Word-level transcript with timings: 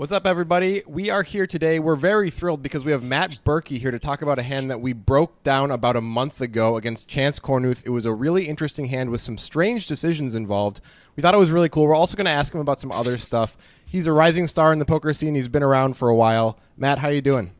What's 0.00 0.12
up, 0.12 0.26
everybody? 0.26 0.82
We 0.86 1.10
are 1.10 1.22
here 1.22 1.46
today. 1.46 1.78
We're 1.78 1.94
very 1.94 2.30
thrilled 2.30 2.62
because 2.62 2.86
we 2.86 2.92
have 2.92 3.02
Matt 3.02 3.32
Berkey 3.44 3.78
here 3.78 3.90
to 3.90 3.98
talk 3.98 4.22
about 4.22 4.38
a 4.38 4.42
hand 4.42 4.70
that 4.70 4.80
we 4.80 4.94
broke 4.94 5.42
down 5.42 5.70
about 5.70 5.94
a 5.94 6.00
month 6.00 6.40
ago 6.40 6.78
against 6.78 7.06
Chance 7.06 7.38
Kornuth. 7.38 7.84
It 7.84 7.90
was 7.90 8.06
a 8.06 8.12
really 8.14 8.48
interesting 8.48 8.86
hand 8.86 9.10
with 9.10 9.20
some 9.20 9.36
strange 9.36 9.86
decisions 9.86 10.34
involved. 10.34 10.80
We 11.16 11.20
thought 11.20 11.34
it 11.34 11.36
was 11.36 11.50
really 11.50 11.68
cool. 11.68 11.86
We're 11.86 11.94
also 11.94 12.16
going 12.16 12.24
to 12.24 12.30
ask 12.30 12.54
him 12.54 12.62
about 12.62 12.80
some 12.80 12.90
other 12.90 13.18
stuff. 13.18 13.58
He's 13.84 14.06
a 14.06 14.12
rising 14.12 14.46
star 14.46 14.72
in 14.72 14.78
the 14.78 14.86
poker 14.86 15.12
scene. 15.12 15.34
He's 15.34 15.48
been 15.48 15.62
around 15.62 15.98
for 15.98 16.08
a 16.08 16.16
while. 16.16 16.58
Matt, 16.78 16.96
how 16.96 17.08
are 17.08 17.12
you 17.12 17.20
doing? 17.20 17.52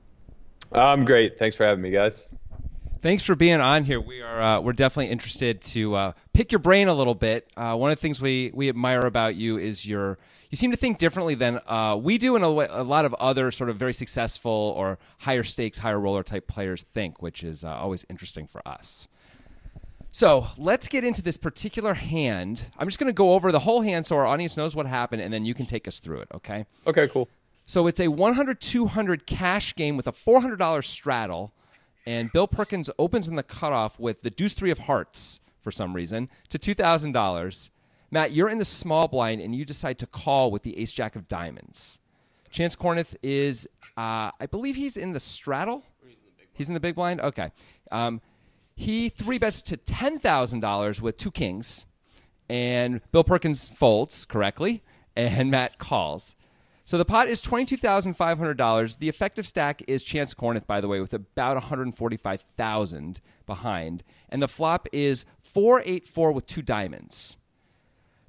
I'm 0.73 1.05
great. 1.05 1.39
Thanks 1.39 1.57
for 1.57 1.67
having 1.67 1.83
me, 1.83 1.91
guys. 1.91 2.31
Thanks 3.03 3.23
for 3.23 3.35
being 3.35 3.61
on 3.61 3.85
here. 3.85 4.01
We 4.01 4.23
are 4.23 4.41
uh, 4.41 4.61
we're 4.63 4.73
definitely 4.73 5.13
interested 5.13 5.61
to 5.61 5.95
uh, 5.95 6.13
pick 6.33 6.53
your 6.53 6.59
brain 6.59 6.89
a 6.89 6.95
little 6.95 7.15
bit. 7.15 7.51
Uh, 7.55 7.75
one 7.77 7.91
of 7.91 7.99
the 7.99 8.01
things 8.01 8.23
we 8.23 8.51
we 8.55 8.71
admire 8.71 9.01
about 9.01 9.37
you 9.37 9.59
is 9.59 9.85
your 9.85 10.19
you 10.51 10.57
seem 10.57 10.71
to 10.71 10.77
think 10.77 10.99
differently 10.99 11.35
than 11.35 11.61
uh, 11.67 11.97
we 12.01 12.19
do, 12.19 12.37
and 12.37 12.45
a, 12.45 12.49
a, 12.49 12.83
lot 12.83 13.05
of 13.05 13.15
other 13.15 13.51
sort 13.51 13.71
of 13.71 13.77
very 13.77 13.95
successful 13.95 14.75
or 14.77 14.99
higher 15.21 15.45
stakes, 15.45 15.79
higher 15.79 15.99
roller 15.99 16.23
type 16.23 16.47
players 16.47 16.85
think, 16.93 17.23
which 17.23 17.43
is 17.43 17.65
uh, 17.65 17.69
always 17.69 18.05
interesting 18.11 18.47
for 18.47 18.67
us. 18.67 19.09
So 20.13 20.49
let's 20.59 20.89
get 20.89 21.05
into 21.05 21.23
this 21.23 21.37
particular 21.37 21.95
hand. 21.95 22.67
I'm 22.77 22.89
just 22.89 22.99
going 22.99 23.07
to 23.07 23.13
go 23.13 23.35
over 23.35 23.53
the 23.53 23.61
whole 23.61 23.83
hand 23.83 24.07
so 24.07 24.17
our 24.17 24.27
audience 24.27 24.57
knows 24.57 24.75
what 24.75 24.87
happened, 24.87 25.23
and 25.23 25.33
then 25.33 25.45
you 25.45 25.55
can 25.55 25.67
take 25.67 25.87
us 25.87 26.01
through 26.01 26.21
it. 26.21 26.29
Okay? 26.35 26.67
Okay, 26.87 27.07
cool. 27.09 27.29
So 27.67 27.87
it's 27.87 28.01
a 28.01 28.09
100 28.09 28.61
200 28.61 29.27
cash 29.27 29.77
game 29.77 29.97
with 29.97 30.09
a 30.09 30.13
$400 30.13 30.85
straddle 30.85 31.53
and 32.07 32.33
Bill 32.33 32.49
Perkins 32.49 32.91
opens 32.99 33.29
in 33.29 33.37
the 33.37 33.43
cutoff 33.43 33.99
with 33.99 34.23
the 34.23 34.31
Deuce 34.31 34.55
Three 34.55 34.71
of 34.71 34.81
Hearts 34.81 35.41
for 35.61 35.71
some 35.71 35.95
reason 35.95 36.29
to 36.49 36.59
two 36.59 36.75
thousand 36.75 37.13
dollars. 37.13 37.71
Matt, 38.11 38.33
you're 38.33 38.49
in 38.49 38.59
the 38.59 38.65
small 38.65 39.09
blind 39.09 39.41
and 39.41 39.55
you 39.55 39.65
decide 39.65 39.99
to 39.99 40.07
call 40.07 40.51
with 40.51 40.63
the 40.63 40.79
Ace 40.79 40.93
Jack 40.93 41.15
of 41.17 41.29
Diamonds. 41.29 42.01
Chance 42.51 42.75
Kornuth 42.77 43.15
is, 43.23 43.69
uh, 43.97 44.31
I 44.41 44.47
believe 44.51 44.77
he's 44.77 44.97
in 44.97 45.13
the 45.13 45.21
straddle. 45.21 45.85
He's 46.53 46.69
in 46.69 46.75
the 46.75 46.81
big 46.81 46.97
blind. 46.97 47.21
Okay. 47.21 47.53
Um, 47.93 48.21
he 48.75 49.09
three 49.09 49.39
bets 49.39 49.63
to 49.63 49.77
ten 49.77 50.19
thousand 50.19 50.61
dollars 50.61 51.01
with 51.01 51.17
two 51.17 51.31
kings, 51.31 51.87
and 52.49 53.01
Bill 53.13 53.25
Perkins 53.25 53.69
folds 53.69 54.25
correctly, 54.25 54.83
and 55.15 55.51
Matt 55.53 55.79
calls. 55.79 56.35
So 56.85 56.99
the 56.99 57.05
pot 57.05 57.29
is 57.29 57.41
twenty 57.41 57.67
two 57.67 57.77
thousand 57.77 58.15
five 58.15 58.39
hundred 58.39 58.57
dollars. 58.57 58.97
The 58.97 59.09
effective 59.09 59.47
stack 59.47 59.83
is 59.87 60.03
Chance 60.03 60.35
Kornuth, 60.35 60.67
by 60.67 60.81
the 60.81 60.89
way, 60.89 60.99
with 60.99 61.13
about 61.13 61.57
one 61.57 61.65
hundred 61.65 61.95
forty 61.95 62.17
five 62.17 62.41
thousand 62.57 63.21
behind, 63.47 64.03
and 64.29 64.43
the 64.43 64.49
flop 64.49 64.89
is 64.93 65.25
four 65.43 65.83
eight 65.85 66.09
four 66.09 66.33
with 66.33 66.47
two 66.47 66.63
diamonds. 66.63 67.37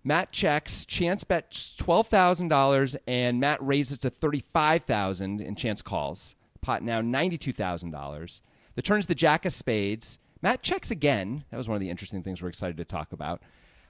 Matt 0.03 0.31
checks. 0.31 0.85
Chance 0.85 1.23
bets 1.23 1.75
twelve 1.75 2.07
thousand 2.07 2.47
dollars, 2.47 2.95
and 3.07 3.39
Matt 3.39 3.61
raises 3.61 3.97
to 3.99 4.09
thirty 4.09 4.39
five 4.41 4.83
thousand, 4.83 5.41
and 5.41 5.58
Chance 5.58 5.81
calls. 5.81 6.35
Pot 6.61 6.83
now 6.83 7.02
ninety 7.02 7.38
two 7.38 7.53
thousand 7.53 7.91
dollars. 7.91 8.41
The 8.75 8.81
turn 8.81 8.99
is 8.99 9.08
the 9.08 9.16
Jack 9.16 9.45
of 9.45 9.53
Spades. 9.53 10.17
Matt 10.41 10.63
checks 10.63 10.89
again. 10.89 11.43
That 11.52 11.58
was 11.58 11.67
one 11.67 11.75
of 11.75 11.81
the 11.81 11.89
interesting 11.89 12.23
things 12.23 12.41
we're 12.41 12.49
excited 12.49 12.77
to 12.77 12.85
talk 12.85 13.11
about. 13.11 13.41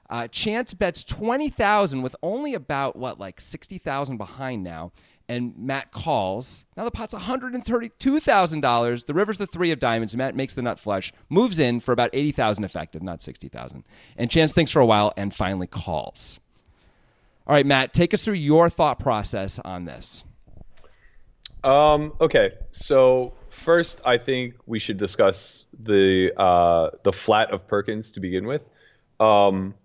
Uh, 0.09 0.28
Chance 0.28 0.73
bets 0.73 1.03
twenty 1.06 1.50
thousand 1.50 2.02
with 2.02 2.16
only 2.22 2.53
about 2.53 2.98
what 2.98 3.20
like 3.20 3.40
sixty 3.40 3.78
thousand 3.78 4.18
behind 4.18 4.64
now, 4.64 4.92
and 5.32 5.58
Matt 5.58 5.92
calls. 5.92 6.66
Now 6.76 6.84
the 6.84 6.92
pot's 6.92 7.14
one 7.14 7.22
hundred 7.22 7.54
and 7.54 7.66
thirty-two 7.66 8.20
thousand 8.20 8.62
dollars. 8.62 9.06
The 9.06 9.14
river's 9.14 9.38
the 9.38 9.48
three 9.48 9.72
of 9.72 9.80
diamonds. 9.80 10.16
Matt 10.16 10.36
makes 10.36 10.54
the 10.54 10.62
nut 10.62 10.78
flush, 10.78 11.14
moves 11.30 11.60
in 11.60 11.80
for 11.80 11.94
about 11.94 12.10
eighty 12.14 12.34
thousand 12.34 12.66
effective, 12.66 13.02
not 13.02 13.22
sixty 13.22 13.48
thousand. 13.48 13.86
And 14.18 14.30
Chance 14.30 14.52
thinks 14.52 14.72
for 14.72 14.82
a 14.82 14.86
while 14.86 15.14
and 15.16 15.34
finally 15.34 15.68
calls. 15.68 16.40
All 17.48 17.56
right, 17.56 17.66
Matt, 17.66 17.94
take 17.94 18.14
us 18.14 18.24
through 18.24 18.36
your 18.36 18.70
thought 18.70 19.00
process 19.00 19.58
on 19.59 19.86
this. 19.86 20.24
Um, 21.64 22.14
okay, 22.20 22.52
so 22.72 23.34
first, 23.50 24.02
I 24.03 24.18
think 24.18 24.56
we 24.66 24.80
should 24.80 24.98
discuss 24.98 25.66
the 25.80 26.34
uh, 26.36 26.90
the 27.03 27.13
flat 27.13 27.52
of 27.52 27.68
Perkins 27.68 28.12
to 28.13 28.19
begin 28.19 28.46
with. 28.48 28.63
Um, 29.19 29.75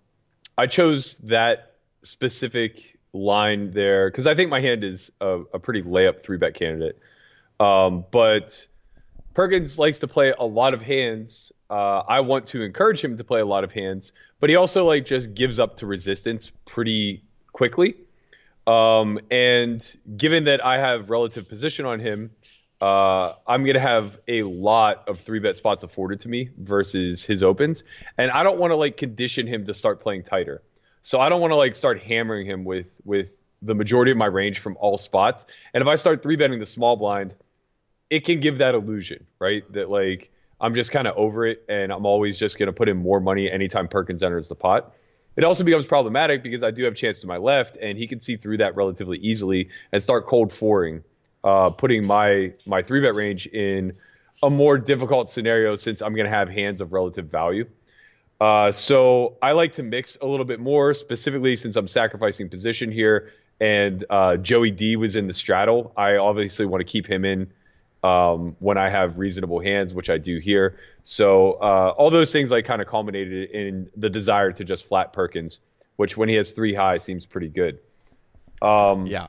I 0.59 0.67
chose 0.67 1.19
that 1.19 1.77
specific 2.03 2.96
line 3.17 3.73
there 3.73 4.11
because 4.11 4.27
I 4.27 4.35
think 4.35 4.51
my 4.51 4.61
hand 4.61 4.85
is 4.85 5.11
a, 5.21 5.41
a 5.55 5.59
pretty 5.59 5.83
layup 5.83 6.23
three 6.23 6.37
bet 6.37 6.55
candidate. 6.55 6.99
Um, 7.59 8.05
but 8.11 8.67
Perkins 9.35 9.79
likes 9.79 10.01
to 10.01 10.09
play 10.09 10.33
a 10.37 10.45
lot 10.45 10.75
of 10.75 10.83
hands. 10.83 11.53
Uh, 11.69 11.99
I 11.99 12.21
want 12.21 12.47
to 12.47 12.63
encourage 12.63 13.03
him 13.03 13.17
to 13.17 13.25
play 13.25 13.41
a 13.41 13.47
lot 13.47 13.65
of 13.65 13.73
hands, 13.73 14.13
but 14.41 14.51
he 14.51 14.57
also 14.57 14.85
like 14.85 15.07
just 15.07 15.35
gives 15.35 15.59
up 15.59 15.79
to 15.79 15.87
resistance 15.87 16.53
pretty 16.65 17.23
quickly. 17.53 17.97
Um, 18.67 19.21
and 19.31 19.97
given 20.17 20.45
that 20.45 20.65
I 20.65 20.79
have 20.79 21.11
relative 21.11 21.49
position 21.49 21.87
on 21.87 22.01
him, 22.01 22.31
uh, 22.81 23.33
I'm 23.47 23.63
going 23.63 23.75
to 23.75 23.81
have 23.81 24.19
a 24.29 24.43
lot 24.43 25.09
of 25.09 25.21
three 25.21 25.39
bet 25.39 25.57
spots 25.57 25.83
afforded 25.83 26.21
to 26.21 26.29
me 26.29 26.51
versus 26.59 27.25
his 27.25 27.43
opens. 27.43 27.85
And 28.19 28.31
I 28.31 28.43
don't 28.43 28.59
want 28.59 28.73
to 28.73 28.77
like 28.77 28.97
condition 28.97 29.47
him 29.47 29.67
to 29.67 29.75
start 29.75 30.01
playing 30.01 30.25
tighter. 30.25 30.63
So 31.07 31.21
I 31.21 31.29
don't 31.29 31.41
want 31.41 31.53
to 31.53 31.57
like 31.57 31.77
start 31.77 32.03
hammering 32.03 32.49
him 32.49 32.65
with, 32.65 33.01
with 33.05 33.33
the 33.63 33.77
majority 33.77 34.11
of 34.11 34.17
my 34.17 34.27
range 34.27 34.59
from 34.59 34.77
all 34.81 34.99
spots. 34.99 35.47
And 35.73 35.81
if 35.81 35.87
I 35.87 35.95
start 35.95 36.21
three 36.21 36.35
betting 36.35 36.59
the 36.59 36.67
small 36.67 36.97
blind, 36.97 37.33
it 38.11 38.25
can 38.25 38.41
give 38.41 38.59
that 38.59 38.75
illusion, 38.75 39.25
right? 39.39 39.63
That 39.73 39.89
like 39.89 40.33
I'm 40.61 40.75
just 40.75 40.91
kind 40.91 41.07
of 41.07 41.17
over 41.17 41.47
it 41.47 41.65
and 41.69 41.93
I'm 41.93 42.07
always 42.07 42.37
just 42.37 42.59
going 42.59 42.67
to 42.67 42.73
put 42.73 42.89
in 42.89 42.97
more 42.97 43.21
money 43.21 43.49
anytime 43.49 43.87
Perkins 43.87 44.25
enters 44.25 44.49
the 44.49 44.57
pot. 44.57 44.95
It 45.37 45.45
also 45.45 45.63
becomes 45.63 45.87
problematic 45.87 46.43
because 46.43 46.65
I 46.65 46.73
do 46.73 46.83
have 46.87 46.97
chance 46.97 47.21
to 47.21 47.29
my 47.29 47.37
left 47.37 47.77
and 47.77 47.97
he 47.97 48.09
can 48.09 48.19
see 48.19 48.37
through 48.37 48.57
that 48.57 48.75
relatively 48.75 49.19
easily 49.19 49.69
and 49.93 50.03
start 50.03 50.27
cold 50.27 50.53
fouring 50.53 51.05
uh, 51.45 51.71
putting 51.71 52.05
my 52.05 52.55
my 52.67 52.83
three 52.83 53.01
bet 53.01 53.15
range 53.15 53.47
in 53.47 53.93
a 54.43 54.51
more 54.51 54.77
difficult 54.77 55.31
scenario 55.31 55.77
since 55.77 56.03
I'm 56.03 56.15
going 56.15 56.29
to 56.29 56.37
have 56.37 56.49
hands 56.49 56.81
of 56.81 56.93
relative 56.93 57.27
value. 57.27 57.67
Uh, 58.41 58.73
so 58.73 59.37
I 59.41 59.53
like 59.53 59.73
to 59.73 59.83
mix 59.83 60.19
a 60.21 60.27
little 60.27 60.45
bit 60.45 60.61
more, 60.61 60.95
specifically 60.95 61.57
since 61.57 61.77
I'm 61.77 61.89
sacrificing 61.89 62.49
position 62.49 62.93
here. 62.93 63.33
And 63.61 64.05
uh, 64.11 64.37
Joey 64.37 64.71
D 64.71 64.97
was 64.97 65.17
in 65.17 65.27
the 65.27 65.33
straddle. 65.33 65.93
I 65.97 66.17
obviously 66.17 66.67
want 66.67 66.83
to 66.83 66.85
keep 66.85 67.09
him 67.09 67.25
in 67.25 67.51
um, 68.05 68.57
when 68.59 68.77
I 68.77 68.91
have 68.91 69.19
reasonable 69.19 69.61
hands, 69.61 69.95
which 69.95 70.11
I 70.11 70.19
do 70.19 70.39
here. 70.39 70.79
So 71.03 71.53
uh, 71.53 71.95
all 71.97 72.11
those 72.11 72.33
things 72.33 72.51
like 72.51 72.67
kind 72.67 72.83
of 72.83 72.89
culminated 72.89 73.51
in 73.51 73.91
the 73.97 74.11
desire 74.11 74.53
to 74.53 74.65
just 74.65 74.87
flat 74.87 75.15
Perkins, 75.15 75.59
which 75.97 76.17
when 76.17 76.29
he 76.29 76.35
has 76.35 76.51
three 76.51 76.75
high 76.75 76.99
seems 76.99 77.25
pretty 77.25 77.49
good. 77.49 77.79
Um, 78.61 79.07
yeah. 79.07 79.29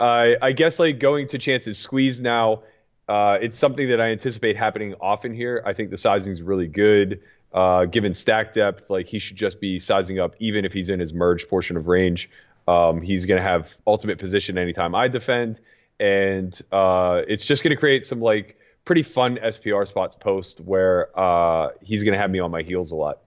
I, 0.00 0.36
I 0.40 0.52
guess 0.52 0.78
like 0.78 0.98
going 0.98 1.28
to 1.28 1.38
chances 1.38 1.78
squeeze 1.78 2.20
now. 2.22 2.62
Uh, 3.08 3.38
it's 3.40 3.58
something 3.58 3.88
that 3.88 4.00
I 4.00 4.10
anticipate 4.10 4.56
happening 4.56 4.94
often 5.00 5.34
here. 5.34 5.62
I 5.64 5.74
think 5.74 5.90
the 5.90 5.96
sizing 5.96 6.32
is 6.32 6.42
really 6.42 6.68
good. 6.68 7.20
Uh, 7.52 7.84
given 7.84 8.14
stack 8.14 8.52
depth, 8.52 8.90
like 8.90 9.06
he 9.06 9.18
should 9.18 9.36
just 9.36 9.60
be 9.60 9.78
sizing 9.78 10.18
up, 10.18 10.34
even 10.40 10.64
if 10.64 10.72
he's 10.72 10.90
in 10.90 10.98
his 10.98 11.12
merged 11.12 11.48
portion 11.48 11.76
of 11.76 11.86
range. 11.86 12.28
Um, 12.66 13.00
he's 13.00 13.26
going 13.26 13.40
to 13.40 13.46
have 13.46 13.76
ultimate 13.86 14.18
position 14.18 14.58
anytime 14.58 14.94
I 14.94 15.08
defend, 15.08 15.60
and 16.00 16.58
uh, 16.72 17.22
it's 17.28 17.44
just 17.44 17.62
going 17.62 17.70
to 17.70 17.76
create 17.76 18.04
some 18.04 18.20
like 18.20 18.56
pretty 18.84 19.02
fun 19.02 19.36
SPR 19.36 19.86
spots 19.86 20.14
post 20.14 20.60
where 20.60 21.08
uh, 21.18 21.70
he's 21.82 22.02
going 22.02 22.14
to 22.14 22.18
have 22.18 22.30
me 22.30 22.40
on 22.40 22.50
my 22.50 22.62
heels 22.62 22.90
a 22.90 22.96
lot. 22.96 23.20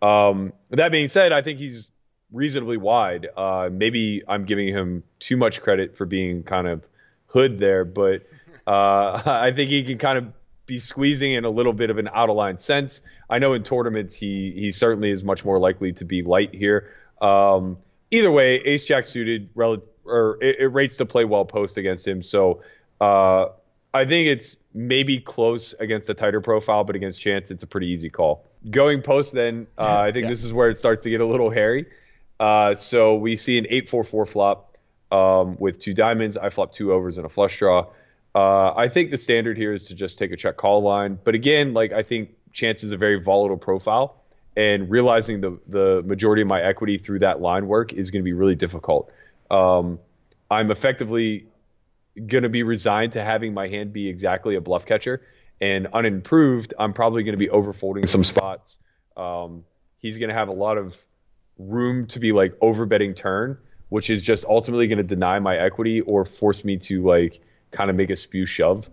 Um, 0.00 0.52
that 0.70 0.90
being 0.90 1.06
said, 1.06 1.32
I 1.32 1.42
think 1.42 1.58
he's 1.58 1.90
reasonably 2.32 2.78
wide. 2.78 3.28
Uh, 3.36 3.68
maybe 3.70 4.22
I'm 4.26 4.44
giving 4.44 4.68
him 4.68 5.04
too 5.18 5.36
much 5.36 5.60
credit 5.60 5.96
for 5.96 6.06
being 6.06 6.42
kind 6.42 6.66
of 6.66 6.82
hood 7.26 7.58
there, 7.58 7.84
but 7.84 8.26
uh, 8.66 8.70
I 9.26 9.52
think 9.54 9.70
he 9.70 9.84
can 9.84 9.98
kind 9.98 10.18
of 10.18 10.26
be 10.66 10.78
squeezing 10.78 11.32
in 11.32 11.44
a 11.44 11.50
little 11.50 11.72
bit 11.72 11.90
of 11.90 11.98
an 11.98 12.08
out 12.08 12.30
of 12.30 12.36
line 12.36 12.58
sense. 12.58 13.02
I 13.28 13.38
know 13.38 13.54
in 13.54 13.62
tournaments 13.62 14.14
he 14.14 14.52
he 14.54 14.72
certainly 14.72 15.10
is 15.10 15.24
much 15.24 15.44
more 15.44 15.58
likely 15.58 15.92
to 15.94 16.04
be 16.04 16.22
light 16.22 16.54
here. 16.54 16.92
Um, 17.20 17.78
either 18.10 18.30
way, 18.30 18.54
Ace 18.64 18.84
Jack 18.84 19.06
suited 19.06 19.50
rel- 19.54 19.82
or 20.04 20.38
it, 20.42 20.56
it, 20.60 20.66
rates 20.66 20.96
to 20.98 21.06
play 21.06 21.24
well 21.24 21.44
post 21.44 21.78
against 21.78 22.06
him. 22.06 22.22
So 22.22 22.62
uh, 23.00 23.46
I 23.94 24.04
think 24.04 24.28
it's 24.28 24.56
maybe 24.74 25.20
close 25.20 25.74
against 25.74 26.08
a 26.10 26.14
tighter 26.14 26.40
profile, 26.40 26.84
but 26.84 26.96
against 26.96 27.20
Chance, 27.20 27.50
it's 27.50 27.62
a 27.62 27.66
pretty 27.66 27.88
easy 27.88 28.10
call. 28.10 28.44
Going 28.68 29.02
post, 29.02 29.32
then 29.32 29.66
uh, 29.78 29.98
I 30.00 30.12
think 30.12 30.24
yeah. 30.24 30.28
this 30.30 30.44
is 30.44 30.52
where 30.52 30.70
it 30.70 30.78
starts 30.78 31.02
to 31.02 31.10
get 31.10 31.20
a 31.20 31.26
little 31.26 31.50
hairy. 31.50 31.86
Uh, 32.40 32.74
so 32.74 33.16
we 33.16 33.36
see 33.36 33.58
an 33.58 33.66
8-4-4 33.66 34.28
flop 34.28 34.76
um, 35.10 35.56
with 35.58 35.78
two 35.78 35.94
diamonds. 35.94 36.36
I 36.36 36.50
flop 36.50 36.72
two 36.72 36.92
overs 36.92 37.18
and 37.18 37.26
a 37.26 37.28
flush 37.28 37.58
draw. 37.58 37.86
Uh, 38.34 38.72
I 38.74 38.88
think 38.88 39.10
the 39.10 39.18
standard 39.18 39.56
here 39.56 39.72
is 39.72 39.84
to 39.88 39.94
just 39.94 40.18
take 40.18 40.32
a 40.32 40.36
check 40.36 40.56
call 40.56 40.82
line. 40.82 41.18
But 41.22 41.34
again, 41.34 41.74
like 41.74 41.92
I 41.92 42.02
think 42.02 42.30
Chance 42.52 42.84
is 42.84 42.92
a 42.92 42.96
very 42.96 43.20
volatile 43.20 43.56
profile, 43.56 44.16
and 44.56 44.90
realizing 44.90 45.40
the 45.40 45.58
the 45.66 46.02
majority 46.04 46.42
of 46.42 46.48
my 46.48 46.60
equity 46.60 46.98
through 46.98 47.20
that 47.20 47.40
line 47.40 47.66
work 47.66 47.92
is 47.92 48.10
going 48.10 48.22
to 48.22 48.24
be 48.24 48.32
really 48.32 48.54
difficult. 48.54 49.10
Um, 49.50 49.98
I'm 50.50 50.70
effectively 50.70 51.46
going 52.14 52.42
to 52.42 52.50
be 52.50 52.62
resigned 52.62 53.12
to 53.12 53.24
having 53.24 53.54
my 53.54 53.68
hand 53.68 53.92
be 53.92 54.08
exactly 54.08 54.54
a 54.56 54.60
bluff 54.60 54.86
catcher, 54.86 55.22
and 55.60 55.88
unimproved, 55.92 56.74
I'm 56.78 56.92
probably 56.92 57.22
going 57.22 57.34
to 57.34 57.38
be 57.38 57.48
overfolding 57.48 58.08
some 58.08 58.24
spots. 58.24 58.76
Um, 59.16 59.64
he's 59.98 60.18
going 60.18 60.28
to 60.30 60.34
have 60.34 60.48
a 60.48 60.52
lot 60.54 60.78
of 60.78 60.96
room 61.58 62.06
to 62.08 62.18
be 62.18 62.32
like 62.32 62.54
over 62.60 62.86
betting 62.86 63.14
turn 63.14 63.58
which 63.92 64.08
is 64.08 64.22
just 64.22 64.46
ultimately 64.46 64.86
going 64.86 64.96
to 64.96 65.04
deny 65.04 65.38
my 65.38 65.54
equity 65.54 66.00
or 66.00 66.24
force 66.24 66.64
me 66.64 66.78
to 66.78 67.02
like 67.06 67.42
kind 67.72 67.90
of 67.90 67.96
make 67.96 68.10
a 68.10 68.16
spew 68.16 68.46
shove. 68.46 68.88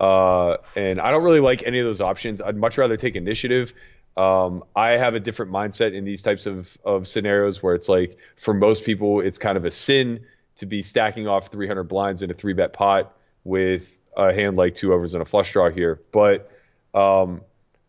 Uh, 0.00 0.56
and 0.74 1.00
I 1.00 1.12
don't 1.12 1.22
really 1.22 1.40
like 1.40 1.62
any 1.62 1.78
of 1.78 1.86
those 1.86 2.00
options. 2.00 2.42
I'd 2.42 2.56
much 2.56 2.76
rather 2.76 2.96
take 2.96 3.14
initiative. 3.14 3.72
Um, 4.16 4.64
I 4.74 4.90
have 4.90 5.14
a 5.14 5.20
different 5.20 5.52
mindset 5.52 5.94
in 5.94 6.04
these 6.04 6.22
types 6.22 6.46
of, 6.46 6.76
of 6.84 7.06
scenarios 7.06 7.62
where 7.62 7.74
it's 7.74 7.88
like 7.88 8.18
for 8.36 8.52
most 8.52 8.84
people, 8.84 9.20
it's 9.20 9.38
kind 9.38 9.56
of 9.56 9.64
a 9.64 9.70
sin 9.70 10.24
to 10.56 10.66
be 10.66 10.82
stacking 10.82 11.28
off 11.28 11.48
300 11.48 11.84
blinds 11.84 12.22
in 12.22 12.30
a 12.30 12.34
three 12.34 12.52
bet 12.52 12.72
pot 12.72 13.16
with 13.44 13.88
a 14.16 14.32
hand 14.32 14.56
like 14.56 14.74
two 14.74 14.92
overs 14.92 15.14
and 15.14 15.22
a 15.22 15.24
flush 15.24 15.52
draw 15.52 15.70
here. 15.70 16.00
But 16.12 16.50
um, 16.94 17.42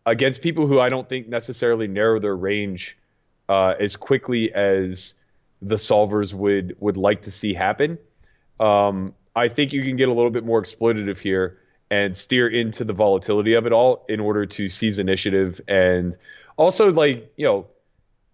against 0.06 0.40
people 0.40 0.66
who 0.66 0.80
I 0.80 0.88
don't 0.88 1.08
think 1.08 1.28
necessarily 1.28 1.88
narrow 1.88 2.20
their 2.20 2.34
range 2.34 2.96
uh, 3.48 3.74
as 3.78 3.96
quickly 3.96 4.52
as 4.54 5.14
the 5.60 5.76
solvers 5.76 6.32
would 6.32 6.76
would 6.80 6.96
like 6.96 7.22
to 7.22 7.30
see 7.30 7.54
happen, 7.54 7.98
um, 8.60 9.14
I 9.34 9.48
think 9.48 9.72
you 9.72 9.82
can 9.82 9.96
get 9.96 10.08
a 10.08 10.12
little 10.12 10.30
bit 10.30 10.44
more 10.44 10.62
exploitative 10.62 11.18
here 11.18 11.58
and 11.90 12.16
steer 12.16 12.48
into 12.48 12.84
the 12.84 12.92
volatility 12.92 13.54
of 13.54 13.66
it 13.66 13.72
all 13.72 14.04
in 14.08 14.20
order 14.20 14.46
to 14.46 14.68
seize 14.68 14.98
initiative 14.98 15.60
and 15.68 16.16
also 16.56 16.90
like 16.92 17.32
you 17.36 17.46
know 17.46 17.66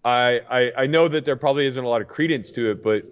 I, 0.05 0.41
I 0.51 0.83
I 0.83 0.87
know 0.87 1.09
that 1.09 1.25
there 1.25 1.37
probably 1.37 1.67
isn't 1.67 1.83
a 1.83 1.89
lot 1.89 2.01
of 2.01 2.09
credence 2.09 2.53
to 2.53 2.71
it, 2.71 2.83
but 2.83 3.03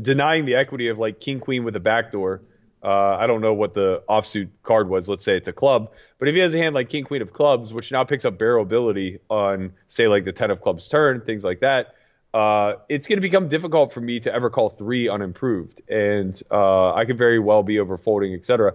denying 0.00 0.46
the 0.46 0.56
equity 0.56 0.88
of 0.88 0.98
like 0.98 1.20
king 1.20 1.40
queen 1.40 1.64
with 1.64 1.76
a 1.76 1.80
backdoor. 1.80 2.42
Uh, 2.82 3.16
I 3.16 3.28
don't 3.28 3.40
know 3.40 3.54
what 3.54 3.74
the 3.74 4.02
offsuit 4.08 4.48
card 4.64 4.88
was. 4.88 5.08
Let's 5.08 5.24
say 5.24 5.36
it's 5.36 5.46
a 5.46 5.52
club, 5.52 5.92
but 6.18 6.26
if 6.26 6.34
he 6.34 6.40
has 6.40 6.52
a 6.54 6.58
hand 6.58 6.74
like 6.74 6.88
king 6.88 7.04
queen 7.04 7.22
of 7.22 7.32
clubs, 7.32 7.72
which 7.72 7.92
now 7.92 8.02
picks 8.02 8.24
up 8.24 8.38
barrel 8.38 8.62
ability 8.62 9.20
on 9.30 9.74
say 9.86 10.08
like 10.08 10.24
the 10.24 10.32
ten 10.32 10.50
of 10.50 10.60
clubs 10.60 10.88
turn, 10.88 11.20
things 11.20 11.44
like 11.44 11.60
that, 11.60 11.94
uh, 12.34 12.74
it's 12.88 13.06
going 13.06 13.18
to 13.18 13.22
become 13.22 13.48
difficult 13.48 13.92
for 13.92 14.00
me 14.00 14.20
to 14.20 14.32
ever 14.32 14.50
call 14.50 14.70
three 14.70 15.08
unimproved, 15.08 15.82
and 15.88 16.40
uh, 16.50 16.94
I 16.94 17.04
could 17.04 17.18
very 17.18 17.38
well 17.38 17.62
be 17.62 17.76
overfolding, 17.76 18.34
etc. 18.36 18.74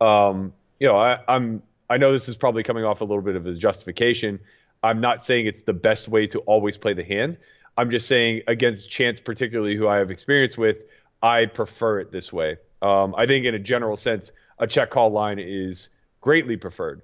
Um, 0.00 0.52
you 0.80 0.88
know, 0.88 0.96
I, 0.96 1.18
I'm 1.28 1.62
I 1.88 1.98
know 1.98 2.12
this 2.12 2.28
is 2.28 2.36
probably 2.36 2.64
coming 2.64 2.84
off 2.84 3.00
a 3.00 3.04
little 3.04 3.22
bit 3.22 3.36
of 3.36 3.46
a 3.46 3.54
justification. 3.54 4.40
I'm 4.82 5.00
not 5.00 5.24
saying 5.24 5.46
it's 5.46 5.62
the 5.62 5.72
best 5.72 6.08
way 6.08 6.26
to 6.28 6.40
always 6.40 6.76
play 6.78 6.94
the 6.94 7.04
hand. 7.04 7.38
I'm 7.76 7.90
just 7.90 8.08
saying 8.08 8.42
against 8.48 8.90
chance, 8.90 9.20
particularly 9.20 9.76
who 9.76 9.86
I 9.86 9.98
have 9.98 10.10
experience 10.10 10.56
with, 10.56 10.78
I 11.22 11.46
prefer 11.46 12.00
it 12.00 12.10
this 12.10 12.32
way. 12.32 12.56
Um, 12.82 13.14
I 13.16 13.26
think 13.26 13.46
in 13.46 13.54
a 13.54 13.58
general 13.58 13.96
sense, 13.96 14.32
a 14.58 14.66
check 14.66 14.90
call 14.90 15.10
line 15.10 15.38
is 15.38 15.90
greatly 16.20 16.56
preferred. 16.56 17.02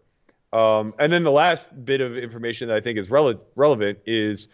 Um, 0.53 0.95
and 0.99 1.13
then 1.13 1.23
the 1.25 1.31
last 1.31 1.71
bit 1.85 2.01
of 2.01 2.17
information 2.17 2.69
that 2.69 2.77
I 2.77 2.81
think 2.81 2.99
is 2.99 3.09
rele- 3.09 3.41
relevant 3.55 4.01
is 4.07 4.49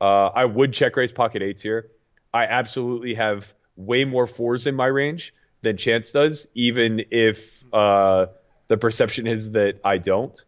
uh, 0.00 0.26
I 0.28 0.44
would 0.44 0.72
check 0.72 0.96
raise 0.96 1.12
pocket 1.12 1.42
eights 1.42 1.62
here. 1.62 1.90
I 2.32 2.44
absolutely 2.44 3.14
have 3.14 3.52
way 3.76 4.04
more 4.04 4.26
fours 4.26 4.66
in 4.66 4.74
my 4.74 4.86
range 4.86 5.34
than 5.62 5.76
Chance 5.76 6.12
does, 6.12 6.48
even 6.54 7.04
if 7.10 7.64
uh, 7.72 8.26
the 8.68 8.76
perception 8.76 9.26
is 9.26 9.52
that 9.52 9.80
I 9.84 9.98
don't. 9.98 10.42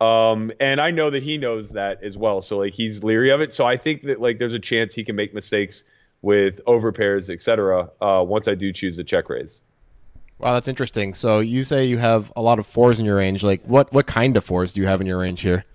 Um, 0.00 0.50
and 0.60 0.80
I 0.80 0.92
know 0.92 1.10
that 1.10 1.22
he 1.22 1.36
knows 1.36 1.70
that 1.70 2.02
as 2.02 2.16
well. 2.16 2.40
So 2.40 2.58
like 2.58 2.72
he's 2.72 3.04
leery 3.04 3.30
of 3.32 3.42
it. 3.42 3.52
So 3.52 3.66
I 3.66 3.76
think 3.76 4.04
that 4.04 4.20
like 4.20 4.38
there's 4.38 4.54
a 4.54 4.58
chance 4.58 4.94
he 4.94 5.04
can 5.04 5.14
make 5.14 5.34
mistakes 5.34 5.84
with 6.22 6.64
overpairs, 6.64 7.28
etc. 7.28 7.90
Uh, 8.00 8.24
once 8.24 8.48
I 8.48 8.54
do 8.54 8.72
choose 8.72 8.98
a 8.98 9.04
check 9.04 9.28
raise. 9.28 9.60
Wow, 10.38 10.54
that's 10.54 10.68
interesting. 10.68 11.12
So 11.12 11.40
you 11.40 11.62
say 11.62 11.84
you 11.84 11.98
have 11.98 12.32
a 12.34 12.40
lot 12.40 12.58
of 12.58 12.66
fours 12.66 12.98
in 12.98 13.04
your 13.04 13.16
range. 13.16 13.42
Like 13.44 13.62
what 13.64 13.92
what 13.92 14.06
kind 14.06 14.38
of 14.38 14.44
fours 14.44 14.72
do 14.72 14.80
you 14.80 14.86
have 14.86 15.02
in 15.02 15.06
your 15.06 15.18
range 15.18 15.42
here? 15.42 15.66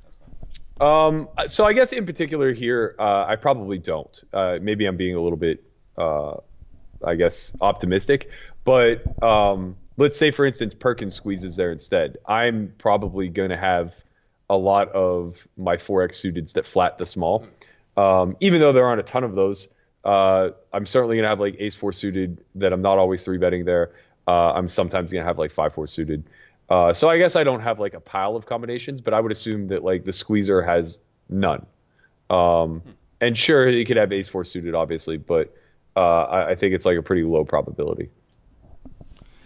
Um, 0.79 1.29
so 1.47 1.65
I 1.65 1.73
guess 1.73 1.93
in 1.93 2.05
particular 2.05 2.53
here, 2.53 2.95
uh, 2.99 3.25
I 3.25 3.35
probably 3.37 3.77
don't. 3.77 4.23
Uh, 4.33 4.57
maybe 4.61 4.85
I'm 4.85 4.97
being 4.97 5.15
a 5.15 5.21
little 5.21 5.37
bit, 5.37 5.63
uh, 5.97 6.35
I 7.05 7.15
guess, 7.15 7.53
optimistic. 7.61 8.29
But 8.63 9.23
um, 9.23 9.77
let's 9.97 10.17
say, 10.17 10.31
for 10.31 10.45
instance, 10.45 10.73
Perkins 10.73 11.15
squeezes 11.15 11.55
there 11.55 11.71
instead. 11.71 12.17
I'm 12.25 12.73
probably 12.77 13.29
going 13.29 13.49
to 13.49 13.57
have 13.57 13.95
a 14.49 14.57
lot 14.57 14.89
of 14.89 15.47
my 15.57 15.77
4x 15.77 16.11
suiteds 16.11 16.53
that 16.53 16.67
flat 16.67 16.97
the 16.97 17.05
small. 17.05 17.47
Um, 17.97 18.35
even 18.41 18.59
though 18.59 18.73
there 18.73 18.85
aren't 18.85 18.99
a 18.99 19.03
ton 19.03 19.23
of 19.23 19.35
those, 19.35 19.69
uh, 20.03 20.49
I'm 20.71 20.85
certainly 20.85 21.15
going 21.15 21.23
to 21.23 21.29
have 21.29 21.39
like 21.39 21.55
ace 21.59 21.75
four 21.75 21.93
suited 21.93 22.43
that 22.55 22.73
I'm 22.73 22.81
not 22.81 22.99
always 22.99 23.23
three 23.23 23.37
betting 23.37 23.65
there. 23.65 23.93
Uh, 24.27 24.51
I'm 24.53 24.69
sometimes 24.69 25.11
going 25.11 25.23
to 25.23 25.27
have 25.27 25.39
like 25.39 25.51
five 25.51 25.73
four 25.73 25.87
suited. 25.87 26.25
Uh, 26.69 26.93
so 26.93 27.09
I 27.09 27.17
guess 27.17 27.35
I 27.35 27.43
don't 27.43 27.61
have 27.61 27.79
like 27.79 27.93
a 27.93 27.99
pile 27.99 28.35
of 28.35 28.45
combinations, 28.45 29.01
but 29.01 29.13
I 29.13 29.19
would 29.19 29.31
assume 29.31 29.67
that 29.67 29.83
like 29.83 30.03
the 30.03 30.13
squeezer 30.13 30.61
has 30.61 30.99
none. 31.29 31.65
Um, 32.29 32.81
and 33.21 33.37
sure, 33.37 33.67
he 33.67 33.85
could 33.85 33.97
have 33.97 34.11
ace 34.11 34.27
four 34.27 34.43
suited, 34.43 34.73
obviously, 34.73 35.17
but 35.17 35.55
uh, 35.95 35.99
I, 35.99 36.49
I 36.51 36.55
think 36.55 36.73
it's 36.73 36.85
like 36.85 36.97
a 36.97 37.03
pretty 37.03 37.23
low 37.23 37.45
probability. 37.45 38.09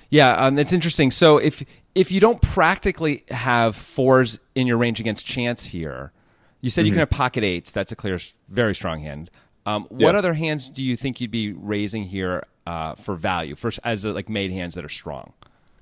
Yeah, 0.10 0.32
um, 0.34 0.58
it's 0.58 0.74
interesting. 0.74 1.12
So 1.12 1.38
if 1.38 1.64
if 1.94 2.12
you 2.12 2.20
don't 2.20 2.42
practically 2.42 3.24
have 3.30 3.76
fours 3.76 4.40
in 4.56 4.66
your 4.66 4.78
range 4.78 5.00
against 5.00 5.26
chance 5.26 5.66
here, 5.66 6.12
you 6.62 6.70
said 6.70 6.82
mm-hmm. 6.82 6.86
you 6.88 6.92
can 6.94 7.00
have 7.00 7.10
pocket 7.10 7.44
eights. 7.44 7.72
That's 7.72 7.92
a 7.92 7.96
clear, 7.96 8.18
very 8.48 8.74
strong 8.74 9.02
hand. 9.02 9.30
Um, 9.66 9.86
what 9.90 10.14
yeah. 10.14 10.18
other 10.18 10.34
hands 10.34 10.70
do 10.70 10.82
you 10.82 10.96
think 10.96 11.22
you'd 11.22 11.32
be 11.32 11.52
raising 11.52 12.06
here 12.06 12.44
uh, 12.66 12.96
for 12.96 13.16
value, 13.16 13.56
for 13.56 13.72
as 13.84 14.06
uh, 14.06 14.14
like 14.14 14.30
made 14.30 14.52
hands 14.52 14.76
that 14.76 14.86
are 14.86 14.90
strong? 14.90 15.34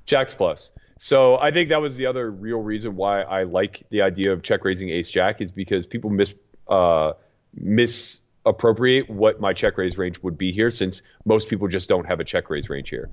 Jacks 0.06 0.34
plus. 0.34 0.72
So 1.00 1.38
I 1.38 1.52
think 1.52 1.70
that 1.70 1.82
was 1.82 1.96
the 1.96 2.08
other 2.08 2.30
real 2.30 2.60
reason 2.60 2.96
why 2.96 3.22
I 3.22 3.44
like 3.44 3.84
the 3.90 4.02
idea 4.02 4.34
of 4.34 4.42
check 4.42 4.66
raising 4.66 4.90
ace 4.90 5.10
jack 5.10 5.42
is 5.42 5.52
because 5.52 5.86
people 5.86 6.10
miss 6.10 6.34
uh, 6.68 7.14
misappropriate 7.54 9.10
what 9.10 9.40
my 9.40 9.54
check 9.54 9.78
raise 9.78 9.98
range 9.98 10.20
would 10.22 10.38
be 10.38 10.52
here, 10.52 10.72
since 10.72 11.02
most 11.26 11.50
people 11.50 11.68
just 11.68 11.90
don't 11.90 12.06
have 12.06 12.20
a 12.20 12.24
check 12.24 12.50
raise 12.50 12.70
range 12.70 12.90
here. 12.90 13.10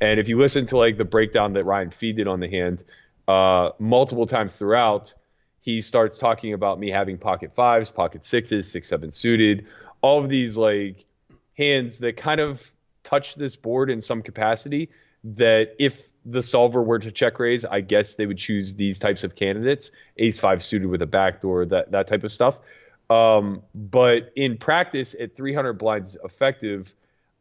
And 0.00 0.20
if 0.20 0.28
you 0.28 0.38
listen 0.38 0.66
to 0.66 0.76
like 0.76 0.96
the 0.96 1.04
breakdown 1.04 1.54
that 1.54 1.64
Ryan 1.64 1.90
Fee 1.90 2.12
did 2.12 2.28
on 2.28 2.40
the 2.40 2.48
hand, 2.48 2.84
uh, 3.26 3.70
multiple 3.78 4.26
times 4.26 4.56
throughout, 4.56 5.14
he 5.60 5.80
starts 5.80 6.18
talking 6.18 6.54
about 6.54 6.78
me 6.78 6.90
having 6.90 7.18
pocket 7.18 7.54
fives, 7.54 7.90
pocket 7.90 8.24
sixes, 8.24 8.70
six 8.70 8.88
seven 8.88 9.10
suited, 9.10 9.68
all 10.00 10.22
of 10.22 10.28
these 10.28 10.56
like 10.56 11.04
hands 11.56 11.98
that 11.98 12.16
kind 12.16 12.40
of 12.40 12.72
touch 13.02 13.34
this 13.34 13.56
board 13.56 13.90
in 13.90 14.00
some 14.00 14.22
capacity. 14.22 14.90
That 15.24 15.74
if 15.78 16.07
the 16.24 16.42
solver 16.42 16.82
were 16.82 16.98
to 16.98 17.10
check 17.10 17.38
raise, 17.38 17.64
I 17.64 17.80
guess 17.80 18.14
they 18.14 18.26
would 18.26 18.38
choose 18.38 18.74
these 18.74 18.98
types 18.98 19.24
of 19.24 19.34
candidates, 19.34 19.90
ace 20.16 20.38
five 20.38 20.62
suited 20.62 20.88
with 20.88 21.02
a 21.02 21.06
backdoor, 21.06 21.66
that 21.66 21.92
that 21.92 22.06
type 22.06 22.24
of 22.24 22.32
stuff. 22.32 22.58
Um, 23.10 23.62
but 23.74 24.32
in 24.36 24.58
practice, 24.58 25.16
at 25.18 25.34
300 25.34 25.74
blinds 25.74 26.16
effective, 26.22 26.92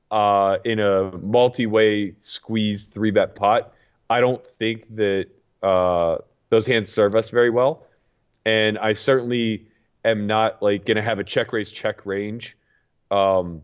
uh, 0.09 0.57
in 0.63 0.79
a 0.79 1.11
multi-way 1.17 2.13
squeeze 2.15 2.85
three 2.85 3.11
bet 3.11 3.35
pot, 3.35 3.73
I 4.09 4.21
don't 4.21 4.45
think 4.57 4.95
that 4.95 5.27
uh, 5.61 6.19
those 6.49 6.65
hands 6.65 6.89
serve 6.89 7.15
us 7.15 7.29
very 7.29 7.49
well. 7.49 7.85
And 8.45 8.77
I 8.77 8.93
certainly 8.93 9.65
am 10.05 10.27
not 10.27 10.61
like 10.61 10.85
gonna 10.85 11.01
have 11.01 11.19
a 11.19 11.23
check 11.25 11.51
raise 11.51 11.69
check 11.69 12.05
range 12.05 12.55
um, 13.11 13.63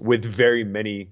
with 0.00 0.24
very 0.24 0.64
many 0.64 1.10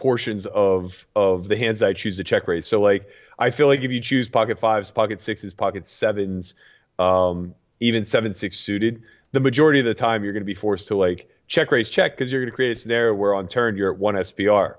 portions 0.00 0.46
of 0.46 1.06
of 1.14 1.46
the 1.46 1.56
hands 1.56 1.82
I 1.82 1.92
choose 1.92 2.16
to 2.16 2.24
check 2.24 2.48
raise. 2.48 2.66
So 2.66 2.80
like 2.80 3.08
I 3.38 3.50
feel 3.50 3.68
like 3.68 3.80
if 3.80 3.90
you 3.90 4.00
choose 4.00 4.28
pocket 4.28 4.58
fives, 4.58 4.90
pocket 4.90 5.20
sixes, 5.20 5.54
pocket 5.54 5.86
sevens, 5.86 6.54
um, 6.98 7.54
even 7.78 8.04
seven 8.04 8.34
six 8.34 8.58
suited, 8.58 9.02
the 9.32 9.40
majority 9.40 9.78
of 9.78 9.86
the 9.86 9.94
time 9.94 10.24
you're 10.24 10.32
going 10.32 10.42
to 10.42 10.46
be 10.46 10.54
forced 10.54 10.88
to 10.88 10.96
like 10.96 11.28
check 11.46 11.70
raise 11.70 11.88
check 11.88 12.12
because 12.12 12.32
you're 12.32 12.40
going 12.40 12.50
to 12.50 12.56
create 12.56 12.72
a 12.72 12.74
scenario 12.74 13.14
where 13.14 13.34
on 13.34 13.48
turn 13.48 13.76
you're 13.76 13.92
at 13.92 13.98
one 13.98 14.14
SPR. 14.14 14.76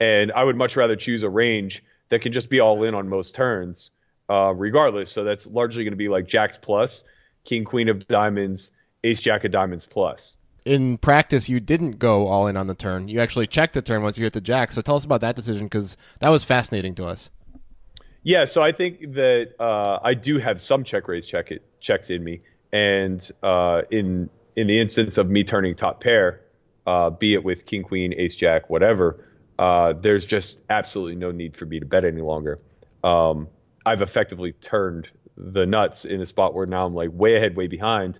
And 0.00 0.30
I 0.32 0.44
would 0.44 0.56
much 0.56 0.76
rather 0.76 0.96
choose 0.96 1.22
a 1.22 1.28
range 1.28 1.82
that 2.08 2.20
can 2.20 2.32
just 2.32 2.50
be 2.50 2.60
all 2.60 2.84
in 2.84 2.94
on 2.94 3.08
most 3.08 3.34
turns, 3.34 3.90
uh, 4.28 4.54
regardless. 4.54 5.10
So 5.10 5.24
that's 5.24 5.46
largely 5.46 5.84
going 5.84 5.92
to 5.92 5.96
be 5.96 6.08
like 6.08 6.26
Jacks 6.26 6.58
plus, 6.58 7.04
King 7.44 7.64
Queen 7.64 7.88
of 7.88 8.06
Diamonds, 8.06 8.70
Ace 9.02 9.20
Jack 9.20 9.44
of 9.44 9.50
Diamonds 9.50 9.86
plus. 9.86 10.36
In 10.64 10.98
practice, 10.98 11.48
you 11.48 11.60
didn't 11.60 11.98
go 11.98 12.26
all 12.26 12.46
in 12.46 12.56
on 12.56 12.66
the 12.66 12.74
turn. 12.74 13.08
You 13.08 13.20
actually 13.20 13.46
checked 13.46 13.74
the 13.74 13.82
turn 13.82 14.02
once 14.02 14.18
you 14.18 14.24
hit 14.24 14.32
the 14.32 14.40
Jack. 14.40 14.72
So 14.72 14.80
tell 14.80 14.96
us 14.96 15.04
about 15.04 15.20
that 15.22 15.36
decision 15.36 15.66
because 15.66 15.96
that 16.20 16.28
was 16.28 16.44
fascinating 16.44 16.94
to 16.96 17.06
us. 17.06 17.30
Yeah, 18.22 18.44
so 18.44 18.62
I 18.62 18.72
think 18.72 19.12
that 19.14 19.54
uh, 19.58 20.00
I 20.02 20.14
do 20.14 20.38
have 20.38 20.60
some 20.60 20.84
check 20.84 21.08
raise 21.08 21.24
check 21.24 21.50
it, 21.50 21.62
checks 21.80 22.10
in 22.10 22.22
me, 22.22 22.40
and 22.72 23.26
uh, 23.42 23.82
in 23.90 24.28
in 24.56 24.66
the 24.66 24.80
instance 24.80 25.18
of 25.18 25.30
me 25.30 25.44
turning 25.44 25.76
top 25.76 26.02
pair, 26.02 26.40
uh, 26.86 27.10
be 27.10 27.34
it 27.34 27.44
with 27.44 27.64
king, 27.64 27.84
queen, 27.84 28.12
ace, 28.18 28.34
jack, 28.34 28.68
whatever, 28.68 29.24
uh, 29.58 29.92
there's 29.92 30.26
just 30.26 30.60
absolutely 30.68 31.14
no 31.14 31.30
need 31.30 31.56
for 31.56 31.64
me 31.64 31.78
to 31.80 31.86
bet 31.86 32.04
any 32.04 32.20
longer. 32.20 32.58
Um, 33.04 33.48
I've 33.86 34.02
effectively 34.02 34.52
turned 34.52 35.08
the 35.36 35.64
nuts 35.64 36.04
in 36.04 36.20
a 36.20 36.26
spot 36.26 36.54
where 36.54 36.66
now 36.66 36.84
I'm 36.84 36.94
like 36.94 37.10
way 37.12 37.36
ahead, 37.36 37.56
way 37.56 37.68
behind. 37.68 38.18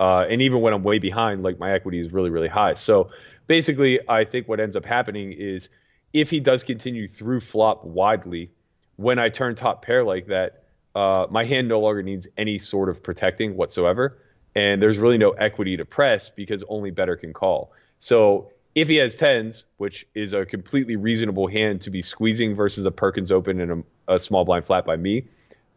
Uh, 0.00 0.26
and 0.30 0.42
even 0.42 0.60
when 0.60 0.72
I'm 0.72 0.82
way 0.82 0.98
behind, 0.98 1.42
like 1.42 1.58
my 1.58 1.72
equity 1.72 2.00
is 2.00 2.12
really, 2.12 2.30
really 2.30 2.48
high. 2.48 2.74
So 2.74 3.10
basically, 3.46 4.00
I 4.08 4.24
think 4.24 4.48
what 4.48 4.60
ends 4.60 4.76
up 4.76 4.84
happening 4.84 5.32
is 5.32 5.68
if 6.12 6.30
he 6.30 6.40
does 6.40 6.64
continue 6.64 7.08
through 7.08 7.40
flop 7.40 7.84
widely, 7.84 8.50
when 8.96 9.18
I 9.18 9.28
turn 9.28 9.54
top 9.54 9.84
pair 9.84 10.04
like 10.04 10.28
that, 10.28 10.62
uh, 10.94 11.26
my 11.30 11.44
hand 11.44 11.68
no 11.68 11.80
longer 11.80 12.02
needs 12.02 12.28
any 12.36 12.58
sort 12.58 12.88
of 12.88 13.02
protecting 13.02 13.56
whatsoever 13.56 14.18
and 14.54 14.82
there's 14.82 14.98
really 14.98 15.18
no 15.18 15.30
equity 15.30 15.76
to 15.76 15.84
press 15.84 16.30
because 16.30 16.64
only 16.68 16.90
better 16.90 17.16
can 17.16 17.32
call. 17.32 17.72
So 18.00 18.50
If 18.74 18.88
he 18.88 18.96
has 18.96 19.16
tens, 19.16 19.64
which 19.76 20.06
is 20.14 20.34
a 20.34 20.44
completely 20.44 20.96
reasonable 20.96 21.48
hand 21.48 21.82
to 21.82 21.90
be 21.90 22.02
squeezing 22.02 22.54
versus 22.54 22.86
a 22.86 22.90
Perkins 22.90 23.32
open 23.32 23.60
and 23.60 23.84
a, 24.06 24.14
a 24.14 24.18
small 24.18 24.44
blind 24.44 24.66
flat 24.66 24.84
by 24.84 24.96
me, 24.96 25.24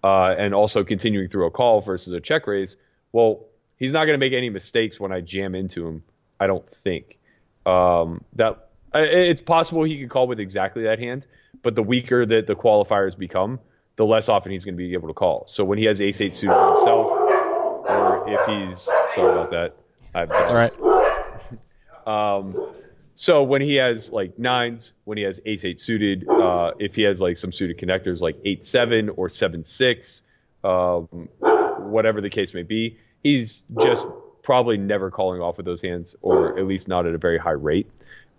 uh, 0.03 0.35
and 0.37 0.53
also 0.53 0.83
continuing 0.83 1.27
through 1.27 1.47
a 1.47 1.51
call 1.51 1.81
versus 1.81 2.13
a 2.13 2.19
check 2.19 2.45
raise, 2.47 2.77
well, 3.11 3.45
he's 3.81 3.93
not 3.93 4.05
going 4.05 4.13
to 4.13 4.23
make 4.23 4.33
any 4.33 4.51
mistakes 4.51 4.99
when 4.99 5.11
I 5.11 5.21
jam 5.21 5.55
into 5.55 5.87
him. 5.87 6.03
I 6.39 6.45
don't 6.45 6.69
think 6.69 7.17
um, 7.65 8.23
that 8.35 8.69
it's 8.93 9.41
possible 9.41 9.83
he 9.83 9.99
could 9.99 10.09
call 10.09 10.27
with 10.27 10.39
exactly 10.39 10.83
that 10.83 10.99
hand, 10.99 11.25
but 11.63 11.73
the 11.73 11.81
weaker 11.81 12.23
that 12.23 12.45
the 12.45 12.55
qualifiers 12.55 13.17
become, 13.17 13.59
the 13.95 14.05
less 14.05 14.29
often 14.29 14.51
he's 14.51 14.65
going 14.65 14.75
to 14.75 14.77
be 14.77 14.93
able 14.93 15.07
to 15.07 15.15
call. 15.15 15.45
So 15.47 15.65
when 15.65 15.79
he 15.79 15.85
has 15.85 15.99
ace 15.99 16.21
eight 16.21 16.35
suited 16.35 16.53
himself, 16.53 17.07
or 17.07 18.25
if 18.29 18.45
he's 18.45 18.81
sorry 19.15 19.31
about 19.31 19.49
that, 19.49 19.75
I've 20.13 20.29
that's 20.29 20.49
all 20.49 20.55
right. 20.55 20.71
Um, 22.03 22.73
so 23.13 23.43
when 23.43 23.61
he 23.61 23.75
has 23.75 24.11
like 24.11 24.39
nines, 24.39 24.91
when 25.03 25.19
he 25.19 25.23
has 25.25 25.39
ace 25.45 25.63
eight 25.65 25.79
suited, 25.79 26.27
uh, 26.27 26.71
if 26.79 26.95
he 26.95 27.03
has 27.03 27.21
like 27.21 27.37
some 27.37 27.51
suited 27.51 27.77
connectors 27.77 28.21
like 28.21 28.37
eight 28.43 28.65
seven 28.65 29.09
or 29.09 29.29
seven 29.29 29.63
six, 29.63 30.23
um, 30.63 31.29
whatever 31.39 32.21
the 32.21 32.31
case 32.31 32.55
may 32.55 32.63
be, 32.63 32.97
he's 33.23 33.63
just 33.81 34.09
probably 34.43 34.77
never 34.77 35.11
calling 35.11 35.41
off 35.41 35.57
with 35.57 35.65
those 35.65 35.81
hands, 35.81 36.15
or 36.21 36.57
at 36.57 36.65
least 36.65 36.87
not 36.87 37.05
at 37.05 37.13
a 37.13 37.17
very 37.17 37.37
high 37.37 37.51
rate. 37.51 37.89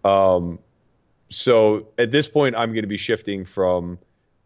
Um, 0.05 0.59
so 1.31 1.89
at 1.99 2.11
this 2.11 2.29
point, 2.29 2.57
I'm 2.57 2.71
going 2.73 2.83
to 2.83 2.89
be 2.89 2.97
shifting 2.97 3.45
from 3.45 3.99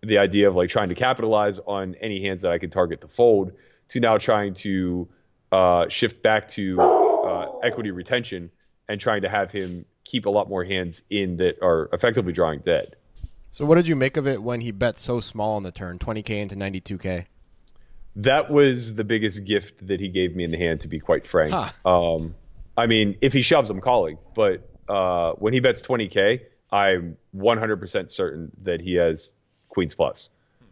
the 0.03 0.19
idea 0.19 0.49
of 0.49 0.55
like 0.55 0.71
trying 0.71 0.91
to 0.91 0.95
capitalize 0.95 1.59
on 1.59 1.95
any 2.01 2.23
hands 2.23 2.43
that 2.43 2.53
I 2.53 2.59
can 2.59 2.71
target 2.71 3.01
to 3.01 3.09
fold 3.09 3.53
to 3.89 4.01
now 4.01 4.19
trying 4.19 4.55
to 4.55 5.09
uh, 5.53 5.89
shift 5.89 6.23
back 6.23 6.49
to 6.49 6.81
uh, 6.81 7.59
equity 7.63 7.91
retention 7.91 8.51
and 8.89 9.01
trying 9.01 9.23
to 9.23 9.29
have 9.29 9.51
him 9.51 9.85
keep 10.05 10.27
a 10.27 10.31
lot 10.31 10.49
more 10.49 10.65
hands 10.65 11.03
in 11.11 11.37
that 11.39 11.61
are 11.63 11.89
effectively 11.93 12.33
drawing 12.33 12.61
dead. 12.61 12.97
So 13.51 13.65
what 13.65 13.77
did 13.77 13.89
you 13.89 13.97
make 13.97 14.17
of 14.17 14.27
it 14.27 14.43
when 14.43 14.61
he 14.61 14.71
bet 14.71 14.99
so 14.99 15.19
small 15.19 15.57
on 15.57 15.63
the 15.63 15.73
turn, 15.73 15.99
20k 15.99 16.31
into 16.31 16.55
92k? 16.55 17.27
That 18.17 18.51
was 18.51 18.95
the 18.95 19.05
biggest 19.05 19.45
gift 19.45 19.87
that 19.87 20.01
he 20.01 20.09
gave 20.09 20.35
me 20.35 20.45
in 20.45 20.51
the 20.51 20.59
hand, 20.59 20.81
to 20.81 20.89
be 20.89 21.01
quite 21.01 21.27
frank. 21.27 21.53
Huh. 21.53 22.15
Um, 22.17 22.35
I 22.77 22.87
mean, 22.87 23.17
if 23.21 23.33
he 23.33 23.43
shoves, 23.43 23.71
I'm 23.71 23.81
calling. 23.81 24.19
But 24.35 24.69
uh, 24.89 25.33
when 25.33 25.53
he 25.53 25.61
bets 25.61 25.83
20k, 25.83 26.41
I'm 26.71 27.17
100% 27.37 28.11
certain 28.11 28.53
that 28.63 28.81
he 28.81 28.95
has 28.95 29.33
Queens 29.69 29.95
plus. 29.95 30.31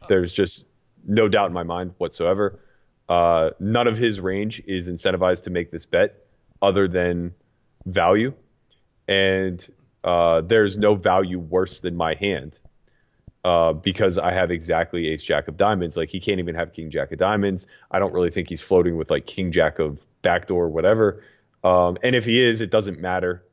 There's 0.09 0.33
just 0.33 0.65
no 1.07 1.29
doubt 1.29 1.47
in 1.49 1.53
my 1.53 1.63
mind 1.63 1.95
whatsoever. 1.99 2.61
Uh, 3.09 3.51
none 3.61 3.87
of 3.87 3.99
his 3.99 4.21
range 4.21 4.63
is 4.67 4.89
incentivized 4.89 5.45
to 5.45 5.51
make 5.51 5.71
this 5.71 5.87
bet 5.87 6.25
other 6.63 6.89
than 6.89 7.35
value, 7.85 8.33
and 9.07 9.67
uh, 10.03 10.41
there's 10.41 10.79
no 10.79 10.95
value 10.95 11.39
worse 11.39 11.81
than 11.81 11.97
my 11.97 12.15
hand 12.15 12.59
uh, 13.45 13.75
because 13.75 14.19
I 14.19 14.33
have 14.33 14.51
exactly 14.51 15.09
ace 15.09 15.23
jack 15.23 15.49
of 15.49 15.57
diamonds. 15.57 15.97
Like 15.97 16.09
he 16.09 16.19
can't 16.19 16.39
even 16.39 16.55
have 16.55 16.73
king 16.73 16.91
jack 16.91 17.13
of 17.13 17.19
diamonds. 17.19 17.67
I 17.91 17.99
don't 17.99 18.13
really 18.13 18.31
think 18.31 18.49
he's 18.49 18.63
floating 18.63 18.97
with 18.97 19.11
like 19.11 19.27
king 19.27 19.53
jack 19.53 19.79
of 19.79 20.05
backdoor, 20.23 20.69
whatever. 20.69 21.23
Um, 21.63 21.99
and 22.03 22.17
if 22.17 22.25
he 22.25 22.43
is, 22.43 22.61
it 22.61 22.71
doesn't 22.71 23.01
matter. 23.01 23.45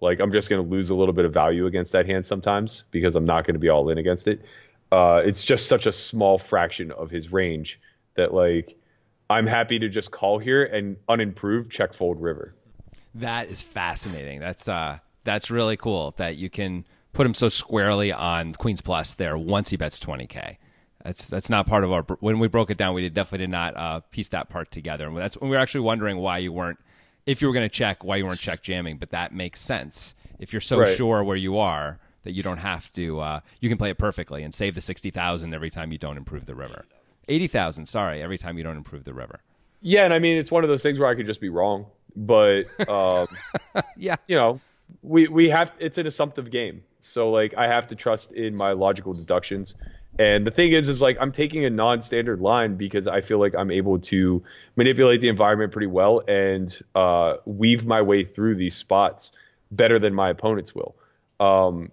Like 0.00 0.20
I'm 0.20 0.32
just 0.32 0.50
going 0.50 0.62
to 0.62 0.68
lose 0.68 0.90
a 0.90 0.94
little 0.94 1.14
bit 1.14 1.24
of 1.24 1.32
value 1.32 1.66
against 1.66 1.92
that 1.92 2.06
hand 2.06 2.26
sometimes 2.26 2.84
because 2.90 3.16
I'm 3.16 3.24
not 3.24 3.46
going 3.46 3.54
to 3.54 3.60
be 3.60 3.68
all 3.68 3.88
in 3.88 3.98
against 3.98 4.26
it. 4.26 4.44
Uh, 4.90 5.22
it's 5.24 5.44
just 5.44 5.66
such 5.66 5.86
a 5.86 5.92
small 5.92 6.38
fraction 6.38 6.90
of 6.92 7.10
his 7.10 7.32
range 7.32 7.80
that 8.16 8.34
like 8.34 8.76
I'm 9.30 9.46
happy 9.46 9.78
to 9.78 9.88
just 9.88 10.10
call 10.10 10.38
here 10.38 10.64
and 10.64 10.96
unimproved 11.08 11.70
check 11.70 11.94
fold 11.94 12.20
river. 12.20 12.54
That 13.14 13.48
is 13.50 13.62
fascinating. 13.62 14.40
That's 14.40 14.68
uh 14.68 14.98
that's 15.24 15.50
really 15.50 15.76
cool 15.76 16.14
that 16.18 16.36
you 16.36 16.50
can 16.50 16.84
put 17.16 17.26
him 17.26 17.34
so 17.34 17.48
squarely 17.48 18.12
on 18.12 18.52
Queens 18.52 18.82
Plus 18.82 19.14
there 19.14 19.38
once 19.38 19.70
he 19.70 19.76
bets 19.76 19.98
20k. 19.98 20.58
That's 21.02 21.26
that's 21.28 21.48
not 21.48 21.66
part 21.66 21.82
of 21.82 21.92
our 21.92 22.02
when 22.20 22.38
we 22.38 22.48
broke 22.48 22.70
it 22.70 22.76
down. 22.76 22.94
We 22.94 23.02
did, 23.02 23.14
definitely 23.14 23.44
did 23.46 23.50
not 23.50 23.76
uh, 23.76 24.00
piece 24.10 24.28
that 24.28 24.48
part 24.50 24.70
together. 24.70 25.06
And 25.08 25.16
that's 25.16 25.36
when 25.40 25.48
we 25.48 25.56
were 25.56 25.62
actually 25.62 25.82
wondering 25.82 26.18
why 26.18 26.38
you 26.38 26.52
weren't, 26.52 26.78
if 27.24 27.40
you 27.40 27.48
were 27.48 27.54
going 27.54 27.64
to 27.64 27.74
check, 27.74 28.04
why 28.04 28.16
you 28.16 28.26
weren't 28.26 28.40
check 28.40 28.62
jamming. 28.62 28.98
But 28.98 29.10
that 29.10 29.32
makes 29.32 29.60
sense 29.60 30.14
if 30.38 30.52
you're 30.52 30.60
so 30.60 30.80
right. 30.80 30.96
sure 30.96 31.24
where 31.24 31.36
you 31.36 31.58
are 31.58 31.98
that 32.24 32.32
you 32.32 32.42
don't 32.42 32.58
have 32.58 32.90
to. 32.92 33.20
Uh, 33.20 33.40
you 33.60 33.68
can 33.68 33.78
play 33.78 33.90
it 33.90 33.98
perfectly 33.98 34.42
and 34.42 34.52
save 34.52 34.74
the 34.74 34.80
sixty 34.80 35.10
thousand 35.10 35.54
every 35.54 35.70
time 35.70 35.92
you 35.92 35.98
don't 35.98 36.16
improve 36.16 36.44
the 36.44 36.56
river. 36.56 36.84
Eighty 37.28 37.46
thousand, 37.46 37.86
sorry, 37.86 38.20
every 38.20 38.36
time 38.36 38.58
you 38.58 38.64
don't 38.64 38.76
improve 38.76 39.04
the 39.04 39.14
river. 39.14 39.40
Yeah, 39.80 40.04
and 40.04 40.12
I 40.12 40.18
mean 40.18 40.36
it's 40.36 40.50
one 40.50 40.64
of 40.64 40.68
those 40.68 40.82
things 40.82 40.98
where 40.98 41.08
I 41.08 41.14
could 41.14 41.26
just 41.26 41.40
be 41.40 41.50
wrong, 41.50 41.86
but 42.16 42.64
um, 42.88 43.28
yeah, 43.96 44.16
you 44.26 44.34
know, 44.34 44.60
we 45.06 45.28
we 45.28 45.48
have 45.50 45.72
it's 45.78 45.98
an 45.98 46.06
assumptive 46.06 46.50
game. 46.50 46.82
So 47.00 47.30
like 47.30 47.54
I 47.56 47.68
have 47.68 47.86
to 47.88 47.94
trust 47.94 48.32
in 48.32 48.56
my 48.56 48.72
logical 48.72 49.14
deductions. 49.14 49.74
And 50.18 50.46
the 50.46 50.50
thing 50.50 50.72
is, 50.72 50.88
is 50.88 51.00
like 51.00 51.18
I'm 51.20 51.30
taking 51.30 51.64
a 51.64 51.70
non-standard 51.70 52.40
line 52.40 52.76
because 52.76 53.06
I 53.06 53.20
feel 53.20 53.38
like 53.38 53.54
I'm 53.54 53.70
able 53.70 53.98
to 54.00 54.42
manipulate 54.74 55.20
the 55.20 55.28
environment 55.28 55.72
pretty 55.72 55.86
well 55.86 56.22
and 56.26 56.76
uh, 56.94 57.34
weave 57.44 57.86
my 57.86 58.02
way 58.02 58.24
through 58.24 58.56
these 58.56 58.74
spots 58.74 59.30
better 59.70 59.98
than 59.98 60.14
my 60.14 60.30
opponents 60.30 60.74
will. 60.74 60.96
Um, 61.38 61.92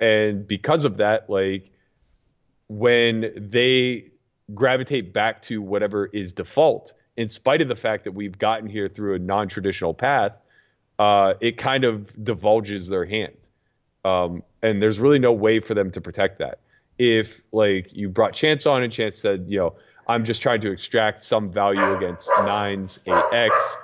and 0.00 0.46
because 0.46 0.84
of 0.84 0.96
that, 0.96 1.28
like 1.28 1.70
when 2.68 3.32
they 3.36 4.12
gravitate 4.54 5.12
back 5.12 5.42
to 5.42 5.60
whatever 5.60 6.06
is 6.06 6.32
default, 6.32 6.94
in 7.16 7.28
spite 7.28 7.60
of 7.60 7.68
the 7.68 7.76
fact 7.76 8.04
that 8.04 8.12
we've 8.12 8.38
gotten 8.38 8.68
here 8.68 8.88
through 8.88 9.14
a 9.14 9.18
non-traditional 9.18 9.92
path, 9.92 10.32
uh, 10.98 11.34
it 11.40 11.58
kind 11.58 11.84
of 11.84 12.12
divulges 12.22 12.88
their 12.88 13.04
hand. 13.04 13.36
Um, 14.04 14.42
and 14.62 14.82
there's 14.82 14.98
really 14.98 15.18
no 15.18 15.32
way 15.32 15.60
for 15.60 15.74
them 15.74 15.90
to 15.92 16.00
protect 16.00 16.38
that. 16.38 16.60
If 16.98 17.42
like 17.52 17.94
you 17.94 18.08
brought 18.08 18.32
Chance 18.32 18.66
on 18.66 18.82
and 18.82 18.92
Chance 18.92 19.18
said, 19.18 19.46
you 19.48 19.58
know, 19.58 19.74
I'm 20.08 20.24
just 20.24 20.42
trying 20.42 20.62
to 20.62 20.72
extract 20.72 21.22
some 21.22 21.52
value 21.52 21.96
against 21.96 22.28
nines, 22.28 22.98
eight 23.06 23.24
X, 23.32 23.76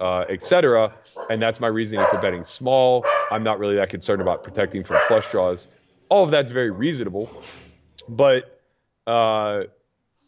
uh, 0.00 0.24
etc., 0.28 0.94
and 1.30 1.40
that's 1.40 1.60
my 1.60 1.68
reasoning 1.68 2.04
for 2.10 2.18
betting 2.18 2.44
small. 2.44 3.06
I'm 3.30 3.44
not 3.44 3.58
really 3.58 3.76
that 3.76 3.88
concerned 3.88 4.20
about 4.20 4.42
protecting 4.42 4.82
from 4.82 4.98
flush 5.06 5.30
draws. 5.30 5.68
All 6.08 6.24
of 6.24 6.30
that's 6.30 6.50
very 6.50 6.70
reasonable, 6.70 7.30
but 8.08 8.60
uh, 9.06 9.62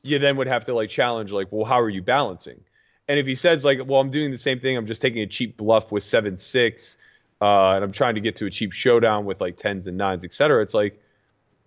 you 0.02 0.18
then 0.20 0.36
would 0.36 0.46
have 0.46 0.66
to 0.66 0.74
like 0.74 0.90
challenge 0.90 1.32
like, 1.32 1.48
well, 1.50 1.64
how 1.64 1.80
are 1.80 1.90
you 1.90 2.02
balancing? 2.02 2.60
And 3.08 3.18
if 3.18 3.26
he 3.26 3.34
says 3.34 3.64
like, 3.64 3.78
well, 3.84 4.00
I'm 4.00 4.10
doing 4.10 4.30
the 4.30 4.38
same 4.38 4.60
thing, 4.60 4.76
I'm 4.76 4.86
just 4.86 5.02
taking 5.02 5.22
a 5.22 5.26
cheap 5.26 5.56
bluff 5.56 5.90
with 5.90 6.04
seven 6.04 6.38
six 6.38 6.96
uh, 7.42 7.74
and 7.74 7.84
I'm 7.84 7.90
trying 7.90 8.14
to 8.14 8.20
get 8.20 8.36
to 8.36 8.46
a 8.46 8.50
cheap 8.50 8.70
showdown 8.70 9.24
with 9.24 9.40
like 9.40 9.56
tens 9.56 9.88
and 9.88 9.96
nines, 9.96 10.24
etc. 10.24 10.62
it's 10.62 10.74
like, 10.74 11.02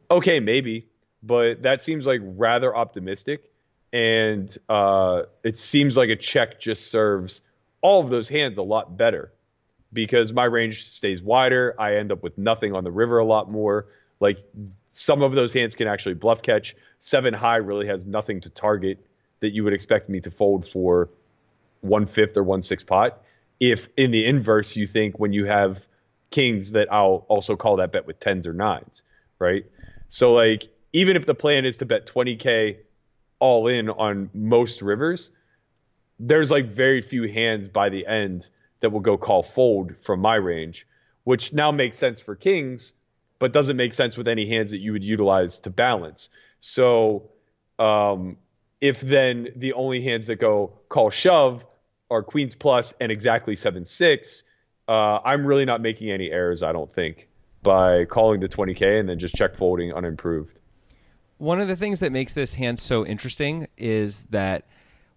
okay, 0.10 0.40
maybe, 0.40 0.88
but 1.22 1.64
that 1.64 1.82
seems 1.82 2.08
like 2.08 2.22
rather 2.24 2.74
optimistic. 2.74 3.52
And 3.92 4.58
uh, 4.70 5.24
it 5.44 5.58
seems 5.58 5.98
like 5.98 6.10
a 6.10 6.16
check 6.16 6.62
just 6.62 6.90
serves 6.90 7.42
all 7.82 8.02
of 8.02 8.10
those 8.10 8.30
hands 8.30 8.58
a 8.58 8.64
lot 8.64 8.96
better 8.96 9.34
because 9.92 10.32
my 10.32 10.46
range 10.46 10.90
stays 10.90 11.22
wider. 11.22 11.76
I 11.78 11.98
end 11.98 12.14
up 12.14 12.24
with 12.24 12.38
nothing 12.38 12.74
on 12.74 12.86
the 12.86 12.92
river 12.92 13.18
a 13.18 13.26
lot 13.26 13.52
more. 13.52 13.88
Like 14.22 14.38
some 14.92 15.22
of 15.24 15.34
those 15.34 15.52
hands 15.52 15.76
can 15.76 15.90
actually 15.90 16.16
bluff 16.16 16.42
catch. 16.42 16.74
Seven 17.02 17.34
high 17.34 17.58
really 17.58 17.88
has 17.88 18.08
nothing 18.08 18.40
to 18.42 18.50
target 18.50 19.06
that 19.42 19.50
you 19.50 19.66
would 19.66 19.74
expect 19.74 20.08
me 20.08 20.22
to 20.22 20.32
fold 20.32 20.70
for 20.70 21.10
one 21.86 22.08
fifth 22.08 22.36
or 22.38 22.44
one 22.44 22.62
six 22.62 22.84
pot 22.84 23.22
if 23.60 23.88
in 23.98 24.12
the 24.12 24.26
inverse 24.26 24.76
you 24.76 24.88
think 24.88 25.20
when 25.20 25.34
you 25.34 25.46
have 25.46 25.88
kings 26.32 26.72
that 26.72 26.92
I'll 26.92 27.26
also 27.28 27.56
call 27.56 27.78
that 27.78 27.92
bet 27.92 28.06
with 28.06 28.20
tens 28.20 28.46
or 28.46 28.54
nines, 28.54 29.02
right? 29.40 29.66
So 30.10 30.34
like 30.34 30.68
even 30.94 31.16
if 31.16 31.26
the 31.26 31.36
plan 31.36 31.66
is 31.66 31.78
to 31.78 31.86
bet 31.86 32.06
20k 32.08 32.78
all 33.40 33.68
in 33.68 33.90
on 33.90 34.30
most 34.34 34.82
rivers, 34.82 35.32
there's 36.20 36.52
like 36.52 36.68
very 36.68 37.02
few 37.02 37.32
hands 37.32 37.68
by 37.68 37.90
the 37.90 38.06
end 38.06 38.48
that 38.82 38.92
will 38.92 39.02
go 39.02 39.18
call 39.18 39.44
fold 39.44 39.96
from 40.02 40.20
my 40.20 40.36
range, 40.36 40.88
which 41.24 41.54
now 41.54 41.72
makes 41.72 41.98
sense 41.98 42.20
for 42.20 42.36
kings, 42.36 42.94
but 43.40 43.54
doesn't 43.54 43.78
make 43.78 43.94
sense 43.94 44.18
with 44.18 44.28
any 44.28 44.48
hands 44.48 44.72
that 44.72 44.80
you 44.80 44.92
would 44.94 45.04
utilize 45.04 45.60
to 45.62 45.70
balance. 45.70 46.30
So 46.60 47.30
um, 47.80 48.38
if 48.80 49.02
then 49.02 49.50
the 49.56 49.74
only 49.74 50.04
hands 50.04 50.28
that 50.28 50.38
go 50.38 50.80
call 50.90 51.10
shove 51.10 51.66
are 52.10 52.24
queens 52.24 52.56
plus 52.56 52.94
and 53.00 53.12
exactly 53.12 53.56
seven 53.56 53.86
six, 53.86 54.44
uh, 54.88 55.20
I'm 55.24 55.46
really 55.46 55.66
not 55.66 55.82
making 55.82 56.12
any 56.12 56.32
errors. 56.32 56.64
I 56.64 56.72
don't 56.72 56.94
think 56.94 57.28
by 57.64 58.06
calling 58.06 58.40
the 58.40 58.48
20k 58.48 59.00
and 59.00 59.10
then 59.10 59.18
just 59.18 59.36
check 59.36 59.56
folding 59.56 59.92
unimproved. 59.92 60.60
One 61.38 61.60
of 61.60 61.68
the 61.68 61.76
things 61.76 62.00
that 62.00 62.12
makes 62.12 62.34
this 62.34 62.54
hand 62.54 62.80
so 62.80 63.06
interesting 63.06 63.68
is 63.78 64.24
that 64.30 64.66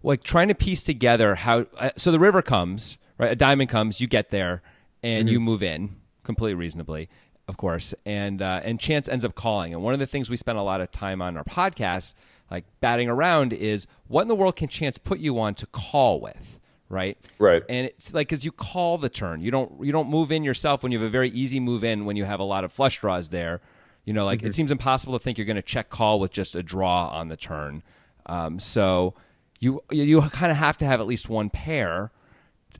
like 0.03 0.23
trying 0.23 0.47
to 0.47 0.55
piece 0.55 0.83
together 0.83 1.35
how 1.35 1.65
uh, 1.77 1.91
so 1.97 2.11
the 2.11 2.19
river 2.19 2.41
comes 2.41 2.97
right 3.17 3.31
a 3.31 3.35
diamond 3.35 3.69
comes 3.69 3.99
you 3.99 4.07
get 4.07 4.29
there 4.29 4.61
and 5.03 5.27
mm-hmm. 5.27 5.33
you 5.33 5.39
move 5.39 5.61
in 5.61 5.95
completely 6.23 6.53
reasonably 6.53 7.09
of 7.47 7.57
course 7.57 7.93
and 8.05 8.41
uh, 8.41 8.61
and 8.63 8.79
chance 8.79 9.07
ends 9.07 9.25
up 9.25 9.35
calling 9.35 9.73
and 9.73 9.83
one 9.83 9.93
of 9.93 9.99
the 9.99 10.07
things 10.07 10.29
we 10.29 10.37
spend 10.37 10.57
a 10.57 10.61
lot 10.61 10.81
of 10.81 10.91
time 10.91 11.21
on 11.21 11.35
our 11.35 11.43
podcast 11.43 12.13
like 12.49 12.65
batting 12.79 13.09
around 13.09 13.53
is 13.53 13.87
what 14.07 14.21
in 14.21 14.27
the 14.27 14.35
world 14.35 14.55
can 14.55 14.67
chance 14.67 14.97
put 14.97 15.19
you 15.19 15.39
on 15.39 15.53
to 15.53 15.65
call 15.67 16.19
with 16.19 16.58
right? 16.89 17.17
Right. 17.37 17.63
And 17.69 17.85
it's 17.87 18.13
like 18.13 18.27
because 18.29 18.43
you 18.43 18.51
call 18.51 18.97
the 18.97 19.09
turn, 19.09 19.41
you 19.41 19.51
don't 19.51 19.83
you 19.83 19.91
don't 19.91 20.09
move 20.09 20.31
in 20.31 20.43
yourself 20.43 20.83
when 20.83 20.91
you 20.91 20.99
have 20.99 21.07
a 21.07 21.11
very 21.11 21.29
easy 21.29 21.59
move 21.59 21.83
in 21.83 22.05
when 22.05 22.15
you 22.15 22.25
have 22.25 22.39
a 22.39 22.43
lot 22.43 22.63
of 22.63 22.73
flush 22.73 22.99
draws 22.99 23.29
there. 23.29 23.61
You 24.05 24.13
know, 24.13 24.25
like 24.25 24.41
it 24.43 24.55
seems 24.55 24.71
impossible 24.71 25.17
to 25.17 25.23
think 25.23 25.37
you're 25.37 25.45
going 25.45 25.55
to 25.55 25.61
check 25.61 25.89
call 25.89 26.19
with 26.19 26.31
just 26.31 26.55
a 26.55 26.63
draw 26.63 27.09
on 27.09 27.27
the 27.27 27.37
turn. 27.37 27.83
Um, 28.25 28.59
so 28.59 29.13
you 29.59 29.83
you 29.91 30.21
kind 30.21 30.51
of 30.51 30.57
have 30.57 30.77
to 30.79 30.85
have 30.85 30.99
at 30.99 31.05
least 31.07 31.29
one 31.29 31.49
pair, 31.49 32.11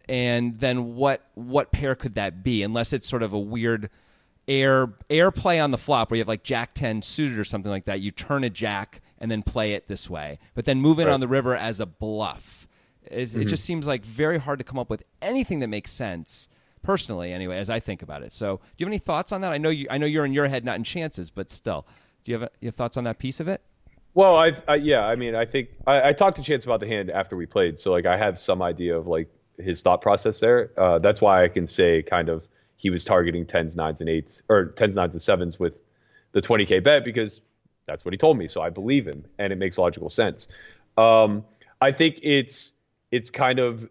and 0.08 0.60
then 0.60 0.96
what 0.96 1.24
what 1.36 1.72
pair 1.72 1.96
could 1.96 2.16
that 2.16 2.44
be? 2.44 2.64
Unless 2.64 2.94
it's 2.94 3.08
sort 3.08 3.22
of 3.24 3.34
a 3.34 3.40
weird 3.40 3.90
air 4.48 4.94
air 5.10 5.30
play 5.30 5.60
on 5.60 5.72
the 5.72 5.78
flop 5.78 6.10
where 6.10 6.16
you 6.18 6.22
have 6.22 6.28
like 6.28 6.44
Jack 6.44 6.74
ten 6.74 7.02
suited 7.02 7.38
or 7.38 7.44
something 7.44 7.72
like 7.72 7.86
that. 7.86 8.00
You 8.02 8.12
turn 8.12 8.44
a 8.44 8.50
Jack 8.50 9.02
and 9.20 9.30
then 9.30 9.44
play 9.44 9.74
it 9.74 9.88
this 9.88 10.10
way, 10.10 10.40
but 10.56 10.66
then 10.66 10.82
move 10.82 10.98
in 10.98 11.08
Right. 11.08 11.14
on 11.14 11.20
the 11.20 11.28
river 11.28 11.56
as 11.56 11.80
a 11.80 11.86
bluff. 11.86 12.59
It's, 13.10 13.36
It 13.36 13.46
just 13.46 13.64
seems 13.64 13.88
like 13.88 14.06
very 14.06 14.38
hard 14.38 14.60
to 14.60 14.66
come 14.66 14.80
up 14.80 14.90
with 14.90 15.04
anything 15.22 15.60
that 15.60 15.68
makes 15.68 15.92
sense. 15.92 16.48
Personally, 16.82 17.34
anyway, 17.34 17.58
as 17.58 17.70
I 17.70 17.82
think 17.82 18.02
about 18.02 18.24
it. 18.24 18.32
So, 18.32 18.56
do 18.56 18.62
you 18.78 18.86
have 18.86 18.92
any 18.92 19.00
thoughts 19.00 19.34
on 19.34 19.42
that? 19.42 19.52
I 19.52 19.58
know 19.58 19.70
you. 19.70 19.88
I 19.90 19.98
know 19.98 20.06
you're 20.06 20.24
in 20.24 20.32
your 20.32 20.48
head, 20.48 20.64
not 20.64 20.78
in 20.78 20.86
chances, 20.86 21.30
but 21.30 21.52
still, 21.52 21.86
do 22.24 22.32
you 22.32 22.40
have, 22.40 22.50
you 22.62 22.68
have 22.70 22.76
thoughts 22.76 22.96
on 22.96 23.04
that 23.04 23.20
piece 23.20 23.42
of 23.42 23.50
it? 23.50 23.62
Well, 24.14 24.38
I, 24.38 24.54
I 24.66 24.76
yeah, 24.76 25.02
I 25.02 25.16
mean, 25.16 25.36
I 25.36 25.46
think 25.46 25.70
I, 25.86 26.10
I 26.10 26.14
talked 26.14 26.38
to 26.38 26.44
Chance 26.44 26.64
about 26.64 26.80
the 26.80 26.88
hand 26.88 27.10
after 27.12 27.36
we 27.36 27.46
played, 27.46 27.78
so 27.78 27.92
like 27.92 28.06
I 28.06 28.18
have 28.18 28.40
some 28.40 28.62
idea 28.62 28.98
of 28.98 29.08
like 29.08 29.30
his 29.58 29.82
thought 29.82 30.02
process 30.02 30.40
there. 30.40 30.72
Uh, 30.78 31.00
that's 31.00 31.22
why 31.22 31.44
I 31.44 31.50
can 31.50 31.68
say 31.68 32.02
kind 32.02 32.30
of 32.30 32.48
he 32.78 32.90
was 32.90 33.04
targeting 33.04 33.46
tens, 33.46 33.76
nines, 33.76 34.00
and 34.00 34.10
eights, 34.10 34.42
or 34.48 34.68
tens, 34.68 34.96
nines, 34.96 35.14
and 35.14 35.22
sevens 35.22 35.60
with 35.60 35.74
the 36.32 36.42
20k 36.42 36.84
bet 36.84 37.04
because 37.04 37.42
that's 37.86 38.06
what 38.06 38.14
he 38.14 38.18
told 38.18 38.38
me, 38.38 38.48
so 38.48 38.62
I 38.62 38.70
believe 38.70 39.06
him, 39.06 39.26
and 39.38 39.52
it 39.52 39.58
makes 39.58 39.78
logical 39.78 40.10
sense. 40.10 40.48
Um, 40.98 41.44
I 41.82 41.92
think 41.92 42.20
it's 42.22 42.72
it's 43.12 43.30
kind 43.30 43.60
of 43.60 43.90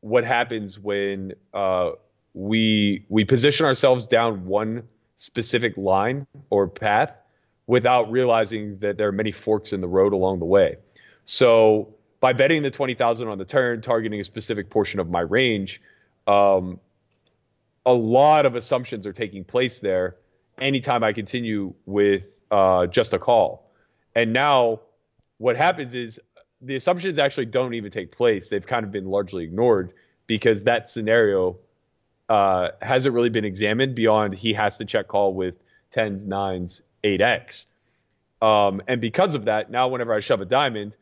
what 0.00 0.24
happens 0.24 0.78
when 0.78 1.34
uh, 1.52 1.90
we 2.34 3.04
we 3.08 3.24
position 3.24 3.66
ourselves 3.66 4.06
down 4.06 4.46
one 4.46 4.84
specific 5.16 5.76
line 5.76 6.26
or 6.50 6.68
path 6.68 7.12
without 7.66 8.10
realizing 8.10 8.78
that 8.78 8.96
there 8.96 9.08
are 9.08 9.12
many 9.12 9.32
forks 9.32 9.72
in 9.72 9.80
the 9.80 9.88
road 9.88 10.12
along 10.12 10.38
the 10.38 10.44
way. 10.44 10.76
So 11.24 11.94
by 12.20 12.32
betting 12.32 12.62
the 12.62 12.70
twenty 12.70 12.94
thousand 12.94 13.28
on 13.28 13.38
the 13.38 13.44
turn, 13.44 13.80
targeting 13.80 14.20
a 14.20 14.24
specific 14.24 14.70
portion 14.70 15.00
of 15.00 15.10
my 15.10 15.20
range, 15.20 15.80
um, 16.26 16.80
a 17.84 17.92
lot 17.92 18.46
of 18.46 18.54
assumptions 18.54 19.06
are 19.06 19.12
taking 19.12 19.44
place 19.44 19.80
there. 19.80 20.16
Anytime 20.60 21.04
I 21.04 21.12
continue 21.12 21.74
with 21.86 22.22
uh, 22.50 22.86
just 22.86 23.14
a 23.14 23.18
call, 23.18 23.70
and 24.14 24.32
now 24.32 24.80
what 25.38 25.56
happens 25.56 25.94
is 25.94 26.20
the 26.60 26.74
assumptions 26.76 27.18
actually 27.18 27.46
don't 27.46 27.74
even 27.74 27.90
take 27.90 28.12
place. 28.12 28.48
They've 28.48 28.66
kind 28.66 28.84
of 28.84 28.92
been 28.92 29.06
largely 29.06 29.44
ignored 29.44 29.92
because 30.26 30.64
that 30.64 30.88
scenario 30.88 31.56
uh, 32.28 32.68
hasn't 32.82 33.14
really 33.14 33.30
been 33.30 33.44
examined 33.44 33.94
beyond 33.94 34.34
he 34.34 34.52
has 34.54 34.78
to 34.78 34.84
check 34.84 35.08
call 35.08 35.32
with 35.34 35.54
tens, 35.90 36.26
nines, 36.26 36.82
eight 37.04 37.20
X. 37.20 37.66
Um, 38.42 38.82
and 38.86 39.00
because 39.00 39.34
of 39.34 39.46
that, 39.46 39.70
now 39.70 39.88
whenever 39.88 40.12
I 40.14 40.20
shove 40.20 40.40
a 40.40 40.44
diamond, 40.44 40.96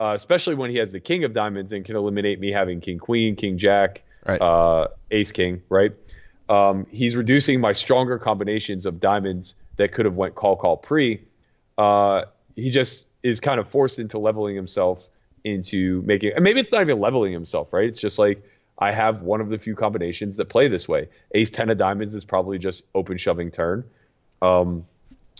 uh, 0.00 0.12
especially 0.14 0.56
when 0.56 0.70
he 0.70 0.76
has 0.78 0.92
the 0.92 1.00
king 1.00 1.24
of 1.24 1.32
diamonds 1.32 1.72
and 1.72 1.84
can 1.84 1.96
eliminate 1.96 2.38
me 2.40 2.52
having 2.52 2.80
king 2.80 2.98
queen, 2.98 3.36
king 3.36 3.58
jack, 3.58 4.02
Right. 4.26 4.40
uh, 4.40 4.88
ace 5.10 5.30
king, 5.30 5.62
right? 5.68 5.92
Um, 6.48 6.86
he's 6.90 7.14
reducing 7.14 7.60
my 7.60 7.72
stronger 7.72 8.18
combinations 8.18 8.84
of 8.86 8.98
diamonds 8.98 9.54
that 9.76 9.92
could 9.92 10.04
have 10.04 10.16
went 10.16 10.34
call 10.34 10.56
call 10.56 10.76
pre. 10.76 11.22
Uh, 11.78 12.22
he 12.56 12.70
just 12.70 13.06
is 13.26 13.40
kind 13.40 13.58
of 13.58 13.68
forced 13.68 13.98
into 13.98 14.18
leveling 14.18 14.54
himself 14.54 15.08
into 15.42 16.02
making, 16.02 16.32
and 16.34 16.44
maybe 16.44 16.60
it's 16.60 16.70
not 16.72 16.80
even 16.80 17.00
leveling 17.00 17.32
himself, 17.32 17.72
right? 17.72 17.88
It's 17.88 18.00
just 18.00 18.18
like 18.18 18.42
I 18.78 18.92
have 18.92 19.22
one 19.22 19.40
of 19.40 19.48
the 19.48 19.58
few 19.58 19.74
combinations 19.74 20.36
that 20.36 20.48
play 20.48 20.68
this 20.68 20.88
way. 20.88 21.08
Ace 21.32 21.50
ten 21.50 21.70
of 21.70 21.78
diamonds 21.78 22.14
is 22.14 22.24
probably 22.24 22.58
just 22.58 22.82
open 22.94 23.16
shoving 23.18 23.50
turn. 23.50 23.84
Um, 24.42 24.86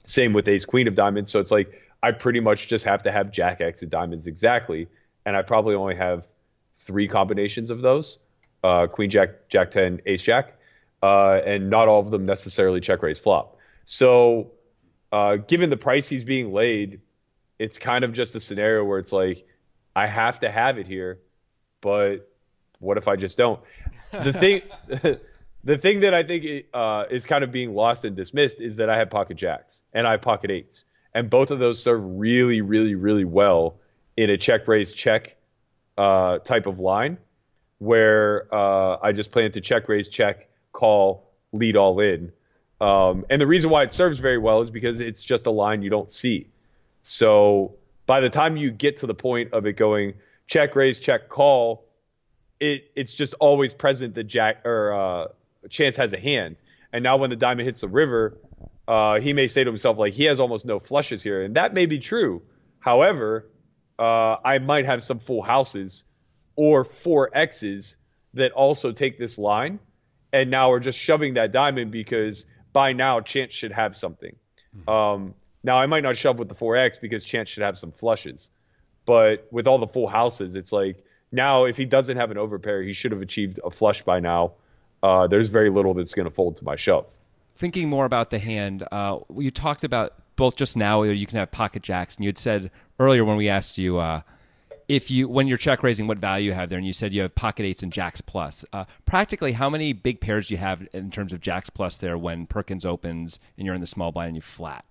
same 0.04 0.32
with 0.32 0.48
ace 0.48 0.64
queen 0.64 0.88
of 0.88 0.94
diamonds. 0.94 1.30
So 1.30 1.38
it's 1.40 1.50
like 1.50 1.82
I 2.02 2.12
pretty 2.12 2.40
much 2.40 2.68
just 2.68 2.84
have 2.86 3.04
to 3.04 3.12
have 3.12 3.30
jack 3.30 3.60
x 3.60 3.82
of 3.82 3.90
diamonds 3.90 4.26
exactly, 4.26 4.88
and 5.24 5.36
I 5.36 5.42
probably 5.42 5.74
only 5.74 5.96
have 5.96 6.26
three 6.86 7.08
combinations 7.08 7.70
of 7.70 7.82
those: 7.82 8.18
uh, 8.64 8.88
queen 8.88 9.10
jack, 9.10 9.48
jack 9.48 9.70
ten, 9.70 10.00
ace 10.06 10.22
jack, 10.22 10.54
uh, 11.02 11.40
and 11.44 11.70
not 11.70 11.88
all 11.88 12.00
of 12.00 12.10
them 12.10 12.26
necessarily 12.26 12.80
check 12.80 13.02
raise 13.02 13.18
flop. 13.18 13.58
So, 13.84 14.52
uh, 15.12 15.36
given 15.36 15.70
the 15.70 15.76
price 15.76 16.08
he's 16.08 16.24
being 16.24 16.52
laid, 16.52 17.00
it's 17.58 17.78
kind 17.78 18.04
of 18.04 18.12
just 18.12 18.34
a 18.34 18.40
scenario 18.40 18.84
where 18.84 18.98
it's 18.98 19.12
like 19.12 19.46
I 19.94 20.06
have 20.06 20.40
to 20.40 20.50
have 20.50 20.78
it 20.78 20.86
here, 20.86 21.20
but 21.80 22.28
what 22.78 22.98
if 22.98 23.08
I 23.08 23.16
just 23.16 23.38
don't? 23.38 23.60
The 24.12 24.32
thing. 24.92 25.20
The 25.64 25.76
thing 25.76 26.00
that 26.00 26.14
I 26.14 26.22
think 26.22 26.66
uh, 26.72 27.06
is 27.10 27.26
kind 27.26 27.42
of 27.42 27.50
being 27.50 27.74
lost 27.74 28.04
and 28.04 28.14
dismissed 28.14 28.60
is 28.60 28.76
that 28.76 28.88
I 28.88 28.98
have 28.98 29.10
pocket 29.10 29.36
jacks 29.36 29.82
and 29.92 30.06
I 30.06 30.12
have 30.12 30.22
pocket 30.22 30.52
eights, 30.52 30.84
and 31.12 31.28
both 31.28 31.50
of 31.50 31.58
those 31.58 31.82
serve 31.82 32.00
really, 32.04 32.60
really, 32.60 32.94
really 32.94 33.24
well 33.24 33.80
in 34.16 34.30
a 34.30 34.38
check 34.38 34.68
raise 34.68 34.92
check 34.92 35.34
uh, 35.98 36.38
type 36.38 36.66
of 36.66 36.78
line, 36.78 37.18
where 37.78 38.46
uh, 38.54 38.98
I 39.02 39.10
just 39.10 39.32
plan 39.32 39.50
to 39.52 39.60
check 39.60 39.88
raise 39.88 40.08
check 40.08 40.48
call 40.72 41.32
lead 41.50 41.74
all 41.74 41.98
in, 41.98 42.30
um, 42.80 43.24
and 43.28 43.40
the 43.40 43.46
reason 43.48 43.68
why 43.68 43.82
it 43.82 43.90
serves 43.90 44.20
very 44.20 44.38
well 44.38 44.60
is 44.60 44.70
because 44.70 45.00
it's 45.00 45.24
just 45.24 45.46
a 45.46 45.50
line 45.50 45.82
you 45.82 45.90
don't 45.90 46.12
see. 46.12 46.46
So 47.06 47.76
by 48.04 48.20
the 48.20 48.30
time 48.30 48.56
you 48.56 48.72
get 48.72 48.98
to 48.98 49.06
the 49.06 49.14
point 49.14 49.52
of 49.52 49.64
it 49.64 49.74
going 49.74 50.14
check 50.48 50.74
raise 50.74 50.98
check 50.98 51.28
call, 51.28 51.86
it 52.58 52.90
it's 52.96 53.14
just 53.14 53.34
always 53.34 53.72
present 53.74 54.16
that 54.16 54.24
Jack 54.24 54.66
or 54.66 54.92
uh, 54.92 55.28
Chance 55.70 55.98
has 55.98 56.12
a 56.12 56.18
hand. 56.18 56.56
And 56.92 57.04
now 57.04 57.16
when 57.18 57.30
the 57.30 57.36
diamond 57.36 57.66
hits 57.66 57.80
the 57.82 57.88
river, 57.88 58.38
uh, 58.88 59.20
he 59.20 59.32
may 59.32 59.46
say 59.46 59.62
to 59.62 59.70
himself 59.70 59.98
like 59.98 60.14
he 60.14 60.24
has 60.24 60.40
almost 60.40 60.66
no 60.66 60.80
flushes 60.80 61.22
here, 61.22 61.44
and 61.44 61.54
that 61.54 61.72
may 61.74 61.86
be 61.86 62.00
true. 62.00 62.42
However, 62.80 63.46
uh, 64.00 64.36
I 64.44 64.58
might 64.58 64.86
have 64.86 65.00
some 65.00 65.20
full 65.20 65.42
houses 65.42 66.04
or 66.56 66.82
four 66.82 67.30
X's 67.32 67.96
that 68.34 68.50
also 68.50 68.90
take 68.90 69.16
this 69.16 69.38
line, 69.38 69.78
and 70.32 70.50
now 70.50 70.70
we're 70.70 70.80
just 70.80 70.98
shoving 70.98 71.34
that 71.34 71.52
diamond 71.52 71.92
because 71.92 72.46
by 72.72 72.94
now 72.94 73.20
Chance 73.20 73.52
should 73.52 73.72
have 73.72 73.96
something. 73.96 74.34
Um, 74.88 75.34
now 75.66 75.78
I 75.78 75.86
might 75.86 76.04
not 76.04 76.16
shove 76.16 76.38
with 76.38 76.48
the 76.48 76.54
four 76.54 76.76
X 76.76 76.96
because 76.96 77.24
Chance 77.24 77.50
should 77.50 77.64
have 77.64 77.76
some 77.76 77.90
flushes, 77.90 78.50
but 79.04 79.48
with 79.50 79.66
all 79.66 79.78
the 79.78 79.88
full 79.88 80.06
houses, 80.06 80.54
it's 80.54 80.72
like 80.72 81.04
now 81.32 81.64
if 81.64 81.76
he 81.76 81.84
doesn't 81.84 82.16
have 82.16 82.30
an 82.30 82.36
overpair, 82.36 82.86
he 82.86 82.92
should 82.92 83.10
have 83.10 83.20
achieved 83.20 83.58
a 83.64 83.70
flush 83.70 84.02
by 84.02 84.20
now. 84.20 84.52
Uh, 85.02 85.26
there's 85.26 85.48
very 85.48 85.68
little 85.68 85.92
that's 85.92 86.14
going 86.14 86.28
to 86.28 86.34
fold 86.34 86.56
to 86.56 86.64
my 86.64 86.76
shove. 86.76 87.06
thinking 87.56 87.88
more 87.88 88.04
about 88.06 88.30
the 88.30 88.38
hand, 88.38 88.86
uh, 88.92 89.18
you 89.36 89.50
talked 89.50 89.82
about 89.84 90.14
both 90.36 90.56
just 90.56 90.76
now. 90.76 91.02
You 91.02 91.26
can 91.26 91.38
have 91.38 91.50
pocket 91.50 91.82
jacks, 91.82 92.14
and 92.16 92.24
you 92.24 92.28
had 92.28 92.38
said 92.38 92.70
earlier 93.00 93.24
when 93.24 93.36
we 93.36 93.48
asked 93.48 93.76
you 93.76 93.98
uh, 93.98 94.20
if 94.88 95.10
you 95.10 95.28
when 95.28 95.48
you're 95.48 95.58
check 95.58 95.82
raising 95.82 96.06
what 96.06 96.18
value 96.18 96.50
you 96.50 96.54
have 96.54 96.68
there, 96.68 96.78
and 96.78 96.86
you 96.86 96.92
said 96.92 97.12
you 97.12 97.22
have 97.22 97.34
pocket 97.34 97.64
eights 97.64 97.82
and 97.82 97.92
jacks 97.92 98.20
plus. 98.20 98.64
Uh, 98.72 98.84
practically, 99.04 99.52
how 99.52 99.68
many 99.68 99.92
big 99.92 100.20
pairs 100.20 100.46
do 100.46 100.54
you 100.54 100.58
have 100.58 100.86
in 100.92 101.10
terms 101.10 101.32
of 101.32 101.40
jacks 101.40 101.70
plus 101.70 101.96
there 101.96 102.16
when 102.16 102.46
Perkins 102.46 102.86
opens 102.86 103.40
and 103.58 103.66
you're 103.66 103.74
in 103.74 103.80
the 103.80 103.86
small 103.86 104.12
blind 104.12 104.28
and 104.28 104.36
you 104.36 104.42
flat? 104.42 104.84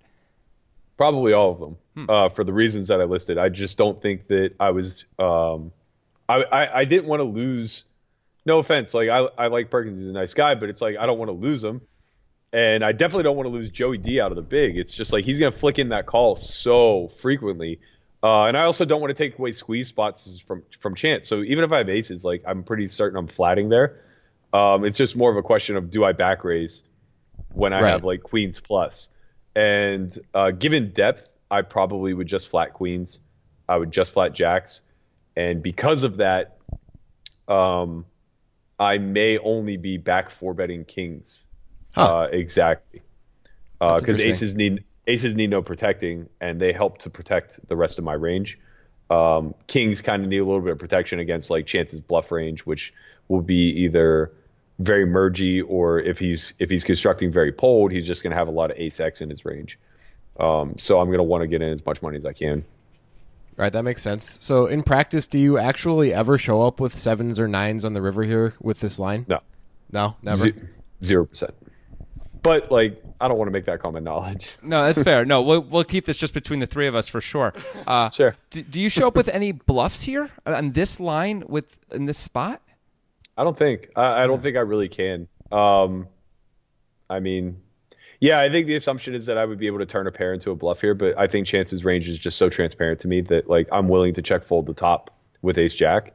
Probably 0.98 1.34
all 1.34 1.52
of 1.52 1.60
them, 1.60 2.10
uh, 2.10 2.30
for 2.30 2.44
the 2.44 2.54
reasons 2.54 2.88
that 2.88 3.02
I 3.02 3.04
listed. 3.04 3.38
I 3.38 3.50
just 3.50 3.78
don't 3.78 4.02
think 4.02 4.28
that 4.28 4.52
I 4.60 4.72
was. 4.72 5.06
Um, 5.20 5.72
I, 6.30 6.44
I 6.44 6.80
I 6.80 6.86
didn't 6.86 7.08
want 7.08 7.20
to 7.20 7.26
lose. 7.26 7.84
No 8.46 8.60
offense, 8.60 8.94
like 8.94 9.10
I 9.10 9.28
I 9.38 9.48
like 9.48 9.70
Perkins, 9.70 9.98
he's 9.98 10.08
a 10.08 10.12
nice 10.12 10.34
guy, 10.34 10.56
but 10.56 10.70
it's 10.70 10.82
like 10.82 10.98
I 10.98 11.06
don't 11.06 11.18
want 11.18 11.30
to 11.30 11.34
lose 11.36 11.64
him, 11.64 11.82
and 12.54 12.86
I 12.86 12.92
definitely 12.92 13.24
don't 13.24 13.36
want 13.36 13.48
to 13.48 13.52
lose 13.54 13.70
Joey 13.72 13.98
D 13.98 14.22
out 14.22 14.32
of 14.32 14.36
the 14.36 14.42
big. 14.44 14.78
It's 14.78 14.94
just 14.94 15.12
like 15.12 15.26
he's 15.26 15.40
gonna 15.40 15.52
flick 15.52 15.80
in 15.80 15.90
that 15.90 16.06
call 16.06 16.36
so 16.36 17.08
frequently, 17.08 17.80
uh, 18.24 18.44
and 18.46 18.56
I 18.56 18.66
also 18.66 18.86
don't 18.86 19.02
want 19.02 19.10
to 19.16 19.22
take 19.22 19.38
away 19.40 19.52
squeeze 19.52 19.88
spots 19.88 20.40
from 20.48 20.64
from 20.80 20.96
chance. 20.96 21.28
So 21.28 21.42
even 21.42 21.64
if 21.64 21.72
I 21.72 21.80
have 21.80 21.90
aces, 21.90 22.24
like 22.24 22.44
I'm 22.48 22.64
pretty 22.64 22.88
certain 22.88 23.18
I'm 23.18 23.28
flatting 23.28 23.70
there. 23.70 24.00
Um, 24.54 24.86
it's 24.86 24.98
just 24.98 25.16
more 25.18 25.30
of 25.32 25.38
a 25.38 25.44
question 25.44 25.76
of 25.76 25.90
do 25.92 26.04
I 26.06 26.12
back 26.14 26.44
raise 26.46 26.84
when 27.52 27.74
I 27.74 27.82
Right. 27.82 27.90
have 27.92 28.04
like 28.06 28.22
queens 28.24 28.60
plus. 28.62 29.10
And 29.56 30.18
uh, 30.34 30.52
given 30.52 30.92
depth, 30.92 31.28
I 31.50 31.62
probably 31.62 32.14
would 32.14 32.28
just 32.28 32.50
flat 32.50 32.74
queens. 32.74 33.20
I 33.68 33.78
would 33.78 33.92
just 33.92 34.12
flat 34.12 34.34
jacks, 34.34 34.82
and 35.36 35.64
because 35.64 36.04
of 36.04 36.18
that, 36.18 36.58
um, 37.48 38.06
I 38.78 38.98
may 38.98 39.38
only 39.38 39.78
be 39.78 39.98
back 39.98 40.30
four 40.30 40.54
betting 40.54 40.86
kings. 40.86 41.44
Huh. 41.94 42.02
Uh, 42.04 42.28
exactly, 42.32 43.02
because 43.80 44.20
interesting. 44.20 44.30
aces 44.30 44.56
need 44.56 44.84
aces 45.08 45.36
need 45.36 45.50
no 45.50 45.62
protecting, 45.62 46.30
and 46.40 46.60
they 46.60 46.74
help 46.74 47.00
to 47.00 47.10
protect 47.10 47.66
the 47.68 47.76
rest 47.76 47.98
of 47.98 48.04
my 48.04 48.14
range. 48.14 48.60
Um, 49.10 49.56
kings 49.68 50.02
kind 50.02 50.24
of 50.24 50.30
need 50.30 50.40
a 50.40 50.46
little 50.46 50.62
bit 50.62 50.74
of 50.74 50.80
protection 50.80 51.20
against 51.20 51.50
like 51.50 51.66
chances 51.66 52.02
bluff 52.02 52.32
range, 52.32 52.62
which 52.62 52.94
will 53.28 53.42
be 53.42 53.84
either 53.84 54.32
very 54.80 55.06
mergy 55.06 55.64
or 55.66 56.00
if 56.00 56.20
he's 56.20 56.54
if 56.60 56.70
he's 56.70 56.84
constructing 56.84 57.32
very 57.32 57.52
poled, 57.52 57.92
he's 57.92 58.06
just 58.06 58.24
going 58.24 58.32
to 58.32 58.38
have 58.38 58.48
a 58.48 58.52
lot 58.52 58.72
of 58.72 58.78
ace 58.78 59.00
x 59.00 59.22
in 59.22 59.30
his 59.30 59.46
range. 59.46 59.80
Um, 60.40 60.76
so 60.78 61.00
I'm 61.00 61.08
going 61.08 61.20
to 61.20 61.24
want 61.24 61.42
to 61.44 61.48
get 61.48 61.62
in 61.62 61.72
as 61.72 61.86
much 61.86 62.02
money 62.02 62.18
as 62.18 62.26
I 62.26 62.34
can. 62.34 62.66
Right, 63.58 63.72
that 63.72 63.84
makes 63.84 64.02
sense. 64.02 64.38
So 64.42 64.66
in 64.66 64.84
practice, 64.84 65.28
do 65.28 65.40
you 65.40 65.58
actually 65.58 66.14
ever 66.14 66.38
show 66.38 66.62
up 66.64 66.82
with 66.82 66.94
sevens 66.94 67.40
or 67.40 67.48
nines 67.48 67.86
on 67.86 67.94
the 67.94 68.02
river 68.02 68.24
here 68.24 68.54
with 68.60 68.82
this 68.82 69.00
line? 69.00 69.26
No, 69.30 69.40
No, 69.94 70.18
never. 70.22 70.52
zero 71.02 71.26
percent. 71.26 71.54
But 72.44 72.70
like, 72.70 73.02
I 73.22 73.30
don't 73.30 73.38
want 73.38 73.48
to 73.48 73.52
make 73.54 73.66
that 73.66 73.80
common 73.80 74.04
knowledge. 74.04 74.56
No, 74.62 74.84
that's 74.84 75.02
fair. 75.02 75.24
No, 75.26 75.42
we'll 75.42 75.62
we'll 75.62 75.84
keep 75.86 76.06
this 76.06 76.18
just 76.18 76.34
between 76.34 76.60
the 76.60 76.68
three 76.68 76.88
of 76.88 76.96
us 76.96 77.08
for 77.08 77.22
sure. 77.22 77.54
Uh, 77.88 78.10
Sure. 78.10 78.36
Do, 78.50 78.62
do 78.62 78.82
you 78.82 78.90
show 78.90 79.08
up 79.08 79.16
with 79.16 79.30
any 79.30 79.54
bluffs 79.54 80.02
here 80.04 80.30
on 80.46 80.74
this 80.74 81.00
line 81.00 81.44
with 81.48 81.78
in 81.92 82.06
this 82.08 82.18
spot? 82.18 82.62
I 83.38 83.44
don't 83.44 83.58
think. 83.58 83.90
I, 83.96 84.24
I 84.24 84.28
don't 84.28 84.42
think 84.42 84.58
I 84.58 84.62
really 84.62 84.90
can. 84.90 85.28
Um, 85.52 86.08
I 87.10 87.20
mean, 87.20 87.62
yeah, 88.20 88.40
I 88.40 88.50
think 88.50 88.68
the 88.68 88.76
assumption 88.76 89.14
is 89.14 89.28
that 89.28 89.38
I 89.38 89.46
would 89.46 89.60
be 89.60 89.68
able 89.68 89.80
to 89.80 89.86
turn 89.86 90.08
a 90.08 90.12
pair 90.12 90.34
into 90.34 90.52
a 90.52 90.56
bluff 90.56 90.82
here, 90.82 90.94
but 90.96 91.18
I 91.18 91.28
think 91.28 91.48
chances 91.48 91.84
range 91.84 92.08
is 92.08 92.18
just 92.18 92.38
so 92.38 92.50
transparent 92.50 93.02
to 93.02 93.08
me 93.08 93.22
that 93.22 93.50
like 93.50 93.68
I'm 93.72 93.90
willing 93.90 94.14
to 94.16 94.22
check 94.22 94.44
fold 94.44 94.66
the 94.66 94.74
top 94.74 95.12
with 95.42 95.58
ace 95.58 95.76
jack. 95.76 96.14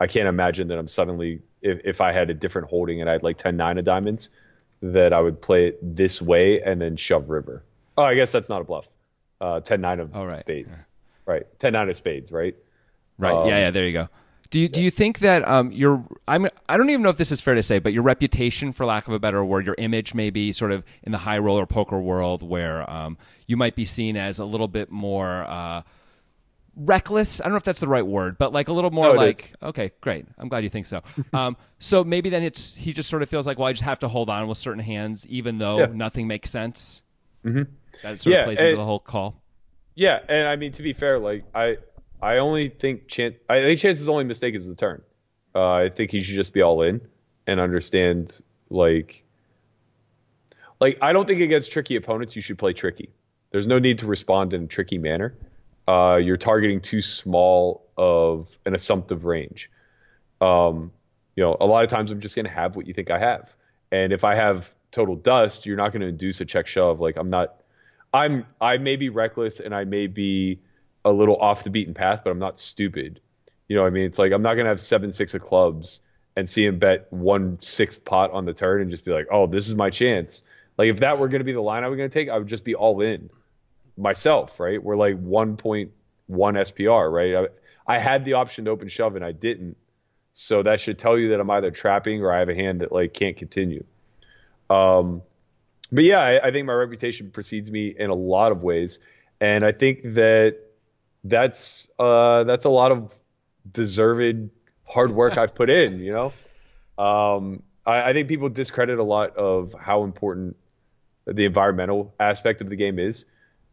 I 0.00 0.06
can't 0.06 0.28
imagine 0.28 0.68
that 0.68 0.78
I'm 0.78 0.88
suddenly 0.88 1.42
if, 1.60 1.80
if 1.84 2.00
I 2.00 2.12
had 2.12 2.30
a 2.30 2.34
different 2.34 2.68
holding 2.68 3.00
and 3.00 3.10
I 3.10 3.14
had 3.14 3.22
like 3.22 3.38
10 3.38 3.56
9 3.56 3.78
of 3.78 3.84
diamonds 3.84 4.30
that 4.80 5.12
I 5.12 5.20
would 5.20 5.42
play 5.42 5.68
it 5.68 5.78
this 5.82 6.22
way 6.22 6.62
and 6.62 6.80
then 6.80 6.96
shove 6.96 7.28
river. 7.28 7.64
Oh, 7.96 8.04
I 8.04 8.14
guess 8.14 8.30
that's 8.30 8.48
not 8.48 8.60
a 8.60 8.64
bluff. 8.64 8.88
Uh, 9.40 9.60
10 9.60 9.80
9 9.80 10.00
of 10.00 10.14
right. 10.14 10.34
spades. 10.34 10.86
Right. 11.26 11.46
10 11.58 11.72
9 11.72 11.88
of 11.88 11.96
spades, 11.96 12.30
right? 12.30 12.56
Right. 13.18 13.34
Um, 13.34 13.48
yeah. 13.48 13.58
Yeah. 13.58 13.70
There 13.70 13.86
you 13.86 13.92
go. 13.92 14.08
Do 14.50 14.58
you 14.58 14.68
do 14.68 14.80
you 14.82 14.90
think 14.90 15.18
that 15.18 15.46
um 15.46 15.70
your 15.72 16.04
I'm 16.26 16.46
I 16.68 16.76
don't 16.78 16.88
even 16.88 17.02
know 17.02 17.10
if 17.10 17.18
this 17.18 17.30
is 17.32 17.40
fair 17.40 17.54
to 17.54 17.62
say, 17.62 17.78
but 17.78 17.92
your 17.92 18.02
reputation, 18.02 18.72
for 18.72 18.86
lack 18.86 19.06
of 19.06 19.12
a 19.12 19.18
better 19.18 19.44
word, 19.44 19.66
your 19.66 19.74
image 19.78 20.14
maybe 20.14 20.52
sort 20.52 20.72
of 20.72 20.84
in 21.02 21.12
the 21.12 21.18
high 21.18 21.38
roller 21.38 21.66
poker 21.66 22.00
world, 22.00 22.42
where 22.42 22.88
um 22.90 23.18
you 23.46 23.56
might 23.58 23.74
be 23.74 23.84
seen 23.84 24.16
as 24.16 24.38
a 24.38 24.44
little 24.46 24.68
bit 24.68 24.90
more 24.90 25.44
uh 25.44 25.82
reckless. 26.76 27.40
I 27.40 27.44
don't 27.44 27.52
know 27.52 27.58
if 27.58 27.64
that's 27.64 27.80
the 27.80 27.88
right 27.88 28.06
word, 28.06 28.38
but 28.38 28.52
like 28.52 28.68
a 28.68 28.72
little 28.72 28.90
more 28.90 29.08
No, 29.08 29.14
like 29.14 29.52
okay, 29.62 29.90
great. 30.00 30.26
I'm 30.38 30.48
glad 30.48 30.64
you 30.64 30.70
think 30.70 30.86
so. 30.86 31.02
um, 31.32 31.56
so 31.78 32.04
maybe 32.04 32.30
then 32.30 32.42
it's 32.42 32.74
he 32.74 32.92
just 32.92 33.10
sort 33.10 33.22
of 33.22 33.28
feels 33.28 33.46
like 33.46 33.58
well, 33.58 33.68
I 33.68 33.72
just 33.72 33.84
have 33.84 33.98
to 34.00 34.08
hold 34.08 34.30
on 34.30 34.48
with 34.48 34.58
certain 34.58 34.82
hands, 34.82 35.26
even 35.26 35.58
though 35.58 35.80
Yeah. 35.80 35.86
nothing 35.92 36.26
makes 36.26 36.50
sense. 36.50 37.02
Mm-hmm. 37.44 37.62
That 38.02 38.20
sort 38.20 38.34
of 38.34 38.38
Yeah, 38.40 38.44
plays 38.44 38.60
into 38.60 38.76
the 38.76 38.84
whole 38.84 39.00
call. 39.00 39.42
Yeah, 39.94 40.20
and 40.28 40.46
I 40.46 40.56
mean 40.56 40.72
to 40.72 40.82
be 40.82 40.92
fair, 40.92 41.18
like 41.18 41.44
I 41.54 41.76
I 42.20 42.38
only 42.38 42.68
think 42.68 43.08
chance 43.08 43.36
I 43.48 43.60
think 43.60 43.80
chance's 43.80 44.08
only 44.08 44.24
mistake 44.24 44.54
is 44.54 44.66
the 44.66 44.74
turn. 44.74 45.02
Uh, 45.54 45.72
I 45.72 45.88
think 45.88 46.10
he 46.10 46.22
should 46.22 46.34
just 46.34 46.52
be 46.52 46.62
all 46.62 46.82
in 46.82 47.00
and 47.46 47.60
understand 47.60 48.40
like 48.70 49.24
like 50.80 50.98
I 51.00 51.12
don't 51.12 51.26
think 51.26 51.40
against 51.40 51.72
tricky 51.72 51.96
opponents 51.96 52.36
you 52.36 52.42
should 52.42 52.58
play 52.58 52.72
tricky. 52.72 53.10
There's 53.50 53.66
no 53.66 53.78
need 53.78 53.98
to 54.00 54.06
respond 54.06 54.52
in 54.52 54.64
a 54.64 54.66
tricky 54.66 54.98
manner. 54.98 55.34
Uh, 55.86 56.16
you're 56.16 56.36
targeting 56.36 56.80
too 56.80 57.00
small 57.00 57.86
of 57.96 58.56
an 58.66 58.74
assumptive 58.74 59.24
range. 59.24 59.70
Um, 60.40 60.92
you 61.34 61.42
know, 61.42 61.56
a 61.60 61.66
lot 61.66 61.84
of 61.84 61.90
times 61.90 62.10
I'm 62.10 62.20
just 62.20 62.34
to 62.44 62.50
have 62.50 62.76
what 62.76 62.86
you 62.86 62.92
think 62.92 63.10
I 63.10 63.18
have. 63.18 63.54
And 63.90 64.12
if 64.12 64.22
I 64.22 64.34
have 64.34 64.74
total 64.90 65.16
dust, 65.16 65.64
you're 65.64 65.76
not 65.76 65.92
to 66.02 66.08
induce 66.08 66.40
a 66.40 66.44
check 66.44 66.66
shove. 66.66 67.00
Like 67.00 67.16
I'm 67.16 67.28
not, 67.28 67.62
I'm, 68.12 68.44
I 68.60 68.76
may 68.76 68.96
be 68.96 69.08
reckless 69.08 69.60
and 69.60 69.74
I 69.74 69.84
may 69.84 70.08
be 70.08 70.60
a 71.08 71.12
little 71.12 71.36
off 71.36 71.64
the 71.64 71.70
beaten 71.70 71.94
path, 71.94 72.20
but 72.24 72.30
I'm 72.30 72.38
not 72.38 72.58
stupid. 72.58 73.20
You 73.68 73.76
know 73.76 73.82
what 73.82 73.88
I 73.88 73.90
mean? 73.90 74.04
It's 74.04 74.18
like 74.18 74.32
I'm 74.32 74.42
not 74.42 74.54
to 74.54 74.64
have 74.66 74.80
seven, 74.80 75.12
six 75.12 75.34
of 75.34 75.42
clubs 75.42 76.00
and 76.36 76.48
see 76.48 76.64
him 76.64 76.78
bet 76.78 77.12
one 77.12 77.60
sixth 77.60 78.04
pot 78.04 78.30
on 78.30 78.44
the 78.44 78.54
turn 78.54 78.80
and 78.82 78.90
just 78.90 79.04
be 79.04 79.10
like, 79.10 79.26
oh, 79.30 79.46
this 79.46 79.68
is 79.68 79.74
my 79.74 79.90
chance. 79.90 80.42
Like 80.76 80.88
if 80.88 81.00
that 81.00 81.18
were 81.18 81.28
to 81.28 81.44
be 81.44 81.52
the 81.52 81.60
line 81.60 81.84
I 81.84 81.88
was 81.88 81.98
to 81.98 82.08
take, 82.08 82.28
I 82.28 82.38
would 82.38 82.46
just 82.46 82.64
be 82.64 82.74
all 82.74 83.00
in 83.00 83.30
myself, 83.96 84.60
right? 84.60 84.82
We're 84.82 84.96
like 84.96 85.16
1.1 85.20 85.90
SPR, 86.30 87.12
right? 87.12 87.50
I, 87.88 87.96
I 87.96 87.98
had 87.98 88.24
the 88.24 88.34
option 88.34 88.66
to 88.66 88.70
open 88.70 88.88
shove 88.88 89.16
and 89.16 89.24
I 89.24 89.32
didn't. 89.32 89.76
So 90.34 90.62
that 90.62 90.80
should 90.80 90.98
tell 91.00 91.18
you 91.18 91.30
that 91.30 91.40
I'm 91.40 91.50
either 91.50 91.72
trapping 91.72 92.22
or 92.22 92.32
I 92.32 92.38
have 92.38 92.48
a 92.48 92.54
hand 92.54 92.82
that 92.82 92.92
like 92.92 93.12
can't 93.12 93.36
continue. 93.36 93.84
Um, 94.70 95.22
but 95.90 96.04
yeah, 96.04 96.20
I, 96.20 96.48
I 96.48 96.50
think 96.52 96.66
my 96.66 96.72
reputation 96.74 97.30
precedes 97.32 97.70
me 97.70 97.94
in 97.98 98.10
a 98.10 98.14
lot 98.14 98.52
of 98.52 98.62
ways, 98.62 99.00
and 99.40 99.64
I 99.64 99.72
think 99.72 100.02
that 100.14 100.58
that's 101.24 101.88
uh, 101.98 102.44
that's 102.44 102.64
a 102.64 102.70
lot 102.70 102.92
of 102.92 103.14
deserved 103.70 104.50
hard 104.84 105.10
work 105.10 105.36
I've 105.38 105.54
put 105.54 105.70
in. 105.70 106.00
You 106.00 106.12
know, 106.12 107.02
um, 107.02 107.62
I, 107.86 108.10
I 108.10 108.12
think 108.12 108.28
people 108.28 108.48
discredit 108.48 108.98
a 108.98 109.04
lot 109.04 109.36
of 109.36 109.74
how 109.78 110.04
important 110.04 110.56
the 111.26 111.44
environmental 111.44 112.14
aspect 112.18 112.60
of 112.60 112.68
the 112.68 112.76
game 112.76 112.98
is. 112.98 113.24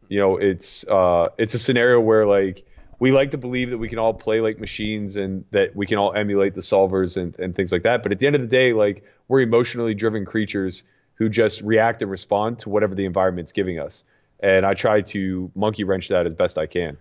You 0.08 0.20
know, 0.20 0.36
it's 0.36 0.84
uh, 0.86 1.26
it's 1.38 1.54
a 1.54 1.58
scenario 1.58 2.00
where 2.00 2.26
like 2.26 2.64
we 2.98 3.12
like 3.12 3.32
to 3.32 3.38
believe 3.38 3.70
that 3.70 3.78
we 3.78 3.88
can 3.88 3.98
all 3.98 4.14
play 4.14 4.40
like 4.40 4.58
machines 4.58 5.16
and 5.16 5.44
that 5.50 5.76
we 5.76 5.86
can 5.86 5.98
all 5.98 6.14
emulate 6.14 6.54
the 6.54 6.60
solvers 6.60 7.16
and, 7.16 7.38
and 7.38 7.54
things 7.54 7.72
like 7.72 7.82
that. 7.82 8.02
But 8.02 8.12
at 8.12 8.18
the 8.18 8.26
end 8.26 8.36
of 8.36 8.42
the 8.42 8.48
day, 8.48 8.72
like 8.72 9.04
we're 9.28 9.40
emotionally 9.40 9.94
driven 9.94 10.24
creatures 10.24 10.84
who 11.14 11.28
just 11.28 11.60
react 11.62 12.02
and 12.02 12.10
respond 12.10 12.60
to 12.60 12.68
whatever 12.68 12.94
the 12.94 13.04
environment's 13.04 13.52
giving 13.52 13.78
us. 13.78 14.04
And 14.40 14.64
I 14.64 14.74
try 14.74 15.00
to 15.00 15.50
monkey 15.54 15.84
wrench 15.84 16.08
that 16.08 16.26
as 16.26 16.34
best 16.34 16.58
I 16.58 16.66
can. 16.66 16.98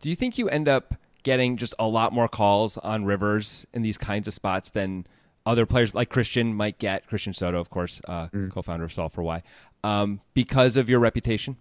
Do 0.00 0.10
you 0.10 0.16
think 0.16 0.38
you 0.38 0.48
end 0.48 0.68
up 0.68 0.94
getting 1.22 1.56
just 1.56 1.74
a 1.78 1.86
lot 1.86 2.12
more 2.12 2.28
calls 2.28 2.78
on 2.78 3.04
rivers 3.04 3.66
in 3.72 3.82
these 3.82 3.98
kinds 3.98 4.28
of 4.28 4.34
spots 4.34 4.70
than 4.70 5.06
other 5.44 5.66
players 5.66 5.94
like 5.94 6.10
Christian 6.10 6.54
might 6.54 6.78
get? 6.78 7.06
Christian 7.06 7.32
Soto, 7.32 7.58
of 7.58 7.70
course, 7.70 8.00
uh, 8.06 8.28
co-founder 8.50 8.84
of 8.84 8.92
Solve 8.92 9.12
for 9.12 9.22
Why, 9.22 9.42
um, 9.82 10.20
because 10.34 10.76
of 10.76 10.88
your 10.88 11.00
reputation. 11.00 11.56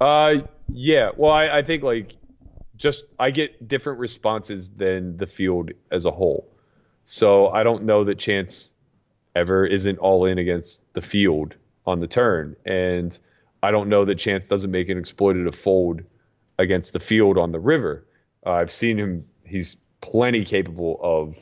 Uh, 0.00 0.34
yeah. 0.68 1.10
Well, 1.16 1.32
I, 1.32 1.58
I 1.58 1.62
think 1.62 1.82
like 1.82 2.16
just 2.76 3.06
I 3.18 3.30
get 3.30 3.66
different 3.66 3.98
responses 3.98 4.68
than 4.68 5.16
the 5.16 5.26
field 5.26 5.70
as 5.90 6.04
a 6.04 6.10
whole. 6.10 6.48
So 7.06 7.48
I 7.48 7.62
don't 7.62 7.84
know 7.84 8.04
that 8.04 8.18
Chance 8.18 8.74
ever 9.34 9.64
isn't 9.64 9.98
all 9.98 10.26
in 10.26 10.38
against 10.38 10.84
the 10.92 11.00
field 11.00 11.54
on 11.86 12.00
the 12.00 12.06
turn, 12.06 12.56
and 12.66 13.16
I 13.62 13.70
don't 13.70 13.88
know 13.88 14.04
that 14.04 14.16
Chance 14.16 14.48
doesn't 14.48 14.70
make 14.70 14.88
an 14.88 15.00
exploitative 15.00 15.54
fold 15.54 16.02
against 16.58 16.92
the 16.92 17.00
field 17.00 17.38
on 17.38 17.52
the 17.52 17.60
river. 17.60 18.06
Uh, 18.44 18.52
I've 18.52 18.72
seen 18.72 18.98
him; 18.98 19.26
he's 19.44 19.76
plenty 20.00 20.44
capable 20.44 20.98
of 21.02 21.36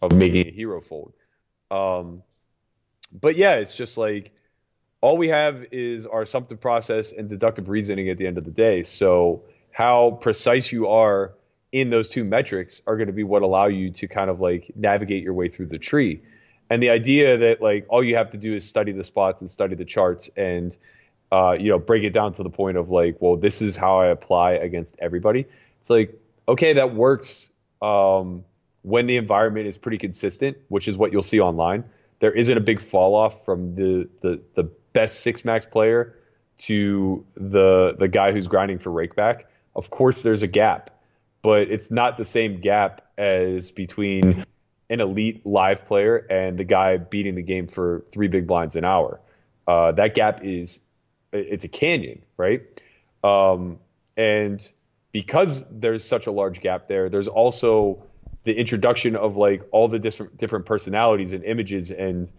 of 0.00 0.12
making 0.12 0.48
a 0.48 0.50
hero 0.50 0.80
fold. 0.80 1.12
Um, 1.70 2.22
but 3.12 3.36
yeah, 3.36 3.54
it's 3.54 3.74
just 3.74 3.96
like 3.96 4.32
all 5.00 5.16
we 5.16 5.28
have 5.28 5.66
is 5.72 6.06
our 6.06 6.22
assumptive 6.22 6.60
process 6.60 7.12
and 7.12 7.28
deductive 7.28 7.68
reasoning 7.68 8.08
at 8.08 8.18
the 8.18 8.26
end 8.26 8.38
of 8.38 8.44
the 8.44 8.50
day. 8.50 8.82
So 8.82 9.44
how 9.70 10.18
precise 10.20 10.70
you 10.70 10.88
are 10.88 11.34
in 11.72 11.90
those 11.90 12.08
two 12.08 12.24
metrics 12.24 12.82
are 12.86 12.96
going 12.96 13.06
to 13.06 13.12
be 13.12 13.24
what 13.24 13.42
allow 13.42 13.66
you 13.66 13.90
to 13.90 14.06
kind 14.06 14.30
of 14.30 14.40
like 14.40 14.70
navigate 14.76 15.22
your 15.22 15.34
way 15.34 15.48
through 15.48 15.66
the 15.66 15.78
tree. 15.78 16.20
And 16.70 16.82
the 16.82 16.90
idea 16.90 17.38
that 17.38 17.62
like 17.62 17.86
all 17.88 18.04
you 18.04 18.16
have 18.16 18.30
to 18.30 18.36
do 18.36 18.54
is 18.54 18.68
study 18.68 18.92
the 18.92 19.04
spots 19.04 19.40
and 19.40 19.50
study 19.50 19.74
the 19.74 19.84
charts 19.84 20.30
and 20.36 20.76
uh, 21.32 21.56
you 21.58 21.70
know 21.70 21.78
break 21.78 22.04
it 22.04 22.12
down 22.12 22.34
to 22.34 22.42
the 22.42 22.50
point 22.50 22.76
of 22.76 22.90
like, 22.90 23.16
well, 23.20 23.36
this 23.36 23.62
is 23.62 23.76
how 23.76 24.00
I 24.00 24.08
apply 24.08 24.52
against 24.52 24.96
everybody. 25.00 25.46
It's 25.80 25.90
like 25.90 26.20
okay, 26.46 26.74
that 26.74 26.94
works 26.94 27.50
um, 27.80 28.44
when 28.82 29.06
the 29.06 29.16
environment 29.16 29.66
is 29.66 29.78
pretty 29.78 29.98
consistent, 29.98 30.58
which 30.68 30.88
is 30.88 30.96
what 30.96 31.12
you'll 31.12 31.22
see 31.22 31.40
online. 31.40 31.84
There 32.20 32.32
isn't 32.32 32.56
a 32.56 32.60
big 32.60 32.80
fall 32.80 33.14
off 33.14 33.44
from 33.44 33.74
the 33.74 34.08
the 34.20 34.42
the 34.54 34.64
best 34.92 35.20
six 35.20 35.44
max 35.44 35.64
player 35.64 36.16
to 36.58 37.24
the 37.34 37.96
the 37.98 38.08
guy 38.08 38.32
who's 38.32 38.46
grinding 38.46 38.78
for 38.78 38.90
rakeback. 38.90 39.44
Of 39.74 39.88
course, 39.88 40.22
there's 40.22 40.42
a 40.42 40.46
gap, 40.46 40.90
but 41.40 41.62
it's 41.62 41.90
not 41.90 42.18
the 42.18 42.26
same 42.26 42.60
gap 42.60 43.06
as 43.16 43.70
between 43.70 44.44
an 44.90 45.00
elite 45.00 45.46
live 45.46 45.86
player 45.86 46.16
and 46.16 46.58
the 46.58 46.64
guy 46.64 46.98
beating 46.98 47.34
the 47.34 47.42
game 47.42 47.66
for 47.66 48.04
three 48.12 48.28
big 48.28 48.46
blinds 48.46 48.76
an 48.76 48.84
hour. 48.84 49.18
Uh, 49.66 49.92
that 49.92 50.14
gap 50.14 50.44
is 50.44 50.80
it's 51.32 51.64
a 51.64 51.68
canyon, 51.68 52.22
right? 52.36 52.62
Um, 53.24 53.78
and 54.16 54.66
because 55.12 55.64
there's 55.70 56.04
such 56.04 56.26
a 56.26 56.32
large 56.32 56.60
gap 56.60 56.88
there, 56.88 57.08
there's 57.08 57.28
also 57.28 58.02
the 58.44 58.52
introduction 58.52 59.16
of 59.16 59.36
like 59.36 59.62
all 59.70 59.88
the 59.88 59.98
different 59.98 60.36
different 60.36 60.66
personalities 60.66 61.32
and 61.32 61.44
images 61.44 61.90
and 61.90 62.32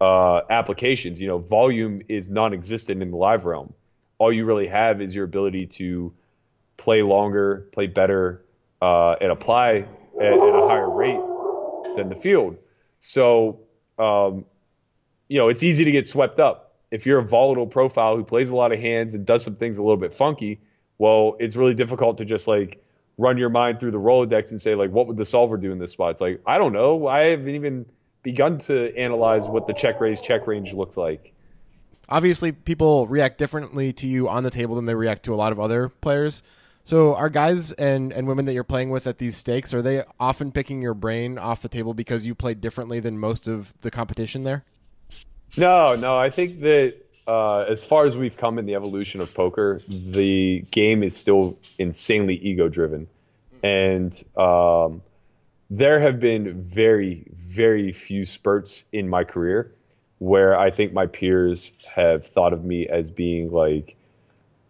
uh, 0.00 0.40
applications. 0.48 1.20
You 1.20 1.28
know, 1.28 1.38
volume 1.38 2.02
is 2.08 2.30
non-existent 2.30 3.02
in 3.02 3.10
the 3.10 3.16
live 3.16 3.44
realm. 3.44 3.72
All 4.18 4.32
you 4.32 4.44
really 4.44 4.68
have 4.68 5.00
is 5.00 5.14
your 5.14 5.24
ability 5.24 5.66
to 5.66 6.12
play 6.76 7.02
longer, 7.02 7.68
play 7.72 7.86
better, 7.86 8.44
uh, 8.80 9.12
and 9.20 9.30
apply 9.30 9.86
at, 10.20 10.32
at 10.32 10.32
a 10.32 10.66
higher 10.68 10.90
rate 10.90 11.20
than 11.96 12.08
the 12.08 12.16
field. 12.16 12.56
So, 13.00 13.60
um, 13.98 14.44
you 15.28 15.38
know, 15.38 15.48
it's 15.48 15.62
easy 15.62 15.84
to 15.84 15.90
get 15.90 16.06
swept 16.06 16.40
up. 16.40 16.69
If 16.90 17.06
you're 17.06 17.18
a 17.18 17.24
volatile 17.24 17.66
profile 17.66 18.16
who 18.16 18.24
plays 18.24 18.50
a 18.50 18.56
lot 18.56 18.72
of 18.72 18.80
hands 18.80 19.14
and 19.14 19.24
does 19.24 19.44
some 19.44 19.54
things 19.54 19.78
a 19.78 19.82
little 19.82 19.96
bit 19.96 20.14
funky, 20.14 20.60
well, 20.98 21.36
it's 21.38 21.56
really 21.56 21.74
difficult 21.74 22.18
to 22.18 22.24
just 22.24 22.48
like 22.48 22.84
run 23.16 23.38
your 23.38 23.50
mind 23.50 23.80
through 23.80 23.90
the 23.90 23.98
Rolodex 23.98 24.50
and 24.50 24.60
say 24.60 24.74
like, 24.74 24.90
what 24.90 25.06
would 25.06 25.16
the 25.16 25.24
solver 25.24 25.56
do 25.56 25.72
in 25.72 25.78
this 25.78 25.92
spot? 25.92 26.12
It's 26.12 26.20
like, 26.20 26.40
I 26.46 26.58
don't 26.58 26.72
know. 26.72 27.06
I 27.06 27.30
haven't 27.30 27.54
even 27.54 27.86
begun 28.22 28.58
to 28.58 28.96
analyze 28.96 29.48
what 29.48 29.66
the 29.66 29.72
check 29.72 30.00
raise 30.00 30.20
check 30.20 30.46
range 30.46 30.72
looks 30.72 30.96
like. 30.96 31.32
Obviously, 32.08 32.50
people 32.50 33.06
react 33.06 33.38
differently 33.38 33.92
to 33.94 34.08
you 34.08 34.28
on 34.28 34.42
the 34.42 34.50
table 34.50 34.74
than 34.74 34.86
they 34.86 34.94
react 34.94 35.24
to 35.24 35.34
a 35.34 35.36
lot 35.36 35.52
of 35.52 35.60
other 35.60 35.88
players. 35.88 36.42
So, 36.82 37.14
are 37.14 37.28
guys 37.28 37.72
and, 37.72 38.12
and 38.12 38.26
women 38.26 38.46
that 38.46 38.54
you're 38.54 38.64
playing 38.64 38.90
with 38.90 39.06
at 39.06 39.18
these 39.18 39.36
stakes 39.36 39.72
are 39.72 39.82
they 39.82 40.02
often 40.18 40.50
picking 40.50 40.82
your 40.82 40.94
brain 40.94 41.38
off 41.38 41.62
the 41.62 41.68
table 41.68 41.94
because 41.94 42.26
you 42.26 42.34
played 42.34 42.60
differently 42.60 43.00
than 43.00 43.18
most 43.18 43.46
of 43.46 43.74
the 43.82 43.90
competition 43.90 44.42
there? 44.42 44.64
No, 45.56 45.96
no. 45.96 46.16
I 46.16 46.30
think 46.30 46.60
that 46.60 46.94
uh, 47.26 47.60
as 47.60 47.84
far 47.84 48.06
as 48.06 48.16
we've 48.16 48.36
come 48.36 48.58
in 48.58 48.66
the 48.66 48.74
evolution 48.74 49.20
of 49.20 49.34
poker, 49.34 49.82
the 49.88 50.64
game 50.70 51.02
is 51.02 51.16
still 51.16 51.58
insanely 51.78 52.36
ego 52.36 52.68
driven, 52.68 53.08
and 53.62 54.12
um, 54.36 55.02
there 55.70 56.00
have 56.00 56.18
been 56.18 56.62
very, 56.62 57.26
very 57.32 57.92
few 57.92 58.24
spurts 58.26 58.84
in 58.92 59.08
my 59.08 59.24
career 59.24 59.72
where 60.18 60.58
I 60.58 60.70
think 60.70 60.92
my 60.92 61.06
peers 61.06 61.72
have 61.94 62.26
thought 62.26 62.52
of 62.52 62.62
me 62.64 62.86
as 62.86 63.10
being 63.10 63.50
like 63.50 63.96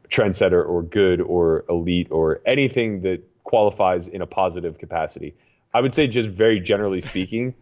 trendsetter 0.08 0.66
or 0.66 0.82
good 0.82 1.20
or 1.20 1.64
elite 1.68 2.08
or 2.10 2.40
anything 2.46 3.02
that 3.02 3.22
qualifies 3.42 4.06
in 4.06 4.22
a 4.22 4.26
positive 4.26 4.78
capacity. 4.78 5.34
I 5.74 5.80
would 5.80 5.94
say 5.94 6.06
just 6.06 6.30
very 6.30 6.60
generally 6.60 7.00
speaking, 7.00 7.54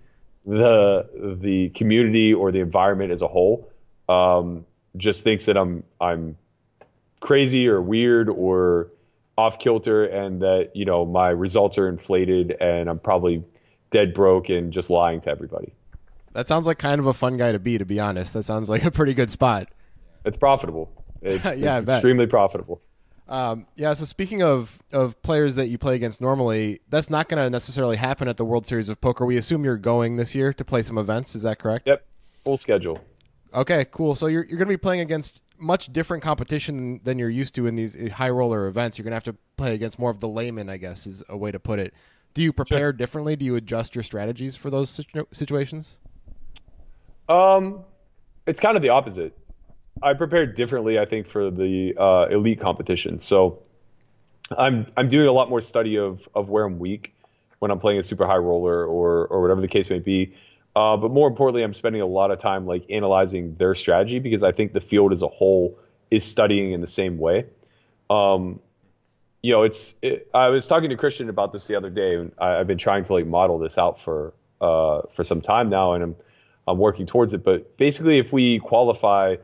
the 0.49 1.37
the 1.43 1.69
community 1.71 2.33
or 2.33 2.51
the 2.51 2.61
environment 2.61 3.13
as 3.13 3.21
a 3.21 3.29
whole 3.29 3.71
um, 4.09 4.65
just 4.97 5.23
thinks 5.23 5.45
that 5.45 5.59
I'm 5.59 5.85
I'm 6.01 6.39
crazy 7.21 7.69
or 7.69 7.83
weird 7.83 8.31
or 8.31 8.89
off 9.37 9.59
kilter 9.59 10.05
and 10.05 10.41
that 10.41 10.71
you 10.75 10.87
know 10.87 11.05
my 11.05 11.29
results 11.29 11.77
are 11.77 11.87
inflated 11.87 12.57
and 12.61 12.89
I'm 12.89 12.99
probably 12.99 13.45
dead 13.91 14.15
broke 14.15 14.49
and 14.49 14.73
just 14.73 14.89
lying 14.89 15.21
to 15.23 15.31
everybody. 15.31 15.73
That 16.33 16.49
sounds 16.49 16.67
like 16.67 16.79
kind 16.79 16.99
of 16.99 17.07
a 17.07 17.15
fun 17.15 17.37
guy 17.37 17.53
to 17.53 17.59
be, 17.59 17.79
to 17.79 17.85
be 17.85 18.01
honest. 18.01 18.33
That 18.33 18.45
sounds 18.45 18.71
like 18.71 18.85
a 18.85 18.91
pretty 18.91 19.15
good 19.15 19.31
spot. 19.31 19.69
It's 20.25 20.37
profitable. 20.37 20.91
It's, 21.21 21.45
yeah, 21.59 21.79
it's 21.79 21.89
extremely 21.89 22.27
profitable. 22.27 22.81
Um, 23.29 23.67
yeah. 23.77 23.93
So 23.93 24.05
speaking 24.05 24.43
of 24.43 24.83
of 24.93 25.21
players 25.23 25.55
that 25.57 25.69
you 25.69 25.77
play 25.79 25.95
against 25.95 26.21
normally, 26.21 26.81
that's 26.89 27.11
not 27.11 27.29
going 27.29 27.43
to 27.43 27.51
necessarily 27.51 27.97
happen 27.97 28.27
at 28.27 28.37
the 28.37 28.45
World 28.45 28.67
Series 28.67 28.89
of 28.89 29.01
Poker. 29.01 29.27
We 29.27 29.37
assume 29.37 29.65
you're 29.65 29.77
going 29.77 30.17
this 30.17 30.35
year 30.35 30.53
to 30.55 30.65
play 30.65 30.83
some 30.83 30.97
events. 30.97 31.35
Is 31.35 31.43
that 31.43 31.59
correct? 31.59 31.87
Yep. 31.87 32.05
Full 32.45 32.57
schedule. 32.57 32.99
Okay, 33.53 33.87
cool. 33.91 34.15
So 34.15 34.27
you're 34.27 34.45
you're 34.45 34.59
going 34.59 34.69
to 34.69 34.73
be 34.73 34.79
playing 34.79 35.01
against 35.01 35.43
much 35.59 35.93
different 35.93 36.23
competition 36.23 37.01
than 37.05 37.19
you're 37.19 37.29
used 37.29 37.55
to 37.57 37.67
in 37.67 37.75
these 37.75 37.97
high 38.13 38.31
roller 38.31 38.67
events. 38.67 38.97
You're 38.97 39.05
going 39.05 39.13
to 39.13 39.17
have 39.17 39.25
to 39.25 39.37
play 39.57 39.75
against 39.75 39.99
more 39.99 40.11
of 40.11 40.21
the 40.21 40.29
layman, 40.29 40.71
I 40.71 40.77
guess, 40.77 41.07
is 41.07 41.23
a 41.29 41.37
way 41.37 41.51
to 41.51 41.59
put 41.59 41.79
it. 41.79 41.93
Do 42.35 42.43
you 42.43 42.53
prepare 42.53 42.79
sure. 42.79 42.93
differently? 42.93 43.37
Do 43.37 43.45
you 43.45 43.57
adjust 43.57 43.95
your 43.95 44.03
strategies 44.03 44.55
for 44.55 44.71
those 44.71 44.91
situ- 44.91 45.27
situations? 45.33 45.99
Um, 47.29 47.85
it's 48.47 48.61
kind 48.61 48.77
of 48.77 48.83
the 48.83 48.91
opposite. 48.91 49.37
I 50.03 50.15
prepared 50.15 50.55
differently, 50.55 50.99
I 50.99 51.05
think, 51.05 51.27
for 51.27 51.51
the 51.51 51.95
uh, 51.97 52.27
elite 52.31 52.61
competition. 52.61 53.19
So 53.19 53.63
I'm 54.57 54.87
I'm 54.97 55.09
doing 55.09 55.27
a 55.27 55.33
lot 55.33 55.51
more 55.51 55.61
study 55.61 55.97
of 55.97 56.29
of 56.35 56.49
where 56.49 56.65
I'm 56.65 56.79
weak 56.79 57.15
when 57.59 57.71
I'm 57.71 57.81
playing 57.81 57.99
a 57.99 58.03
super 58.03 58.27
high 58.27 58.37
roller 58.37 58.85
or 58.85 59.27
or 59.27 59.41
whatever 59.43 59.61
the 59.61 59.69
case 59.69 59.91
may 59.91 59.99
be. 59.99 60.35
Uh, 60.77 60.97
but 60.97 61.11
more 61.11 61.27
importantly, 61.29 61.63
I'm 61.65 61.75
spending 61.75 62.03
a 62.03 62.07
lot 62.07 62.31
of 62.31 62.39
time 62.39 62.67
like 62.67 62.85
analyzing 62.91 63.57
their 63.57 63.75
strategy 63.75 64.21
because 64.21 64.45
I 64.45 64.53
think 64.53 64.73
the 64.73 64.81
field 64.81 65.13
as 65.13 65.23
a 65.23 65.29
whole 65.29 65.79
is 66.11 66.25
studying 66.25 66.73
in 66.73 66.81
the 66.81 66.87
same 66.87 67.19
way. 67.19 67.47
Um, 68.11 68.61
you 69.43 69.53
know, 69.53 69.63
it's 69.63 69.97
it, 70.03 70.31
I 70.35 70.49
was 70.49 70.67
talking 70.67 70.91
to 70.91 70.97
Christian 70.97 71.29
about 71.29 71.53
this 71.53 71.67
the 71.67 71.75
other 71.75 71.91
day, 71.91 72.17
and 72.17 72.33
I, 72.39 72.51
have 72.59 72.67
been 72.67 72.79
trying 72.79 73.05
to 73.05 73.13
like 73.13 73.27
model 73.27 73.59
this 73.59 73.77
out 73.77 74.01
for 74.01 74.35
uh, 74.61 75.03
for 75.11 75.25
some 75.25 75.41
time 75.41 75.69
now, 75.69 75.95
and 75.95 76.03
I'm 76.05 76.17
I'm 76.67 76.79
working 76.79 77.07
towards 77.07 77.35
it. 77.35 77.43
But 77.43 77.77
basically, 77.77 78.19
if 78.19 78.33
we 78.33 78.59
qualify 78.59 79.37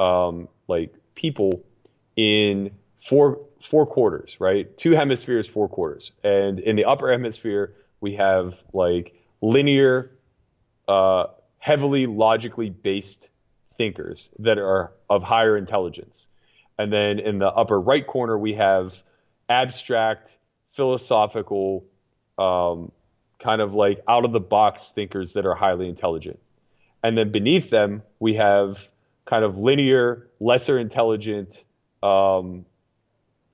um, 0.00 0.48
like 0.66 0.94
people 1.14 1.62
in 2.16 2.70
four 2.96 3.40
four 3.60 3.86
quarters, 3.86 4.40
right? 4.40 4.76
Two 4.76 4.92
hemispheres, 4.92 5.46
four 5.46 5.68
quarters, 5.68 6.12
and 6.24 6.58
in 6.60 6.76
the 6.76 6.86
upper 6.86 7.12
hemisphere 7.12 7.74
we 8.00 8.16
have 8.16 8.62
like 8.72 9.14
linear 9.42 10.10
uh, 10.88 11.26
heavily 11.58 12.06
logically 12.06 12.70
based 12.70 13.28
thinkers 13.76 14.30
that 14.38 14.58
are 14.58 14.92
of 15.08 15.22
higher 15.22 15.56
intelligence. 15.56 16.28
And 16.78 16.92
then 16.92 17.18
in 17.18 17.38
the 17.38 17.48
upper 17.48 17.78
right 17.78 18.06
corner, 18.06 18.38
we 18.38 18.54
have 18.54 19.02
abstract, 19.48 20.38
philosophical, 20.72 21.84
um, 22.38 22.90
kind 23.38 23.60
of 23.60 23.74
like 23.74 24.02
out 24.08 24.24
of 24.24 24.32
the 24.32 24.40
box 24.40 24.90
thinkers 24.92 25.34
that 25.34 25.44
are 25.44 25.54
highly 25.54 25.88
intelligent. 25.88 26.38
And 27.02 27.16
then 27.16 27.30
beneath 27.30 27.68
them, 27.70 28.02
we 28.18 28.34
have 28.34 28.88
kind 29.30 29.44
of 29.44 29.56
linear, 29.56 30.28
lesser 30.40 30.76
intelligent, 30.76 31.64
um, 32.02 32.66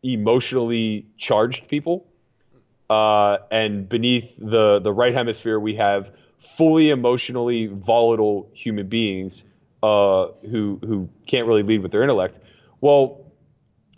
emotionally 0.03 1.07
charged 1.19 1.69
people. 1.69 2.07
Uh, 2.89 3.37
and 3.51 3.87
beneath 3.89 4.35
the, 4.39 4.81
the 4.81 4.93
right 4.93 5.13
hemisphere, 5.13 5.61
we 5.61 5.77
have 5.77 6.13
fully 6.39 6.89
emotionally 6.89 7.67
volatile 7.67 8.51
human 8.55 8.89
beings 8.89 9.45
uh, 9.83 10.29
who 10.51 10.79
who 10.83 11.09
can't 11.27 11.47
really 11.47 11.63
lead 11.63 11.83
with 11.83 11.93
their 11.93 12.03
intellect. 12.03 12.39
Well, 12.81 13.27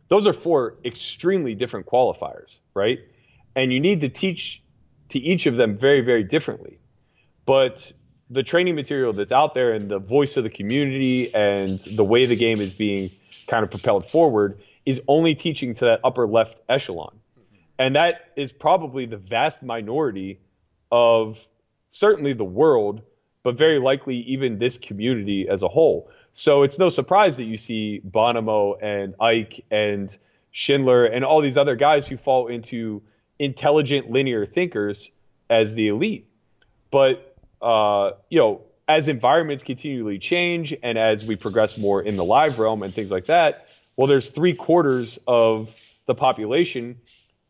those 0.09 0.27
are 0.27 0.33
four 0.33 0.77
extremely 0.85 1.55
different 1.55 1.87
qualifiers, 1.87 2.59
right? 2.75 2.99
And 3.55 3.73
you 3.73 3.79
need 3.79 4.01
to 4.01 4.09
teach 4.09 4.63
to 5.11 5.19
each 5.19 5.47
of 5.47 5.57
them 5.57 5.77
very 5.77 6.01
very 6.01 6.25
differently. 6.25 6.79
But 7.47 7.93
the 8.31 8.43
training 8.43 8.75
material 8.75 9.13
that's 9.13 9.33
out 9.33 9.55
there 9.55 9.73
and 9.73 9.91
the 9.91 9.99
voice 9.99 10.37
of 10.37 10.45
the 10.45 10.51
community 10.51 11.35
and 11.35 11.79
the 11.79 12.05
way 12.05 12.27
the 12.27 12.37
game 12.37 12.61
is 12.61 12.75
being 12.75 13.11
kind 13.47 13.65
of 13.65 13.71
propelled 13.71 14.05
forward 14.07 14.61
is 14.85 15.01
only 15.09 15.35
teaching 15.35 15.75
to 15.75 15.85
that 15.87 16.01
upper 16.05 16.27
left 16.27 16.61
echelon. 16.69 17.15
Mm-hmm. 17.39 17.57
And 17.79 17.97
that 17.97 18.33
is 18.37 18.53
probably 18.53 19.07
the 19.07 19.17
vast 19.17 19.63
minority 19.63 20.41
of 20.93 21.47
certainly 21.89 22.33
the 22.33 22.45
world, 22.45 23.03
but 23.43 23.57
very 23.57 23.79
likely 23.79 24.17
even 24.17 24.59
this 24.59 24.79
community 24.79 25.49
as 25.49 25.63
a 25.63 25.69
whole. 25.69 26.11
So 26.33 26.63
it's 26.63 26.79
no 26.79 26.89
surprise 26.89 27.37
that 27.39 27.45
you 27.45 27.57
see 27.57 28.01
Bonomo 28.09 28.77
and 28.83 29.15
Ike 29.21 29.65
and 29.71 30.17
Schindler 30.53 31.07
and 31.07 31.25
all 31.25 31.41
these 31.41 31.59
other 31.59 31.77
guys 31.77 32.07
who 32.07 32.17
fall 32.17 32.49
into 32.49 33.03
intelligent 33.39 34.11
linear 34.11 34.45
thinkers 34.47 35.11
as 35.51 35.75
the 35.75 35.89
elite. 35.89 36.27
But 36.91 37.28
uh, 37.61 38.13
you 38.29 38.39
know, 38.39 38.63
as 38.87 39.09
environments 39.09 39.63
continually 39.63 40.19
change 40.19 40.75
and 40.83 40.97
as 40.97 41.25
we 41.25 41.37
progress 41.37 41.77
more 41.77 42.03
in 42.03 42.17
the 42.17 42.25
live 42.25 42.59
realm 42.59 42.83
and 42.83 42.95
things 42.95 43.11
like 43.11 43.27
that, 43.27 43.67
well, 43.97 44.07
there's 44.07 44.31
three 44.31 44.55
quarters 44.55 45.19
of 45.27 45.75
the 46.07 46.15
population 46.15 46.99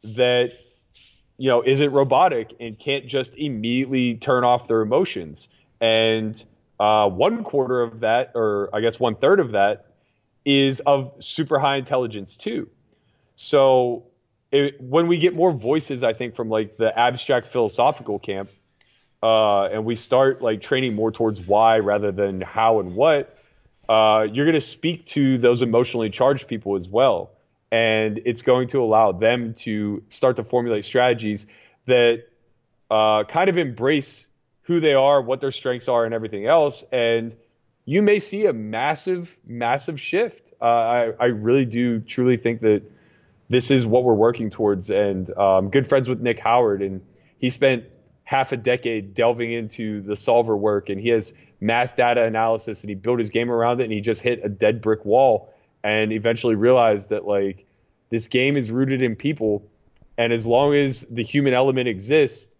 that 0.02 0.52
you 1.38 1.48
know, 1.48 1.62
isn't 1.64 1.92
robotic 1.92 2.52
and 2.60 2.78
can't 2.78 3.06
just 3.06 3.36
immediately 3.36 4.16
turn 4.16 4.44
off 4.44 4.66
their 4.66 4.82
emotions. 4.82 5.48
And 5.80 6.44
uh, 6.80 7.08
one 7.08 7.44
quarter 7.44 7.80
of 7.80 8.00
that, 8.00 8.32
or 8.34 8.68
I 8.72 8.80
guess 8.80 8.98
one 8.98 9.14
third 9.14 9.38
of 9.38 9.52
that, 9.52 9.86
is 10.44 10.80
of 10.80 11.14
super 11.20 11.58
high 11.58 11.76
intelligence 11.76 12.36
too. 12.36 12.68
So 13.36 14.06
it, 14.50 14.80
when 14.80 15.06
we 15.06 15.18
get 15.18 15.34
more 15.34 15.52
voices, 15.52 16.02
I 16.02 16.12
think 16.12 16.34
from 16.34 16.48
like 16.48 16.76
the 16.76 16.96
abstract 16.96 17.46
philosophical 17.48 18.18
camp, 18.18 18.50
uh, 19.22 19.64
and 19.64 19.84
we 19.84 19.94
start 19.94 20.42
like 20.42 20.60
training 20.60 20.94
more 20.94 21.10
towards 21.10 21.40
why 21.40 21.78
rather 21.78 22.12
than 22.12 22.40
how 22.40 22.80
and 22.80 22.94
what, 22.94 23.36
uh, 23.88 24.26
you're 24.32 24.46
going 24.46 24.54
to 24.54 24.60
speak 24.60 25.06
to 25.06 25.38
those 25.38 25.62
emotionally 25.62 26.10
charged 26.10 26.46
people 26.46 26.76
as 26.76 26.88
well 26.88 27.30
and 27.70 28.20
it's 28.24 28.42
going 28.42 28.68
to 28.68 28.82
allow 28.82 29.12
them 29.12 29.52
to 29.52 30.02
start 30.08 30.36
to 30.36 30.44
formulate 30.44 30.84
strategies 30.84 31.46
that 31.86 32.24
uh, 32.90 33.24
kind 33.24 33.50
of 33.50 33.58
embrace 33.58 34.26
who 34.62 34.80
they 34.80 34.94
are, 34.94 35.20
what 35.20 35.40
their 35.40 35.50
strengths 35.50 35.88
are, 35.88 36.04
and 36.04 36.14
everything 36.14 36.46
else. 36.46 36.84
And 36.92 37.34
you 37.84 38.02
may 38.02 38.18
see 38.18 38.46
a 38.46 38.52
massive, 38.52 39.36
massive 39.46 40.00
shift. 40.00 40.52
Uh, 40.60 40.64
I, 40.64 41.12
I 41.18 41.24
really 41.26 41.64
do 41.64 42.00
truly 42.00 42.36
think 42.36 42.60
that 42.62 42.82
this 43.48 43.70
is 43.70 43.86
what 43.86 44.04
we're 44.04 44.14
working 44.14 44.50
towards. 44.50 44.90
And 44.90 45.30
um, 45.36 45.70
good 45.70 45.86
friends 45.86 46.08
with 46.08 46.20
Nick 46.20 46.38
Howard, 46.38 46.82
and 46.82 47.02
he 47.38 47.50
spent 47.50 47.84
half 48.28 48.52
a 48.52 48.58
decade 48.58 49.14
delving 49.14 49.50
into 49.50 50.02
the 50.02 50.14
solver 50.14 50.54
work, 50.54 50.90
and 50.90 51.00
he 51.00 51.08
has 51.08 51.32
mass 51.62 51.94
data 51.94 52.22
analysis, 52.22 52.82
and 52.82 52.90
he 52.90 52.94
built 52.94 53.18
his 53.18 53.30
game 53.30 53.50
around 53.50 53.80
it, 53.80 53.84
and 53.84 53.92
he 53.94 54.02
just 54.02 54.20
hit 54.20 54.44
a 54.44 54.50
dead 54.50 54.82
brick 54.82 55.02
wall 55.06 55.54
and 55.82 56.12
eventually 56.12 56.54
realized 56.54 57.08
that 57.08 57.24
like 57.24 57.64
this 58.10 58.28
game 58.28 58.58
is 58.58 58.70
rooted 58.70 59.00
in 59.02 59.16
people 59.16 59.66
and 60.18 60.30
as 60.30 60.46
long 60.46 60.74
as 60.74 61.00
the 61.00 61.22
human 61.22 61.54
element 61.54 61.88
exists 61.88 62.54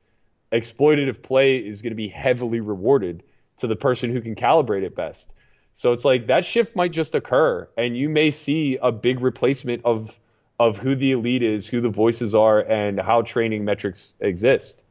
exploitative 0.51 1.21
play 1.21 1.59
is 1.59 1.83
going 1.83 1.91
to 1.91 1.97
be 1.97 2.09
heavily 2.09 2.61
rewarded 2.61 3.23
to 3.59 3.67
the 3.67 3.77
person 3.77 4.11
who 4.11 4.23
can 4.23 4.37
calibrate 4.37 4.85
it 4.85 4.97
best. 4.97 5.35
So 5.75 5.93
it's 5.93 6.05
like 6.05 6.29
that 6.29 6.47
shift 6.47 6.77
might 6.77 6.93
just 6.93 7.15
occur 7.15 7.69
and 7.77 7.95
you 7.95 8.09
may 8.09 8.31
see 8.31 8.79
a 8.81 8.91
big 8.91 9.21
replacement 9.21 9.85
of 9.85 10.19
of 10.59 10.79
who 10.79 10.95
the 10.95 11.13
elite 11.13 11.43
is 11.43 11.69
who 11.69 11.83
the 11.83 11.91
voices 11.91 12.35
are 12.35 12.59
and 12.59 12.99
how 12.99 13.21
training 13.21 13.67
metrics 13.67 14.15
exist 14.19 14.85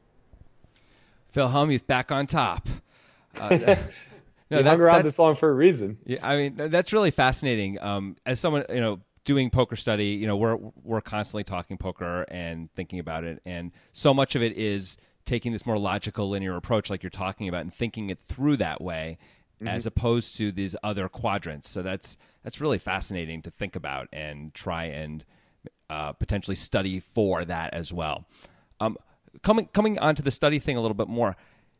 phil 1.32 1.50
hellmuth 1.50 1.86
back 1.86 2.12
on 2.12 2.28
top 2.28 2.68
uh, 3.40 3.76
no, 4.50 4.63
hung 4.63 4.82
around 4.82 5.04
this 5.04 5.20
long 5.20 5.36
for 5.36 5.50
a 5.50 5.54
reason. 5.54 5.98
Yeah, 6.06 6.26
I 6.28 6.38
mean 6.38 6.70
that's 6.70 6.94
really 6.94 7.12
fascinating. 7.12 7.82
Um, 7.82 8.16
as 8.26 8.40
someone 8.40 8.66
you 8.70 8.82
know 8.82 9.00
doing 9.26 9.50
poker 9.50 9.76
study, 9.76 10.08
you 10.08 10.28
know, 10.28 10.38
we're 10.38 10.58
we're 10.84 11.02
constantly 11.02 11.44
talking 11.44 11.78
poker 11.78 12.24
and 12.30 12.72
thinking 12.74 13.00
about 13.00 13.24
it, 13.24 13.42
and 13.46 13.72
so 13.94 14.13
much 14.13 14.36
of 14.36 14.42
it 14.42 14.54
is 14.54 14.98
taking 15.26 15.52
this 15.52 15.66
more 15.66 15.78
logical, 15.78 16.30
linear 16.30 16.56
approach, 16.56 16.90
like 16.90 17.04
you're 17.04 17.10
talking 17.10 17.50
about, 17.50 17.62
and 17.62 17.74
thinking 17.74 18.10
it 18.10 18.20
through 18.20 18.58
that 18.58 18.82
way, 18.82 19.18
mm-hmm. 19.58 19.68
as 19.68 19.86
opposed 19.86 20.38
to 20.38 20.52
these 20.52 20.76
other 20.84 21.10
quadrants. 21.10 21.70
So 21.70 21.82
that's 21.82 22.18
that's 22.44 22.62
really 22.62 22.80
fascinating 22.80 23.42
to 23.44 23.52
think 23.52 23.76
about 23.76 24.08
and 24.13 24.54
try 24.54 24.86
and 24.86 25.26
uh, 25.90 26.13
potentially 26.13 26.56
study 26.56 27.00
for 27.00 27.44
that 27.44 27.74
as 27.74 27.92
well. 27.92 28.26
Um, 28.80 28.98
coming 29.43 29.67
coming 29.67 30.00
onto 30.00 30.23
the 30.23 30.32
study 30.32 30.60
thing 30.60 30.78
a 30.78 30.82
little 30.82 30.95
bit 30.95 31.08
more. 31.08 31.36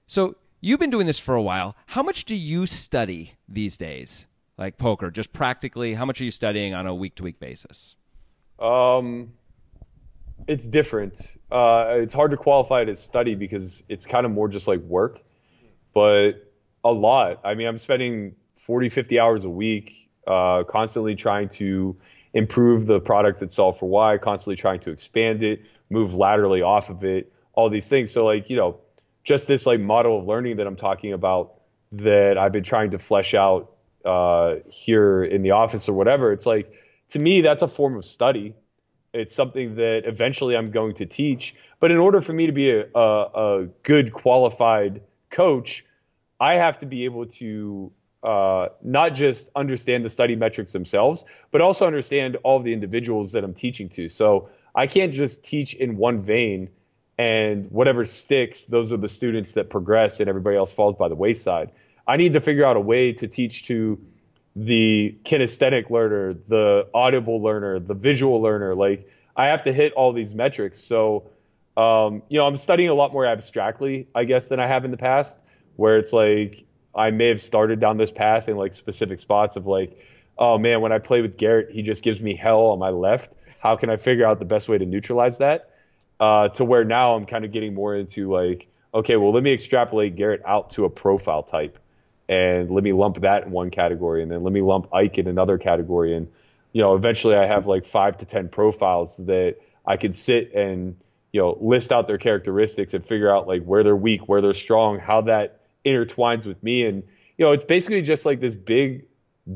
So 0.08 0.36
you've 0.62 0.80
been 0.80 0.90
doing 0.90 1.08
this 1.08 1.20
for 1.20 1.36
a 1.36 1.42
while. 1.42 1.76
How 1.88 2.04
much 2.04 2.26
do 2.26 2.36
you 2.36 2.66
study 2.66 3.34
these 3.48 3.78
days? 3.78 4.26
Like 4.58 4.78
poker, 4.78 5.12
just 5.12 5.34
practically, 5.34 5.94
how 5.94 6.06
much 6.06 6.20
are 6.20 6.24
you 6.24 6.32
studying 6.32 6.74
on 6.74 6.88
a 6.88 6.96
week 6.96 7.16
to 7.16 7.24
week 7.24 7.40
basis? 7.40 7.96
Um, 8.60 9.34
it's 10.48 10.68
different. 10.68 11.38
Uh, 11.52 11.98
it's 11.98 12.14
hard 12.14 12.32
to 12.32 12.38
qualify 12.38 12.82
it 12.82 12.90
as 12.90 13.00
study 13.00 13.36
because 13.36 13.84
it's 13.88 14.06
kind 14.06 14.26
of 14.26 14.32
more 14.32 14.48
just 14.48 14.68
like 14.68 14.80
work, 14.82 15.22
but 15.94 16.52
a 16.84 16.92
lot. 16.92 17.40
I 17.44 17.54
mean, 17.54 17.68
I'm 17.68 17.78
spending 17.78 18.36
40, 18.56 18.90
50 18.90 19.20
hours 19.20 19.46
a 19.46 19.50
week, 19.50 20.10
uh, 20.26 20.64
constantly 20.64 21.16
trying 21.16 21.50
to 21.50 21.96
improve 22.34 22.86
the 22.86 23.00
product 23.00 23.42
itself 23.42 23.80
for 23.80 23.88
Why, 23.90 24.18
constantly 24.18 24.56
trying 24.56 24.80
to 24.82 24.92
expand 24.92 25.44
it, 25.44 25.62
move 25.90 26.14
laterally 26.14 26.62
off 26.62 26.90
of 26.90 27.04
it, 27.04 27.32
all 27.58 27.72
these 27.72 27.90
things. 27.90 28.12
So 28.12 28.24
like, 28.24 28.52
you 28.52 28.56
know, 28.56 28.78
just 29.24 29.48
this 29.48 29.66
like 29.66 29.80
model 29.80 30.20
of 30.20 30.28
learning 30.28 30.58
that 30.58 30.68
I'm 30.68 30.76
talking 30.76 31.12
about 31.12 31.56
that 31.92 32.38
I've 32.38 32.52
been 32.52 32.64
trying 32.64 32.92
to 32.92 33.00
flesh 33.00 33.34
out 33.34 33.74
uh, 34.06 34.58
here 34.70 35.24
in 35.24 35.42
the 35.42 35.52
office 35.52 35.90
or 35.90 35.94
whatever. 35.94 36.32
It's 36.32 36.46
like 36.46 36.72
to 37.10 37.20
me 37.20 37.42
that's 37.42 37.64
a 37.64 37.68
form 37.68 37.98
of 37.98 38.06
study. 38.06 38.54
It's 39.12 39.34
something 39.34 39.76
that 39.76 40.04
eventually 40.06 40.56
I'm 40.56 40.70
going 40.70 40.94
to 40.96 41.08
teach. 41.08 41.56
But 41.80 41.90
in 41.90 41.98
order 41.98 42.22
for 42.22 42.32
me 42.32 42.46
to 42.46 42.52
be 42.52 42.70
a, 42.70 42.86
a, 42.94 43.64
a 43.64 43.66
good 43.82 44.14
qualified 44.14 45.02
coach, 45.32 45.84
I 46.40 46.56
have 46.56 46.78
to 46.80 46.86
be 46.86 47.06
able 47.06 47.26
to 47.26 47.92
uh, 48.22 48.68
not 48.84 49.16
just 49.16 49.50
understand 49.56 50.06
the 50.06 50.10
study 50.10 50.36
metrics 50.36 50.74
themselves, 50.74 51.26
but 51.50 51.62
also 51.62 51.88
understand 51.88 52.38
all 52.44 52.58
of 52.58 52.64
the 52.64 52.74
individuals 52.74 53.32
that 53.32 53.44
I'm 53.44 53.56
teaching 53.56 53.90
to. 53.90 54.10
So 54.10 54.50
I 54.76 54.86
can't 54.86 55.12
just 55.12 55.44
teach 55.44 55.74
in 55.74 55.98
one 55.98 56.22
vein 56.22 56.70
and 57.18 57.66
whatever 57.72 58.06
sticks, 58.06 58.66
those 58.66 58.94
are 58.94 58.98
the 58.98 59.08
students 59.08 59.54
that 59.54 59.70
progress 59.70 60.20
and 60.20 60.30
everybody 60.30 60.56
else 60.56 60.72
falls 60.72 60.96
by 60.96 61.08
the 61.08 61.16
wayside. 61.16 61.72
I 62.08 62.18
need 62.18 62.34
to 62.34 62.42
figure 62.42 62.66
out 62.66 62.78
a 62.78 62.82
way 62.82 63.14
to 63.14 63.28
teach 63.28 63.66
to 63.68 64.00
the 64.56 65.16
kinesthetic 65.24 65.90
learner, 65.90 66.34
the 66.34 66.88
audible 66.94 67.42
learner, 67.42 67.80
the 67.80 67.94
visual 67.94 68.42
learner. 68.42 68.76
Like 68.76 69.10
I 69.36 69.48
have 69.48 69.64
to 69.64 69.74
hit 69.74 69.94
all 69.94 70.14
these 70.14 70.34
metrics. 70.36 70.80
So, 70.80 71.30
um, 71.76 72.24
you 72.30 72.40
know, 72.40 72.46
I'm 72.46 72.58
studying 72.58 72.90
a 72.90 72.94
lot 72.94 73.14
more 73.14 73.26
abstractly, 73.26 74.08
I 74.16 74.24
guess, 74.24 74.48
than 74.48 74.60
I 74.60 74.68
have 74.68 74.86
in 74.86 74.92
the 74.92 74.98
past, 74.98 75.40
where 75.76 75.98
it's 75.98 76.14
like 76.14 76.66
I 76.96 77.12
may 77.12 77.28
have 77.28 77.42
started 77.42 77.80
down 77.80 77.98
this 77.98 78.12
path 78.12 78.48
in 78.50 78.58
like 78.58 78.74
specific 78.74 79.20
spots 79.20 79.56
of 79.56 79.68
like, 79.68 80.00
oh 80.38 80.58
man, 80.58 80.82
when 80.82 80.92
I 80.92 81.00
play 81.00 81.22
with 81.22 81.38
Garrett, 81.38 81.72
he 81.72 81.82
just 81.82 82.04
gives 82.04 82.22
me 82.22 82.36
hell 82.36 82.68
on 82.68 82.80
my 82.80 82.90
left. 82.90 83.36
How 83.60 83.76
can 83.76 83.90
I 83.90 83.98
figure 83.98 84.26
out 84.26 84.40
the 84.40 84.46
best 84.46 84.70
way 84.70 84.78
to 84.78 84.86
neutralize 84.86 85.40
that? 85.40 85.72
Uh, 86.20 86.50
to 86.50 86.66
where 86.66 86.84
now 86.84 87.16
I'm 87.16 87.26
kind 87.26 87.46
of 87.46 87.52
getting 87.52 87.74
more 87.74 87.96
into 87.96 88.32
like, 88.32 88.68
okay, 88.94 89.16
well, 89.18 89.32
let 89.32 89.44
me 89.44 89.54
extrapolate 89.54 90.16
Garrett 90.16 90.42
out 90.46 90.72
to 90.72 90.86
a 90.86 90.90
profile 90.90 91.44
type 91.44 91.78
and 92.30 92.70
let 92.70 92.84
me 92.84 92.94
lump 92.94 93.22
that 93.22 93.46
in 93.46 93.52
one 93.52 93.70
category 93.70 94.22
and 94.22 94.32
then 94.32 94.44
let 94.44 94.52
me 94.52 94.62
lump 94.62 94.94
Ike 94.94 95.18
in 95.18 95.28
another 95.28 95.58
category 95.58 96.16
and 96.16 96.28
you 96.74 96.82
know 96.82 96.94
eventually 96.96 97.36
I 97.36 97.46
have 97.46 97.68
like 97.68 97.86
5 97.86 98.18
to 98.18 98.26
10 98.26 98.50
profiles 98.50 99.18
that 99.18 99.58
I 99.86 99.98
could 99.98 100.16
sit 100.16 100.54
and 100.54 100.98
you 101.32 101.42
know 101.42 101.58
list 101.62 101.92
out 101.92 102.08
their 102.08 102.18
characteristics 102.18 102.94
and 102.94 103.06
figure 103.06 103.34
out 103.34 103.48
like 103.48 103.64
where 103.64 103.84
they're 103.84 103.96
weak, 103.96 104.28
where 104.28 104.42
they're 104.42 104.54
strong, 104.54 105.00
how 105.00 105.22
that 105.22 105.62
intertwines 105.86 106.46
with 106.46 106.62
me 106.62 106.86
and 106.86 107.04
you 107.38 107.46
know 107.46 107.54
it's 107.54 107.64
basically 107.64 108.02
just 108.02 108.26
like 108.26 108.40
this 108.40 108.56
big 108.56 109.06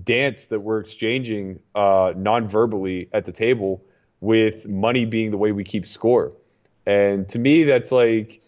dance 0.03 0.47
that 0.47 0.61
we're 0.61 0.79
exchanging 0.79 1.59
uh 1.75 2.13
non-verbally 2.15 3.09
at 3.11 3.25
the 3.25 3.33
table 3.33 3.83
with 4.21 4.65
money 4.65 5.03
being 5.03 5.31
the 5.31 5.37
way 5.37 5.51
we 5.51 5.63
keep 5.63 5.85
score. 5.85 6.31
And 6.85 7.27
to 7.29 7.39
me 7.39 7.63
that's 7.63 7.91
like 7.91 8.41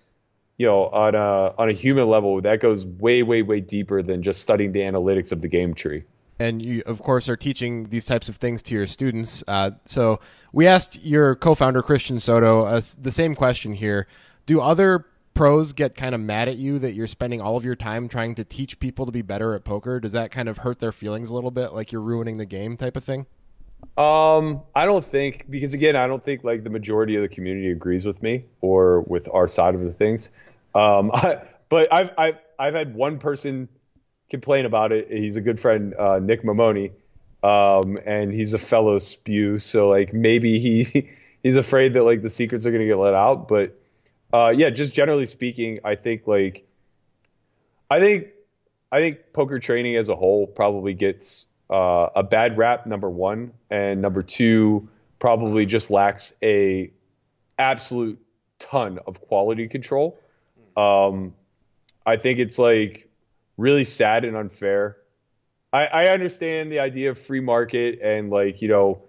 you 0.58 0.68
know, 0.68 0.86
on 0.86 1.16
a 1.16 1.54
on 1.58 1.70
a 1.70 1.74
human 1.74 2.08
level, 2.08 2.40
that 2.42 2.60
goes 2.60 2.86
way, 2.86 3.24
way, 3.24 3.42
way 3.42 3.60
deeper 3.60 4.02
than 4.02 4.22
just 4.22 4.42
studying 4.42 4.72
the 4.72 4.82
analytics 4.82 5.32
of 5.32 5.42
the 5.42 5.48
game 5.48 5.74
tree. 5.74 6.04
And 6.40 6.62
you, 6.62 6.84
of 6.86 7.02
course, 7.02 7.30
are 7.30 7.36
teaching 7.36 7.90
these 7.90 8.06
types 8.06 8.28
of 8.30 8.38
things 8.38 8.62
to 8.64 8.76
your 8.76 8.88
students. 8.88 9.44
Uh, 9.48 9.72
so 9.86 10.20
we 10.52 10.68
asked 10.68 11.04
your 11.04 11.36
co-founder 11.36 11.82
Christian 11.82 12.20
Soto 12.20 12.66
uh, 12.66 12.82
the 13.00 13.12
same 13.12 13.36
question 13.36 13.74
here: 13.74 14.08
Do 14.46 14.62
other 14.62 15.06
pros 15.34 15.74
get 15.74 15.96
kind 15.96 16.14
of 16.14 16.22
mad 16.22 16.48
at 16.48 16.58
you 16.58 16.78
that 16.80 16.94
you're 16.94 17.08
spending 17.08 17.42
all 17.42 17.58
of 17.58 17.66
your 17.66 17.76
time 17.76 18.08
trying 18.08 18.36
to 18.36 18.44
teach 18.44 18.80
people 18.80 19.06
to 19.08 19.12
be 19.12 19.24
better 19.24 19.56
at 19.56 19.64
poker? 19.64 20.00
Does 20.00 20.12
that 20.12 20.30
kind 20.30 20.48
of 20.48 20.60
hurt 20.60 20.80
their 20.80 20.92
feelings 20.92 21.30
a 21.30 21.36
little 21.36 21.52
bit, 21.52 21.74
like 21.74 21.92
you're 21.92 22.02
ruining 22.02 22.38
the 22.38 22.46
game, 22.46 22.78
type 22.78 22.96
of 22.96 23.04
thing? 23.04 23.26
Um, 23.98 24.62
I 24.76 24.86
don't 24.86 25.06
think 25.06 25.46
because 25.50 25.74
again, 25.74 25.96
I 25.96 26.08
don't 26.08 26.24
think 26.24 26.44
like 26.44 26.64
the 26.64 26.70
majority 26.70 27.16
of 27.16 27.22
the 27.22 27.28
community 27.28 27.70
agrees 27.70 28.06
with 28.06 28.22
me 28.24 28.46
or 28.62 29.02
with 29.02 29.30
our 29.32 29.48
side 29.48 29.76
of 29.76 29.82
the 29.82 29.94
things. 29.94 30.32
Um, 30.74 31.12
I, 31.14 31.42
but 31.70 31.94
I've 31.94 32.10
I've 32.18 32.38
I've 32.58 32.74
had 32.74 32.96
one 32.96 33.20
person 33.20 33.70
complain 34.30 34.66
about 34.66 34.92
it. 34.92 35.12
He's 35.12 35.36
a 35.36 35.42
good 35.42 35.60
friend, 35.60 35.94
uh, 35.94 36.20
Nick 36.20 36.44
Mamoni, 36.44 36.92
um, 37.44 38.00
and 38.06 38.34
he's 38.34 38.54
a 38.54 38.58
fellow 38.58 38.98
spew. 38.98 39.60
So 39.60 39.90
like 39.90 40.14
maybe 40.14 40.60
he 40.60 41.10
he's 41.44 41.56
afraid 41.56 41.94
that 41.94 42.04
like 42.04 42.22
the 42.22 42.30
secrets 42.30 42.66
are 42.66 42.72
gonna 42.72 42.86
get 42.86 42.98
let 42.98 43.14
out. 43.14 43.48
But 43.48 43.80
uh, 44.34 44.50
yeah, 44.50 44.72
just 44.72 44.96
generally 44.96 45.28
speaking, 45.28 45.80
I 45.84 45.96
think 45.96 46.26
like 46.26 46.66
I 47.92 48.00
think 48.00 48.28
I 48.92 49.00
think 49.00 49.34
poker 49.34 49.60
training 49.60 49.98
as 49.98 50.10
a 50.10 50.16
whole 50.16 50.48
probably 50.48 50.94
gets 50.94 51.48
uh, 51.74 52.10
a 52.16 52.24
bad 52.24 52.58
rap. 52.58 52.86
Number 52.86 53.10
one, 53.10 53.52
and 53.70 54.02
number 54.02 54.22
two 54.22 54.88
probably 55.20 55.66
just 55.66 55.90
lacks 55.90 56.34
a 56.44 56.92
absolute 57.58 58.20
ton 58.60 59.00
of 59.08 59.20
quality 59.20 59.68
control. 59.68 60.20
Um, 60.78 61.34
I 62.06 62.18
think 62.18 62.40
it's 62.40 62.60
like 62.60 63.10
really 63.58 63.84
sad 63.84 64.24
and 64.24 64.38
unfair. 64.38 64.98
I, 65.72 65.86
I 65.86 66.06
understand 66.10 66.72
the 66.72 66.80
idea 66.80 67.10
of 67.10 67.18
free 67.18 67.40
market 67.40 68.00
and 68.02 68.30
like 68.30 68.62
you 68.62 68.68
know 68.68 69.02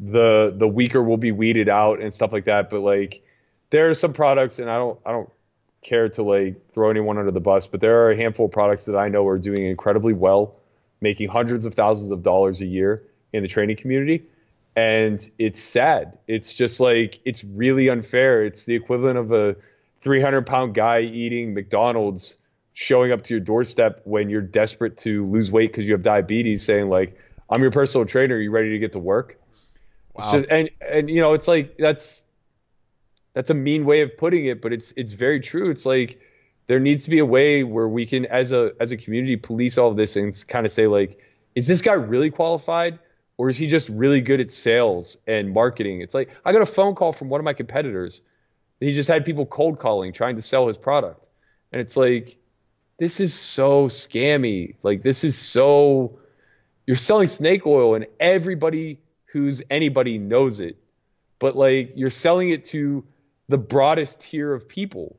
the 0.00 0.54
the 0.56 0.68
weaker 0.68 1.02
will 1.02 1.16
be 1.18 1.32
weeded 1.32 1.68
out 1.68 2.00
and 2.00 2.12
stuff 2.12 2.32
like 2.32 2.46
that, 2.46 2.70
but 2.70 2.80
like 2.80 3.22
there 3.70 3.90
are 3.90 3.94
some 3.94 4.14
products, 4.14 4.58
and 4.58 4.70
I 4.70 4.78
don't 4.78 4.98
I 5.04 5.12
don't 5.12 5.30
care 5.82 6.08
to 6.08 6.22
like 6.22 6.72
throw 6.72 6.90
anyone 6.90 7.18
under 7.18 7.30
the 7.30 7.40
bus, 7.40 7.66
but 7.66 7.80
there 7.80 8.04
are 8.04 8.10
a 8.10 8.16
handful 8.16 8.46
of 8.46 8.52
products 8.52 8.86
that 8.86 8.96
I 8.96 9.08
know 9.08 9.26
are 9.28 9.38
doing 9.38 9.66
incredibly 9.66 10.14
well, 10.14 10.56
making 11.06 11.28
hundreds 11.28 11.66
of 11.66 11.74
thousands 11.74 12.10
of 12.10 12.24
dollars 12.24 12.60
a 12.60 12.66
year 12.66 13.04
in 13.32 13.40
the 13.42 13.48
training 13.48 13.76
community. 13.76 14.24
And 14.74 15.18
it's 15.38 15.62
sad. 15.62 16.18
It's 16.26 16.52
just 16.52 16.80
like 16.80 17.20
it's 17.24 17.44
really 17.44 17.88
unfair. 17.88 18.44
It's 18.44 18.64
the 18.64 18.74
equivalent 18.74 19.16
of 19.16 19.30
a 19.30 19.54
300 20.00 20.44
pound 20.44 20.74
guy 20.74 21.02
eating 21.02 21.54
McDonald's 21.54 22.38
showing 22.74 23.12
up 23.12 23.22
to 23.22 23.34
your 23.34 23.40
doorstep 23.40 24.00
when 24.02 24.28
you're 24.28 24.42
desperate 24.42 24.96
to 24.98 25.24
lose 25.26 25.52
weight 25.52 25.70
because 25.70 25.86
you 25.86 25.92
have 25.92 26.02
diabetes, 26.02 26.64
saying 26.64 26.88
like, 26.88 27.16
"I'm 27.48 27.62
your 27.62 27.70
personal 27.70 28.04
trainer. 28.04 28.34
Are 28.34 28.40
you 28.40 28.50
ready 28.50 28.70
to 28.70 28.78
get 28.80 28.92
to 28.92 28.98
work?" 28.98 29.38
Wow. 30.12 30.32
Just, 30.32 30.46
and 30.50 30.70
and 30.80 31.08
you 31.08 31.20
know, 31.20 31.34
it's 31.34 31.46
like 31.46 31.76
that's 31.78 32.24
that's 33.32 33.50
a 33.50 33.54
mean 33.54 33.84
way 33.84 34.02
of 34.02 34.16
putting 34.18 34.46
it, 34.46 34.60
but 34.60 34.72
it's 34.72 34.92
it's 34.96 35.12
very 35.12 35.38
true. 35.40 35.70
It's 35.70 35.86
like 35.86 36.20
there 36.66 36.80
needs 36.80 37.04
to 37.04 37.10
be 37.10 37.18
a 37.18 37.26
way 37.26 37.62
where 37.62 37.88
we 37.88 38.06
can, 38.06 38.26
as 38.26 38.52
a 38.52 38.72
as 38.80 38.92
a 38.92 38.96
community, 38.96 39.36
police 39.36 39.78
all 39.78 39.90
of 39.90 39.96
this 39.96 40.16
and 40.16 40.32
kind 40.48 40.66
of 40.66 40.72
say 40.72 40.86
like, 40.86 41.18
is 41.54 41.66
this 41.66 41.82
guy 41.82 41.92
really 41.92 42.30
qualified? 42.30 42.98
Or 43.38 43.50
is 43.50 43.58
he 43.58 43.66
just 43.66 43.90
really 43.90 44.22
good 44.22 44.40
at 44.40 44.50
sales 44.50 45.18
and 45.26 45.52
marketing? 45.52 46.00
It's 46.00 46.14
like 46.14 46.30
I 46.44 46.52
got 46.52 46.62
a 46.62 46.66
phone 46.66 46.94
call 46.94 47.12
from 47.12 47.28
one 47.28 47.40
of 47.40 47.44
my 47.44 47.52
competitors 47.52 48.20
he 48.80 48.92
just 48.92 49.08
had 49.08 49.24
people 49.24 49.46
cold 49.46 49.78
calling 49.78 50.12
trying 50.12 50.36
to 50.36 50.42
sell 50.42 50.68
his 50.68 50.76
product. 50.76 51.26
And 51.72 51.80
it's 51.80 51.96
like, 51.96 52.36
this 52.98 53.20
is 53.20 53.34
so 53.34 53.88
scammy. 53.88 54.76
Like, 54.82 55.02
this 55.02 55.24
is 55.24 55.36
so. 55.36 56.18
You're 56.86 56.96
selling 56.96 57.26
snake 57.26 57.66
oil, 57.66 57.94
and 57.96 58.06
everybody 58.20 59.00
who's 59.32 59.60
anybody 59.70 60.18
knows 60.18 60.60
it. 60.60 60.76
But, 61.38 61.56
like, 61.56 61.92
you're 61.96 62.10
selling 62.10 62.50
it 62.50 62.64
to 62.66 63.04
the 63.48 63.58
broadest 63.58 64.22
tier 64.22 64.52
of 64.52 64.68
people. 64.68 65.16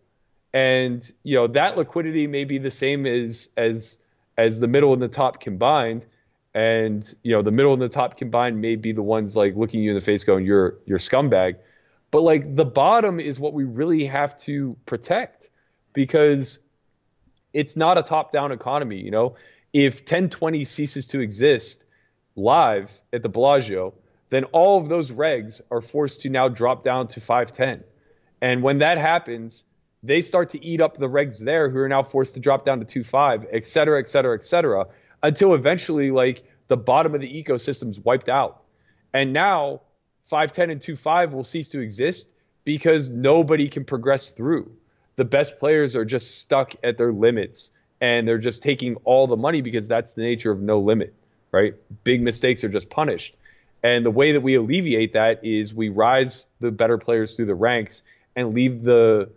And, 0.54 1.02
you 1.24 1.36
know, 1.36 1.48
that 1.48 1.78
liquidity 1.78 2.28
may 2.28 2.46
be 2.46 2.58
the 2.58 2.72
same 2.72 3.06
as, 3.06 3.50
as, 3.58 4.00
as 4.38 4.60
the 4.60 4.68
middle 4.68 4.94
and 4.94 5.02
the 5.02 5.08
top 5.08 5.42
combined. 5.42 6.06
And, 6.54 7.04
you 7.22 7.34
know, 7.34 7.42
the 7.42 7.52
middle 7.52 7.74
and 7.74 7.82
the 7.82 7.90
top 7.90 8.18
combined 8.18 8.60
may 8.60 8.76
be 8.76 8.92
the 8.92 9.04
ones 9.04 9.36
like 9.36 9.56
looking 9.56 9.82
you 9.82 9.92
in 9.92 9.96
the 9.96 10.02
face 10.02 10.24
going, 10.24 10.46
you're, 10.46 10.78
you're 10.86 11.00
scumbag 11.00 11.58
but 12.12 12.22
like 12.22 12.56
the 12.56 12.66
bottom 12.66 13.20
is 13.20 13.40
what 13.40 13.54
we 13.54 13.64
really 13.64 14.06
have 14.06 14.38
to 14.38 14.78
protect 14.86 15.50
because 15.94 16.60
it's 17.54 17.76
not 17.76 17.98
a 17.98 18.04
top 18.04 18.32
down 18.32 18.52
economy. 18.52 19.02
You 19.02 19.12
know, 19.12 19.36
if 19.74 20.00
1020 20.00 20.64
ceases 20.64 21.08
to 21.08 21.20
exist 21.20 21.84
live 22.36 22.92
at 23.12 23.24
the 23.24 23.30
Bellagio, 23.30 23.94
then 24.30 24.46
all 24.46 24.80
of 24.80 24.90
those 24.90 25.12
regs 25.12 25.62
are 25.72 25.82
forced 25.82 26.22
to 26.22 26.30
now 26.30 26.48
drop 26.48 26.84
down 26.84 27.08
to 27.10 27.22
510. 27.22 27.84
And 28.42 28.62
when 28.62 28.80
that 28.80 28.98
happens, 28.98 29.66
they 30.04 30.22
start 30.22 30.52
to 30.52 30.64
eat 30.64 30.82
up 30.82 30.98
the 30.98 31.08
regs 31.08 31.44
there 31.44 31.70
who 31.70 31.80
are 31.80 31.90
now 31.90 32.04
forced 32.04 32.36
to 32.36 32.40
drop 32.40 32.66
down 32.66 32.84
to 32.84 33.04
2.5, 33.04 33.48
et 33.52 33.66
cetera, 33.66 34.00
et 34.00 34.10
cetera, 34.10 34.36
et 34.36 34.44
cetera, 34.44 34.86
until 35.24 35.54
eventually 35.54 36.12
like 36.12 36.44
the 36.68 36.78
bottom 36.78 37.16
of 37.16 37.22
the 37.22 37.44
ecosystem's 37.44 38.00
wiped 38.00 38.30
out. 38.30 38.64
And 39.14 39.34
now 39.34 39.82
510 40.26 40.70
and 40.70 40.82
2.5 40.82 41.32
will 41.32 41.44
cease 41.44 41.70
to 41.70 41.80
exist 41.80 42.32
because 42.64 43.10
nobody 43.10 43.70
can 43.70 43.86
progress 43.86 44.30
through. 44.30 44.72
The 45.16 45.26
best 45.26 45.58
players 45.58 45.96
are 45.96 46.06
just 46.06 46.40
stuck 46.40 46.76
at 46.84 46.98
their 46.98 47.12
limits 47.12 47.72
and 48.00 48.28
they're 48.28 48.38
just 48.38 48.62
taking 48.62 48.96
all 48.98 49.26
the 49.26 49.38
money 49.38 49.62
because 49.62 49.88
that's 49.88 50.14
the 50.14 50.22
nature 50.22 50.52
of 50.52 50.62
no 50.62 50.80
limit, 50.80 51.14
right? 51.52 51.74
Big 52.04 52.22
mistakes 52.22 52.64
are 52.64 52.70
just 52.70 52.90
punished. 52.90 53.36
And 53.84 54.06
the 54.06 54.12
way 54.12 54.34
that 54.34 54.42
we 54.42 54.56
alleviate 54.56 55.14
that 55.14 55.44
is 55.46 55.74
we 55.74 55.90
rise 55.90 56.48
the 56.60 56.72
better 56.72 56.98
players 56.98 57.36
through 57.36 57.46
the 57.48 57.56
ranks 57.56 58.04
and 58.36 58.54
leave 58.54 58.84
the 58.84 59.30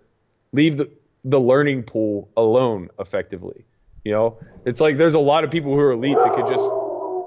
leave 0.52 0.76
the, 0.76 0.90
the 1.24 1.40
learning 1.40 1.82
pool 1.82 2.28
alone 2.36 2.88
effectively. 2.98 3.64
You 4.04 4.12
know, 4.12 4.38
it's 4.64 4.80
like 4.80 4.96
there's 4.96 5.14
a 5.14 5.20
lot 5.20 5.44
of 5.44 5.50
people 5.50 5.72
who 5.72 5.80
are 5.80 5.92
elite 5.92 6.16
that 6.16 6.34
could 6.34 6.48
just 6.48 6.64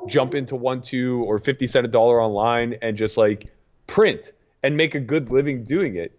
jump 0.08 0.36
into 0.36 0.56
one, 0.56 0.82
two, 0.82 1.24
or 1.24 1.40
50 1.40 1.68
cent 1.68 1.86
a 1.86 1.90
dollar 1.90 2.22
online 2.22 2.76
and 2.82 2.98
just 2.98 3.18
like 3.18 3.52
print 3.88 4.32
and 4.64 4.76
make 4.76 4.96
a 4.96 5.00
good 5.00 5.30
living 5.30 5.64
doing 5.64 5.96
it. 5.96 6.18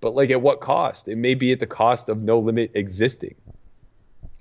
But 0.00 0.14
like 0.14 0.30
at 0.30 0.42
what 0.42 0.60
cost? 0.60 1.06
It 1.08 1.16
may 1.16 1.34
be 1.34 1.52
at 1.52 1.60
the 1.60 1.66
cost 1.66 2.08
of 2.08 2.20
no 2.20 2.40
limit 2.40 2.72
existing. 2.74 3.36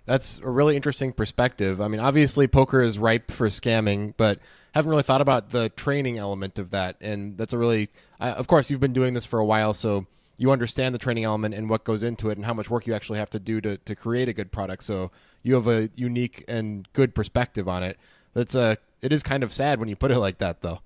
That's 0.06 0.40
a 0.40 0.50
really 0.50 0.76
interesting 0.76 1.14
perspective. 1.14 1.80
I 1.80 1.88
mean, 1.88 2.00
obviously, 2.00 2.48
poker 2.48 2.82
is 2.82 2.98
ripe 2.98 3.30
for 3.30 3.48
scamming, 3.48 4.16
but 4.18 4.40
haven't 4.74 4.90
really 4.90 5.04
thought 5.04 5.22
about 5.22 5.52
the 5.52 5.70
training 5.70 6.18
element 6.18 6.58
of 6.58 6.72
that. 6.72 6.98
And 7.02 7.38
that's 7.38 7.54
a 7.54 7.58
really, 7.58 7.90
of 8.20 8.48
course, 8.48 8.72
you've 8.72 8.80
been 8.80 8.94
doing 8.94 9.14
this 9.14 9.26
for 9.26 9.38
a 9.38 9.46
while, 9.46 9.74
so 9.76 10.08
you 10.42 10.50
understand 10.50 10.96
the 10.96 10.98
training 10.98 11.24
element 11.24 11.54
and 11.54 11.70
what 11.70 11.84
goes 11.84 12.02
into 12.02 12.32
it 12.32 12.36
and 12.36 12.44
how 12.44 12.54
much 12.56 12.68
work 12.68 12.88
you 12.88 12.96
actually 12.96 13.20
have 13.20 13.30
to 13.30 13.40
do 13.40 13.62
to, 13.62 13.78
to 13.78 13.96
create 13.96 14.28
a 14.28 14.34
good 14.34 14.52
product. 14.52 14.82
So 14.84 15.12
you 15.44 15.54
have 15.54 15.68
a 15.68 15.88
unique 15.94 16.44
and 16.48 16.92
good 16.94 17.14
perspective 17.14 17.70
on 17.70 17.84
it. 17.84 18.00
It's 18.36 18.56
a, 18.56 18.76
it 19.04 19.14
is 19.14 19.22
kind 19.22 19.44
of 19.44 19.54
sad 19.54 19.80
when 19.80 19.88
you 19.88 19.96
put 19.96 20.10
it 20.10 20.18
like 20.18 20.40
that, 20.40 20.64
though. 20.64 20.80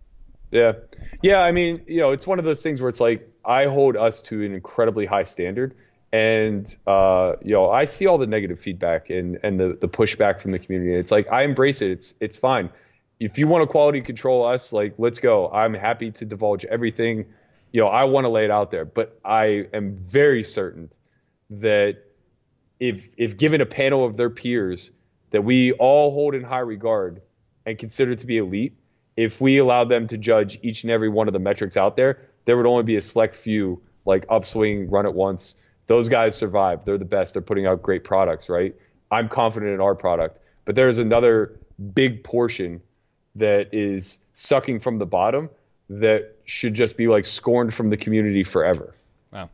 Yeah. 0.52 0.74
Yeah. 1.22 1.40
I 1.40 1.54
mean, 1.54 1.82
you 1.88 2.02
know, 2.02 2.12
it's 2.12 2.28
one 2.28 2.38
of 2.38 2.44
those 2.44 2.62
things 2.62 2.82
where 2.82 2.90
it's 2.90 3.00
like 3.00 3.32
I 3.46 3.68
hold 3.68 3.96
us 3.96 4.22
to 4.24 4.44
an 4.44 4.54
incredibly 4.54 5.06
high 5.06 5.24
standard. 5.24 5.74
And, 6.12 6.76
uh, 6.86 7.36
you 7.42 7.54
know, 7.54 7.72
I 7.72 7.86
see 7.86 8.08
all 8.08 8.18
the 8.18 8.28
negative 8.28 8.60
feedback 8.60 9.10
and, 9.10 9.40
and 9.42 9.58
the, 9.58 9.78
the 9.80 9.88
pushback 9.88 10.42
from 10.42 10.52
the 10.52 10.60
community. 10.60 10.94
It's 10.96 11.12
like 11.12 11.32
I 11.32 11.44
embrace 11.44 11.82
it. 11.82 11.92
It's, 11.92 12.14
it's 12.20 12.36
fine. 12.36 12.70
If 13.22 13.38
you 13.38 13.48
want 13.48 13.62
to 13.62 13.68
quality 13.68 14.02
control 14.02 14.46
us, 14.46 14.74
like, 14.74 14.96
let's 14.98 15.20
go. 15.20 15.50
I'm 15.50 15.74
happy 15.74 16.12
to 16.12 16.26
divulge 16.26 16.66
everything. 16.66 17.26
You 17.76 17.82
know, 17.82 17.88
I 17.88 18.06
want 18.06 18.24
to 18.24 18.30
lay 18.30 18.46
it 18.46 18.52
out 18.52 18.72
there. 18.72 18.86
But 18.86 19.20
I 19.26 19.68
am 19.74 19.98
very 19.98 20.46
certain 20.46 20.90
that 21.50 21.98
if, 22.80 23.10
if 23.18 23.36
given 23.36 23.60
a 23.60 23.66
panel 23.66 24.06
of 24.06 24.16
their 24.16 24.30
peers 24.30 24.92
that 25.32 25.42
we 25.42 25.74
all 25.74 26.14
hold 26.14 26.36
in 26.36 26.42
high 26.42 26.60
regard 26.60 27.22
and 27.66 27.78
consider 27.78 28.16
to 28.16 28.26
be 28.26 28.38
elite, 28.38 28.78
if 29.18 29.42
we 29.42 29.58
allowed 29.58 29.90
them 29.90 30.08
to 30.08 30.18
judge 30.18 30.58
each 30.62 30.84
and 30.84 30.92
every 30.92 31.10
one 31.10 31.28
of 31.28 31.34
the 31.34 31.40
metrics 31.40 31.76
out 31.76 31.98
there, 31.98 32.22
there 32.46 32.56
would 32.56 32.66
only 32.66 32.84
be 32.84 32.96
a 32.96 33.02
select 33.02 33.36
few 33.36 33.82
like 34.06 34.26
upswing, 34.30 34.90
Run 34.90 35.06
It 35.06 35.14
Once. 35.14 35.58
Those 35.88 36.08
guys 36.08 36.34
survive. 36.34 36.86
They're 36.86 36.98
the 36.98 37.04
best. 37.04 37.34
They're 37.34 37.42
putting 37.42 37.66
out 37.66 37.82
great 37.82 38.06
products, 38.06 38.48
right? 38.48 38.74
I'm 39.12 39.28
confident 39.28 39.74
in 39.74 39.82
our 39.82 39.96
product. 39.96 40.40
But 40.64 40.76
there's 40.76 41.00
another 41.00 41.60
big 41.94 42.24
portion 42.24 42.82
that 43.36 43.74
is 43.74 44.20
sucking 44.32 44.80
from 44.80 44.98
the 44.98 45.06
bottom 45.06 45.50
that 45.90 46.36
should 46.46 46.74
just 46.74 46.98
be 46.98 47.08
like 47.08 47.26
scorned 47.26 47.74
from 47.74 47.90
the 47.90 47.98
community 47.98 48.44
forever. 48.44 48.96
Wow. 49.32 49.50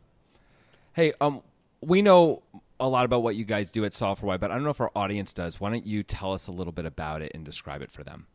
Hey, 0.92 1.12
um, 1.20 1.42
we 1.80 2.02
know 2.02 2.42
a 2.80 2.88
lot 2.88 3.04
about 3.04 3.22
what 3.22 3.36
you 3.36 3.44
guys 3.44 3.70
do 3.70 3.84
at 3.84 3.94
Solve 3.94 4.18
For 4.18 4.26
Why, 4.26 4.36
but 4.36 4.50
I 4.50 4.54
don't 4.54 4.64
know 4.64 4.70
if 4.70 4.80
our 4.80 4.90
audience 4.96 5.32
does. 5.32 5.60
Why 5.60 5.70
don't 5.70 5.86
you 5.86 6.02
tell 6.02 6.32
us 6.32 6.48
a 6.48 6.52
little 6.52 6.72
bit 6.72 6.84
about 6.84 7.22
it 7.22 7.32
and 7.34 7.44
describe 7.44 7.82
it 7.82 7.90
for 7.90 8.02
them? 8.02 8.26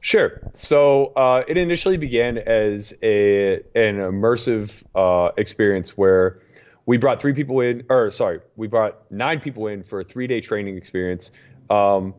Sure. 0.00 0.40
So 0.54 1.12
uh, 1.14 1.44
it 1.46 1.56
initially 1.56 1.96
began 1.96 2.36
as 2.38 2.92
a 3.02 3.54
an 3.74 3.98
immersive 3.98 4.82
uh, 4.94 5.32
experience 5.36 5.96
where 5.96 6.42
we 6.86 6.96
brought 6.96 7.20
three 7.20 7.34
people 7.34 7.60
in, 7.60 7.84
or 7.88 8.10
sorry, 8.10 8.40
we 8.56 8.66
brought 8.66 9.10
nine 9.12 9.38
people 9.38 9.68
in 9.68 9.84
for 9.84 10.00
a 10.00 10.04
three 10.04 10.26
day 10.26 10.40
training 10.40 10.76
experience. 10.76 11.30
Um, 11.70 12.14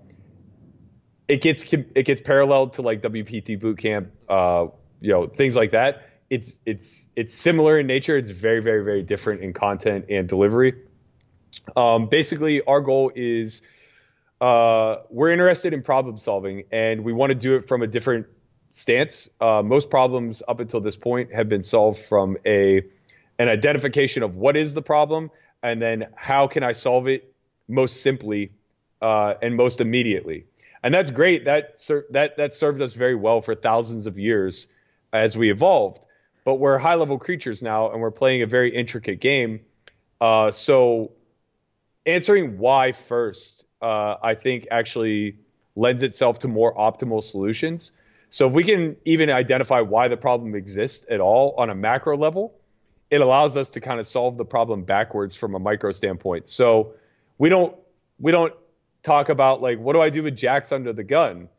it 1.27 1.41
gets 1.41 1.73
it 1.73 2.05
gets 2.05 2.21
paralleled 2.21 2.73
to 2.73 2.81
like 2.81 3.01
WPT 3.01 3.59
boot 3.59 3.79
camp, 3.79 4.11
uh, 4.29 4.67
you 5.03 5.11
know, 5.11 5.27
things 5.27 5.55
like 5.55 5.71
that. 5.71 6.07
It's 6.29 6.57
it's 6.65 7.05
it's 7.15 7.35
similar 7.35 7.77
in 7.77 7.87
nature. 7.87 8.17
It's 8.17 8.29
very 8.29 8.61
very 8.61 8.83
very 8.83 9.03
different 9.03 9.41
in 9.41 9.51
content 9.53 10.05
and 10.09 10.27
delivery. 10.27 10.73
Um, 11.75 12.07
basically, 12.07 12.63
our 12.63 12.79
goal 12.79 13.11
is 13.13 13.61
uh, 14.39 14.97
we're 15.09 15.31
interested 15.31 15.73
in 15.73 15.83
problem 15.83 16.17
solving 16.17 16.63
and 16.71 17.03
we 17.03 17.11
want 17.11 17.31
to 17.31 17.35
do 17.35 17.55
it 17.55 17.67
from 17.67 17.81
a 17.83 17.87
different 17.87 18.27
stance. 18.71 19.29
Uh, 19.41 19.61
most 19.61 19.89
problems 19.89 20.41
up 20.47 20.61
until 20.61 20.79
this 20.79 20.95
point 20.95 21.33
have 21.33 21.49
been 21.49 21.63
solved 21.63 21.99
from 21.99 22.37
a 22.45 22.81
an 23.39 23.49
identification 23.49 24.23
of 24.23 24.37
what 24.37 24.55
is 24.55 24.73
the 24.73 24.81
problem 24.81 25.31
and 25.61 25.81
then 25.81 26.07
how 26.15 26.47
can 26.47 26.63
I 26.63 26.71
solve 26.71 27.09
it 27.09 27.33
most 27.67 28.01
simply 28.01 28.51
uh, 29.01 29.33
and 29.41 29.55
most 29.55 29.81
immediately. 29.81 30.45
And 30.81 30.93
that's 30.93 31.11
great. 31.11 31.45
That 31.45 31.77
ser- 31.77 32.05
that 32.11 32.37
that 32.37 32.55
served 32.55 32.81
us 32.81 32.93
very 32.93 33.15
well 33.15 33.41
for 33.41 33.53
thousands 33.53 34.07
of 34.07 34.17
years 34.17 34.67
as 35.13 35.37
we 35.37 35.51
evolved. 35.51 36.05
But 36.43 36.55
we're 36.55 36.77
high 36.77 36.95
level 36.95 37.17
creatures 37.17 37.63
now, 37.63 37.91
and 37.91 38.01
we're 38.01 38.11
playing 38.11 38.41
a 38.41 38.47
very 38.47 38.75
intricate 38.75 39.21
game. 39.21 39.61
Uh, 40.19 40.51
so 40.51 41.11
answering 42.05 42.57
why 42.57 42.91
first 42.91 43.65
uh, 43.81 44.15
I 44.21 44.35
think 44.35 44.67
actually 44.71 45.37
lends 45.75 46.03
itself 46.03 46.39
to 46.39 46.47
more 46.47 46.75
optimal 46.75 47.23
solutions. 47.23 47.91
So 48.29 48.47
if 48.47 48.53
we 48.53 48.63
can 48.63 48.95
even 49.05 49.29
identify 49.29 49.79
why 49.81 50.07
the 50.07 50.17
problem 50.17 50.55
exists 50.55 51.05
at 51.09 51.19
all 51.19 51.53
on 51.57 51.69
a 51.69 51.75
macro 51.75 52.17
level, 52.17 52.55
it 53.09 53.21
allows 53.21 53.57
us 53.57 53.69
to 53.71 53.79
kind 53.79 53.99
of 53.99 54.07
solve 54.07 54.37
the 54.37 54.45
problem 54.45 54.83
backwards 54.83 55.35
from 55.35 55.55
a 55.55 55.59
micro 55.59 55.91
standpoint. 55.91 56.47
So 56.47 56.93
we 57.37 57.49
don't 57.49 57.75
we 58.19 58.31
don't 58.31 58.53
talk 59.03 59.29
about 59.29 59.61
like 59.61 59.77
what 59.77 59.93
do 59.93 60.01
I 60.01 60.09
do 60.09 60.23
with 60.23 60.35
jacks 60.35 60.71
under 60.71 60.93
the 60.93 61.03
gun. 61.03 61.49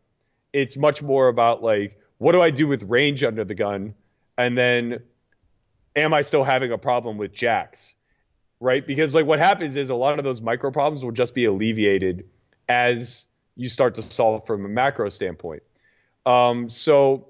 It's 0.52 0.76
much 0.76 1.02
more 1.02 1.28
about 1.28 1.62
like 1.62 1.98
what 2.24 2.32
do 2.32 2.40
I 2.42 2.50
do 2.50 2.66
with 2.66 2.82
range 2.84 3.22
under 3.22 3.44
the 3.44 3.54
gun, 3.54 3.94
and 4.36 4.56
then 4.56 5.00
am 5.94 6.14
I 6.14 6.22
still 6.22 6.44
having 6.44 6.72
a 6.72 6.78
problem 6.78 7.18
with 7.18 7.32
jacks? 7.32 7.96
right? 8.64 8.86
Because 8.86 9.14
like 9.14 9.26
what 9.26 9.38
happens 9.38 9.76
is 9.76 9.90
a 9.90 9.94
lot 9.94 10.18
of 10.18 10.24
those 10.24 10.40
micro 10.40 10.70
problems 10.70 11.04
will 11.04 11.12
just 11.12 11.34
be 11.34 11.44
alleviated 11.44 12.24
as 12.68 13.26
you 13.56 13.68
start 13.68 13.94
to 13.94 14.02
solve 14.02 14.46
from 14.46 14.64
a 14.64 14.68
macro 14.68 15.10
standpoint. 15.10 15.62
Um, 16.24 16.70
so, 16.70 17.28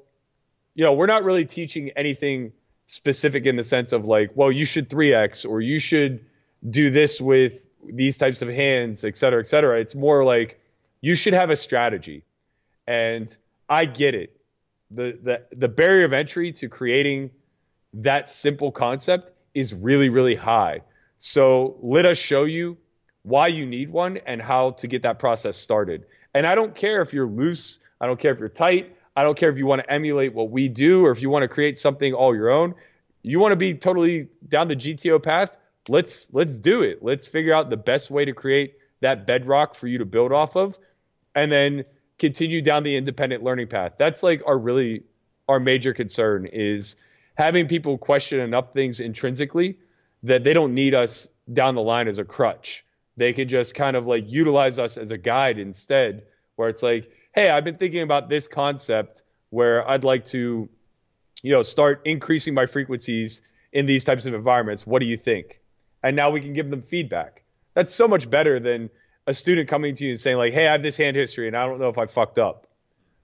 you 0.74 0.84
know, 0.84 0.92
we're 0.92 1.06
not 1.06 1.24
really 1.24 1.44
teaching 1.44 1.90
anything 1.96 2.52
specific 2.86 3.46
in 3.46 3.56
the 3.56 3.64
sense 3.64 3.92
of 3.92 4.04
like, 4.04 4.30
well, 4.34 4.52
you 4.52 4.64
should 4.64 4.88
3x 4.88 5.48
or 5.48 5.60
you 5.60 5.80
should 5.80 6.24
do 6.70 6.90
this 6.90 7.20
with 7.20 7.66
these 7.84 8.16
types 8.16 8.40
of 8.40 8.48
hands, 8.48 9.04
et 9.04 9.16
cetera, 9.16 9.40
et 9.40 9.48
cetera. 9.48 9.80
It's 9.80 9.94
more 9.94 10.24
like 10.24 10.60
you 11.00 11.16
should 11.16 11.34
have 11.34 11.50
a 11.50 11.56
strategy. 11.56 12.24
And 12.86 13.36
I 13.68 13.86
get 13.86 14.14
it. 14.14 14.40
The, 14.90 15.18
the, 15.22 15.56
the 15.56 15.68
barrier 15.68 16.04
of 16.04 16.12
entry 16.12 16.52
to 16.52 16.68
creating 16.68 17.30
that 17.94 18.28
simple 18.28 18.72
concept 18.72 19.32
is 19.54 19.72
really, 19.72 20.08
really 20.08 20.34
high. 20.34 20.80
So 21.18 21.76
let 21.80 22.06
us 22.06 22.18
show 22.18 22.44
you 22.44 22.76
why 23.22 23.46
you 23.46 23.66
need 23.66 23.90
one 23.90 24.18
and 24.26 24.40
how 24.42 24.72
to 24.72 24.86
get 24.86 25.02
that 25.02 25.18
process 25.18 25.56
started. 25.56 26.04
And 26.34 26.46
I 26.46 26.54
don't 26.54 26.74
care 26.74 27.00
if 27.00 27.12
you're 27.12 27.26
loose, 27.26 27.78
I 28.00 28.06
don't 28.06 28.18
care 28.18 28.32
if 28.32 28.40
you're 28.40 28.48
tight, 28.48 28.96
I 29.16 29.22
don't 29.22 29.38
care 29.38 29.48
if 29.48 29.56
you 29.56 29.66
want 29.66 29.82
to 29.82 29.90
emulate 29.90 30.34
what 30.34 30.50
we 30.50 30.68
do 30.68 31.04
or 31.04 31.12
if 31.12 31.22
you 31.22 31.30
want 31.30 31.44
to 31.44 31.48
create 31.48 31.78
something 31.78 32.12
all 32.12 32.34
your 32.34 32.50
own. 32.50 32.74
You 33.22 33.38
want 33.38 33.52
to 33.52 33.56
be 33.56 33.74
totally 33.74 34.28
down 34.46 34.68
the 34.68 34.76
GTO 34.76 35.22
path? 35.22 35.56
Let's 35.88 36.28
let's 36.32 36.58
do 36.58 36.82
it. 36.82 37.02
Let's 37.02 37.26
figure 37.26 37.54
out 37.54 37.70
the 37.70 37.76
best 37.76 38.10
way 38.10 38.24
to 38.24 38.32
create 38.32 38.74
that 39.00 39.26
bedrock 39.26 39.76
for 39.76 39.86
you 39.86 39.98
to 39.98 40.04
build 40.04 40.32
off 40.32 40.56
of 40.56 40.78
and 41.34 41.50
then 41.50 41.84
continue 42.18 42.62
down 42.62 42.82
the 42.82 42.96
independent 42.96 43.42
learning 43.42 43.68
path. 43.68 43.92
That's 43.98 44.22
like 44.22 44.42
our 44.46 44.58
really 44.58 45.02
our 45.48 45.60
major 45.60 45.92
concern 45.92 46.46
is 46.46 46.96
having 47.34 47.66
people 47.66 47.98
question 47.98 48.40
enough 48.40 48.72
things 48.72 49.00
intrinsically 49.00 49.76
that 50.22 50.44
they 50.44 50.52
don't 50.52 50.74
need 50.74 50.94
us 50.94 51.28
down 51.52 51.74
the 51.74 51.82
line 51.82 52.08
as 52.08 52.18
a 52.18 52.24
crutch. 52.24 52.84
They 53.16 53.32
can 53.32 53.48
just 53.48 53.74
kind 53.74 53.96
of 53.96 54.06
like 54.06 54.24
utilize 54.26 54.78
us 54.78 54.96
as 54.96 55.10
a 55.10 55.18
guide 55.18 55.58
instead, 55.58 56.24
where 56.56 56.68
it's 56.68 56.82
like, 56.82 57.10
hey, 57.34 57.50
I've 57.50 57.64
been 57.64 57.76
thinking 57.76 58.02
about 58.02 58.28
this 58.28 58.48
concept 58.48 59.22
where 59.50 59.88
I'd 59.88 60.04
like 60.04 60.26
to, 60.26 60.68
you 61.42 61.52
know, 61.52 61.62
start 61.62 62.02
increasing 62.04 62.54
my 62.54 62.66
frequencies 62.66 63.42
in 63.72 63.86
these 63.86 64.04
types 64.04 64.26
of 64.26 64.34
environments. 64.34 64.86
What 64.86 65.00
do 65.00 65.06
you 65.06 65.16
think? 65.16 65.60
And 66.02 66.16
now 66.16 66.30
we 66.30 66.40
can 66.40 66.54
give 66.54 66.70
them 66.70 66.82
feedback. 66.82 67.44
That's 67.74 67.94
so 67.94 68.08
much 68.08 68.30
better 68.30 68.58
than 68.60 68.90
a 69.26 69.34
student 69.34 69.68
coming 69.68 69.94
to 69.96 70.04
you 70.04 70.10
and 70.10 70.20
saying 70.20 70.36
like, 70.36 70.52
hey, 70.52 70.66
I 70.68 70.72
have 70.72 70.82
this 70.82 70.96
hand 70.96 71.16
history 71.16 71.46
and 71.46 71.56
I 71.56 71.66
don't 71.66 71.80
know 71.80 71.88
if 71.88 71.98
I 71.98 72.06
fucked 72.06 72.38
up. 72.38 72.66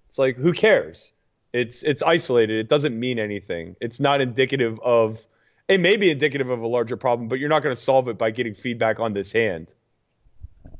It's 0.06 0.18
like, 0.18 0.36
who 0.36 0.52
cares? 0.52 1.12
It's 1.52 1.82
it's 1.82 2.02
isolated. 2.02 2.58
It 2.58 2.68
doesn't 2.68 2.98
mean 2.98 3.18
anything. 3.18 3.76
It's 3.80 4.00
not 4.00 4.20
indicative 4.20 4.78
of. 4.80 5.24
It 5.68 5.78
may 5.78 5.96
be 5.96 6.10
indicative 6.10 6.50
of 6.50 6.60
a 6.60 6.66
larger 6.66 6.96
problem, 6.96 7.28
but 7.28 7.38
you're 7.38 7.48
not 7.48 7.62
going 7.62 7.74
to 7.74 7.80
solve 7.80 8.08
it 8.08 8.18
by 8.18 8.32
getting 8.32 8.54
feedback 8.54 8.98
on 8.98 9.12
this 9.12 9.32
hand. 9.32 9.72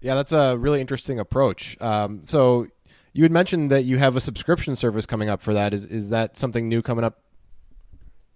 Yeah, 0.00 0.16
that's 0.16 0.32
a 0.32 0.56
really 0.56 0.80
interesting 0.80 1.20
approach. 1.20 1.80
Um, 1.80 2.22
so 2.24 2.66
you 3.12 3.22
had 3.22 3.30
mentioned 3.30 3.70
that 3.70 3.84
you 3.84 3.98
have 3.98 4.16
a 4.16 4.20
subscription 4.20 4.74
service 4.74 5.06
coming 5.06 5.28
up 5.28 5.42
for 5.42 5.54
that. 5.54 5.74
Is 5.74 5.84
is 5.84 6.10
that 6.10 6.36
something 6.36 6.68
new 6.68 6.82
coming 6.82 7.04
up? 7.04 7.20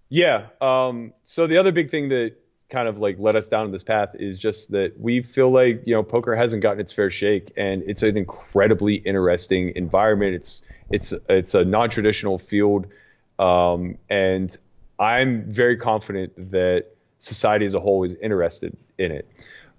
Yeah. 0.09 0.47
Um, 0.61 1.12
so 1.24 1.47
the 1.47 1.59
other 1.59 1.72
big 1.72 1.91
thing 1.91 2.09
that 2.11 2.37
kind 2.75 2.89
of 2.89 2.99
like 2.99 3.16
led 3.20 3.37
us 3.37 3.49
down 3.49 3.70
this 3.70 3.85
path 3.85 4.16
is 4.18 4.37
just 4.37 4.72
that 4.72 4.99
we 4.99 5.22
feel 5.22 5.51
like 5.51 5.83
you 5.87 5.95
know 5.95 6.03
poker 6.03 6.35
hasn't 6.35 6.61
gotten 6.61 6.81
its 6.81 6.93
fair 6.93 7.11
shake, 7.11 7.53
and 7.57 7.83
it's 7.87 8.03
an 8.03 8.16
incredibly 8.16 8.97
interesting 8.97 9.72
environment. 9.77 10.35
It's 10.35 10.62
it's 10.91 11.14
it's 11.29 11.55
a 11.55 11.64
non-traditional 11.64 12.39
field, 12.39 12.87
um, 13.39 13.97
and 14.11 14.57
I'm 14.99 15.45
very 15.45 15.77
confident 15.77 16.51
that 16.51 16.87
society 17.18 17.64
as 17.64 17.75
a 17.75 17.81
whole 17.81 18.03
is 18.03 18.16
interested 18.16 18.77
in 18.99 19.12
it. 19.12 19.29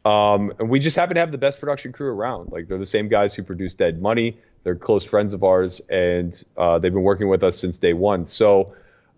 Um, 0.05 0.53
and 0.59 0.69
we 0.69 0.79
just 0.79 0.95
happen 0.95 1.15
to 1.15 1.19
have 1.19 1.31
the 1.31 1.37
best 1.37 1.59
production 1.59 1.91
crew 1.91 2.09
around. 2.09 2.51
Like 2.51 2.67
they're 2.67 2.77
the 2.77 2.85
same 2.85 3.09
guys 3.09 3.33
who 3.33 3.43
produce 3.43 3.75
Dead 3.75 4.01
Money. 4.01 4.37
They're 4.63 4.75
close 4.75 5.03
friends 5.03 5.33
of 5.33 5.43
ours, 5.43 5.81
and 5.89 6.31
uh, 6.57 6.79
they've 6.79 6.93
been 6.93 7.03
working 7.03 7.27
with 7.27 7.43
us 7.43 7.57
since 7.57 7.77
day 7.77 7.93
one. 7.93 8.23
So 8.23 8.73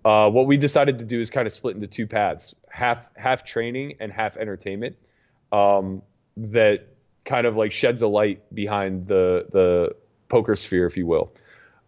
uh, 0.08 0.30
what 0.30 0.47
we 0.47 0.55
decided 0.55 0.99
to 0.99 1.05
do 1.05 1.20
is 1.20 1.30
kind 1.30 1.47
of 1.47 1.53
split 1.53 1.76
into 1.76 1.88
two 1.88 2.08
paths: 2.08 2.55
half 2.70 3.10
half 3.18 3.43
training 3.43 3.95
and 3.99 4.10
half 4.10 4.38
entertainment. 4.38 4.95
Um, 5.51 6.01
that 6.38 6.88
kind 7.26 7.45
of 7.45 7.58
like 7.58 7.74
sheds 7.74 8.01
a 8.01 8.08
light 8.08 8.41
behind 8.55 9.08
the 9.08 9.47
the 9.51 9.95
poker 10.30 10.55
sphere, 10.55 10.86
if 10.86 10.95
you 10.95 11.05
will. 11.05 11.34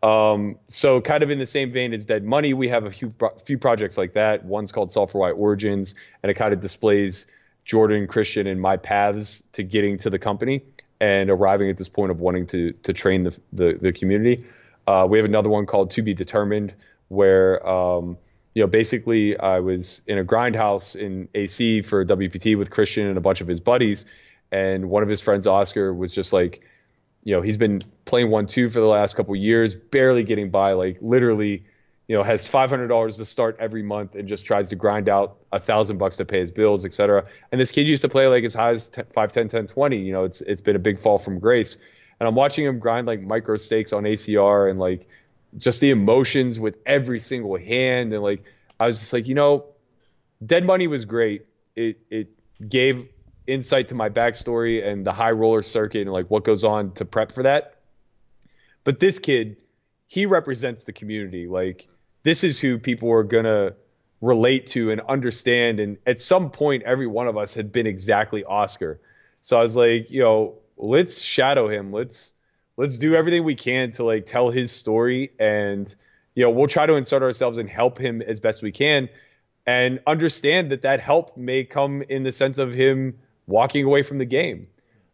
Um, 0.03 0.57
so 0.67 0.99
kind 0.99 1.23
of 1.23 1.29
in 1.29 1.39
the 1.39 1.45
same 1.45 1.71
vein 1.71 1.93
as 1.93 2.03
Dead 2.03 2.25
Money, 2.25 2.53
we 2.53 2.67
have 2.67 2.83
a 2.83 2.91
few 2.91 3.13
few 3.45 3.57
projects 3.57 3.97
like 3.97 4.13
that. 4.13 4.43
One's 4.43 4.73
called 4.73 4.91
for 4.91 5.07
Why 5.13 5.31
Origins, 5.31 5.95
and 6.21 6.29
it 6.29 6.33
kind 6.33 6.53
of 6.53 6.59
displays 6.59 7.25
Jordan, 7.63 8.05
Christian, 8.05 8.47
and 8.47 8.59
my 8.59 8.75
paths 8.75 9.43
to 9.53 9.63
getting 9.63 9.97
to 9.99 10.09
the 10.09 10.19
company 10.19 10.63
and 10.99 11.29
arriving 11.29 11.69
at 11.69 11.77
this 11.77 11.87
point 11.87 12.11
of 12.11 12.19
wanting 12.19 12.47
to 12.47 12.73
to 12.83 12.91
train 12.91 13.23
the 13.23 13.39
the, 13.53 13.77
the 13.81 13.93
community. 13.93 14.45
Uh, 14.87 15.05
we 15.09 15.17
have 15.19 15.25
another 15.25 15.49
one 15.49 15.65
called 15.65 15.91
To 15.91 16.01
Be 16.01 16.13
Determined, 16.13 16.73
where 17.09 17.67
um, 17.67 18.17
you 18.55 18.63
know 18.63 18.67
basically 18.67 19.37
I 19.37 19.59
was 19.59 20.01
in 20.07 20.17
a 20.17 20.23
grindhouse 20.23 20.95
in 20.95 21.27
AC 21.35 21.81
for 21.81 22.05
WPT 22.05 22.57
with 22.57 22.71
Christian 22.71 23.07
and 23.07 23.17
a 23.17 23.21
bunch 23.21 23.41
of 23.41 23.47
his 23.47 23.59
buddies, 23.59 24.05
and 24.51 24.89
one 24.89 25.03
of 25.03 25.09
his 25.09 25.21
friends 25.21 25.45
Oscar 25.45 25.93
was 25.93 26.11
just 26.11 26.33
like, 26.33 26.61
you 27.23 27.35
know, 27.35 27.41
he's 27.41 27.57
been 27.57 27.81
playing 28.05 28.31
one 28.31 28.47
two 28.47 28.69
for 28.69 28.79
the 28.79 28.87
last 28.87 29.15
couple 29.15 29.35
years, 29.35 29.75
barely 29.75 30.23
getting 30.23 30.49
by, 30.49 30.73
like 30.73 30.97
literally 31.01 31.65
you 32.09 32.15
know, 32.15 32.23
has 32.23 32.45
$500 32.45 33.17
to 33.17 33.23
start 33.23 33.55
every 33.59 33.83
month 33.83 34.15
and 34.15 34.27
just 34.27 34.43
tries 34.43 34.69
to 34.69 34.75
grind 34.75 35.07
out 35.07 35.37
a 35.51 35.59
thousand 35.59 35.99
bucks 35.99 36.17
to 36.17 36.25
pay 36.25 36.39
his 36.39 36.49
bills, 36.49 36.83
et 36.83 36.91
cetera. 36.91 37.23
And 37.51 37.61
this 37.61 37.71
kid 37.71 37.87
used 37.87 38.01
to 38.01 38.09
play 38.09 38.25
like 38.25 38.43
as 38.43 38.55
high 38.55 38.71
as 38.71 38.89
10, 38.89 39.05
5, 39.13 39.31
10, 39.31 39.47
10, 39.47 39.67
20. 39.67 39.97
You 39.97 40.13
know, 40.13 40.23
it's, 40.23 40.41
it's 40.41 40.59
been 40.59 40.75
a 40.75 40.79
big 40.79 40.99
fall 40.99 41.19
from 41.19 41.37
grace. 41.37 41.77
And 42.19 42.27
I'm 42.27 42.33
watching 42.33 42.65
him 42.65 42.79
grind 42.79 43.05
like 43.05 43.21
micro 43.21 43.57
stakes 43.57 43.93
on 43.93 44.05
ACR 44.05 44.71
and 44.71 44.79
like 44.79 45.07
just 45.57 45.81
the 45.81 45.89
emotions 45.89 46.59
with 46.59 46.77
every 46.85 47.19
single 47.19 47.57
hand. 47.57 48.13
And 48.13 48.21
like, 48.23 48.43
I 48.79 48.85
was 48.85 48.99
just 48.99 49.13
like, 49.13 49.27
you 49.27 49.35
know, 49.35 49.65
Dead 50.45 50.65
Money 50.65 50.87
was 50.87 51.05
great. 51.05 51.45
It, 51.75 51.99
it 52.09 52.29
gave 52.67 53.07
insight 53.47 53.87
to 53.89 53.95
my 53.95 54.09
backstory 54.09 54.85
and 54.85 55.05
the 55.05 55.13
high 55.13 55.31
roller 55.31 55.63
circuit 55.63 56.01
and 56.01 56.11
like 56.11 56.29
what 56.29 56.43
goes 56.43 56.63
on 56.63 56.93
to 56.93 57.05
prep 57.05 57.31
for 57.31 57.43
that. 57.43 57.75
But 58.83 58.99
this 58.99 59.19
kid, 59.19 59.57
he 60.07 60.25
represents 60.25 60.83
the 60.83 60.93
community. 60.93 61.47
Like, 61.47 61.87
this 62.23 62.43
is 62.43 62.59
who 62.59 62.77
people 62.77 63.11
are 63.11 63.23
to 63.23 63.75
relate 64.21 64.67
to 64.67 64.91
and 64.91 65.01
understand. 65.01 65.79
And 65.79 65.97
at 66.05 66.19
some 66.19 66.51
point, 66.51 66.83
every 66.83 67.07
one 67.07 67.27
of 67.27 67.37
us 67.37 67.53
had 67.53 67.71
been 67.71 67.87
exactly 67.87 68.43
Oscar. 68.43 68.99
So 69.41 69.57
I 69.57 69.61
was 69.61 69.75
like, 69.75 70.11
you 70.11 70.21
know, 70.21 70.55
let's 70.77 71.21
shadow 71.21 71.69
him. 71.69 71.91
Let's 71.91 72.33
let's 72.79 72.97
do 72.97 73.13
everything 73.13 73.43
we 73.43 73.55
can 73.55 73.91
to 73.91 74.05
like 74.05 74.25
tell 74.25 74.49
his 74.49 74.71
story, 74.71 75.31
and 75.37 75.93
you 76.33 76.45
know, 76.45 76.49
we'll 76.49 76.67
try 76.67 76.85
to 76.85 76.95
insert 76.95 77.21
ourselves 77.21 77.57
and 77.57 77.69
help 77.69 77.99
him 77.99 78.21
as 78.21 78.39
best 78.39 78.61
we 78.61 78.71
can, 78.71 79.09
and 79.67 79.99
understand 80.07 80.71
that 80.71 80.83
that 80.83 81.01
help 81.01 81.35
may 81.35 81.65
come 81.65 82.01
in 82.03 82.23
the 82.23 82.31
sense 82.31 82.57
of 82.57 82.73
him 82.73 83.19
walking 83.47 83.83
away 83.83 84.01
from 84.01 84.17
the 84.17 84.25
game. 84.25 84.67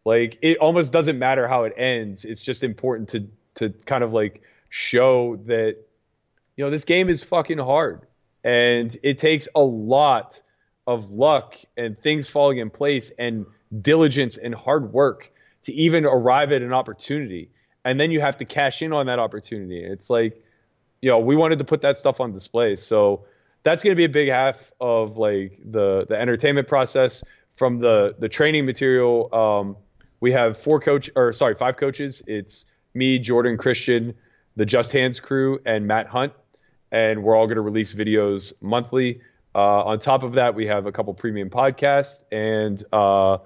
Like 0.06 0.38
it 0.44 0.60
almost 0.60 0.94
doesn't 0.94 1.18
matter 1.18 1.48
how 1.48 1.64
it 1.64 1.74
ends. 1.76 2.24
It's 2.24 2.42
just 2.42 2.64
important 2.64 3.10
to 3.10 3.28
to 3.56 3.70
kind 3.86 4.04
of 4.04 4.14
like 4.14 4.44
show 4.70 5.38
that 5.48 5.78
you 6.56 6.64
know, 6.64 6.70
this 6.70 6.86
game 6.86 7.10
is 7.10 7.24
fucking 7.24 7.58
hard 7.58 8.06
and 8.44 8.96
it 9.02 9.18
takes 9.18 9.48
a 9.56 9.62
lot 9.62 10.42
of 10.86 11.10
luck 11.10 11.56
and 11.76 12.00
things 12.00 12.30
falling 12.30 12.60
in 12.60 12.70
place 12.70 13.12
and 13.18 13.46
diligence 13.82 14.38
and 14.38 14.54
hard 14.54 14.94
work 14.94 15.32
to 15.64 15.74
even 15.74 16.06
arrive 16.06 16.52
at 16.52 16.62
an 16.62 16.72
opportunity. 16.72 17.50
And 17.86 18.00
then 18.00 18.12
you 18.12 18.20
have 18.20 18.38
to 18.38 18.46
cash 18.46 18.82
in 18.82 18.92
on 18.92 19.06
that 19.06 19.20
opportunity. 19.20 19.84
It's 19.84 20.10
like, 20.10 20.44
you 21.02 21.10
know, 21.10 21.20
we 21.20 21.36
wanted 21.36 21.60
to 21.60 21.66
put 21.66 21.82
that 21.82 21.98
stuff 21.98 22.20
on 22.20 22.34
display. 22.34 22.76
So 22.76 23.26
that's 23.64 23.84
going 23.84 23.92
to 23.92 23.96
be 23.96 24.06
a 24.06 24.10
big 24.10 24.30
half 24.30 24.74
of 24.82 25.18
like 25.18 25.60
the 25.64 26.06
the 26.10 26.20
entertainment 26.20 26.68
process 26.68 27.24
from 27.56 27.80
the 27.80 28.16
the 28.20 28.28
training 28.28 28.66
material. 28.66 29.34
Um, 29.34 29.78
we 30.20 30.32
have 30.34 30.58
four 30.58 30.80
coach 30.80 31.10
or 31.16 31.32
sorry, 31.32 31.56
five 31.56 31.78
coaches. 31.78 32.22
It's 32.28 32.66
me, 32.94 33.20
Jordan, 33.20 33.58
Christian, 33.58 34.16
the 34.56 34.66
Just 34.66 34.92
Hands 34.92 35.18
crew, 35.20 35.60
and 35.66 35.88
Matt 35.88 36.08
Hunt 36.08 36.34
and 36.96 37.24
we're 37.24 37.36
all 37.36 37.46
going 37.46 37.56
to 37.56 37.62
release 37.62 37.94
videos 37.94 38.54
monthly. 38.62 39.22
Uh, 39.54 39.84
on 39.84 40.00
top 40.00 40.24
of 40.24 40.34
that, 40.34 40.56
we 40.56 40.66
have 40.68 40.86
a 40.86 40.92
couple 40.92 41.14
premium 41.14 41.50
podcasts 41.50 42.24
and 42.32 42.82
uh, 42.94 43.38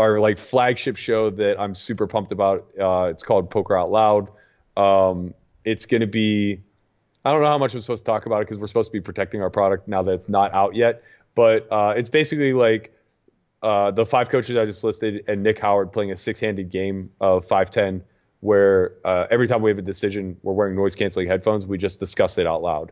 our 0.00 0.20
like 0.20 0.38
flagship 0.38 0.96
show 0.96 1.30
that 1.30 1.60
I'm 1.60 1.74
super 1.74 2.06
pumped 2.06 2.32
about. 2.32 2.68
Uh, 2.78 3.08
it's 3.10 3.22
called 3.22 3.50
Poker 3.50 3.76
Out 3.76 3.90
Loud. 3.90 4.28
Um, 4.76 5.34
it's 5.64 5.86
going 5.86 6.00
to 6.00 6.06
be 6.06 6.60
I 7.24 7.32
don't 7.32 7.42
know 7.42 7.48
how 7.48 7.58
much 7.58 7.74
I'm 7.74 7.80
supposed 7.80 8.04
to 8.04 8.10
talk 8.10 8.26
about 8.26 8.38
it 8.38 8.46
because 8.46 8.58
we're 8.58 8.66
supposed 8.66 8.88
to 8.88 8.92
be 8.92 9.00
protecting 9.00 9.42
our 9.42 9.50
product 9.50 9.88
now 9.88 10.02
that 10.02 10.12
it's 10.12 10.28
not 10.28 10.54
out 10.54 10.74
yet. 10.74 11.02
But 11.34 11.70
uh, 11.70 11.94
it's 11.96 12.08
basically 12.08 12.52
like 12.52 12.94
uh, 13.62 13.90
the 13.90 14.06
five 14.06 14.30
coaches 14.30 14.56
I 14.56 14.64
just 14.64 14.82
listed 14.82 15.24
and 15.28 15.42
Nick 15.42 15.58
Howard 15.58 15.92
playing 15.92 16.12
a 16.12 16.16
six-handed 16.16 16.70
game 16.70 17.10
of 17.20 17.46
510 17.46 18.04
where 18.40 18.92
uh, 19.04 19.26
every 19.30 19.48
time 19.48 19.60
we 19.60 19.70
have 19.70 19.78
a 19.78 19.82
decision, 19.82 20.38
we're 20.42 20.54
wearing 20.54 20.74
noise 20.74 20.96
canceling 20.96 21.28
headphones. 21.28 21.66
We 21.66 21.76
just 21.76 22.00
discuss 22.00 22.38
it 22.38 22.46
out 22.46 22.62
loud. 22.62 22.90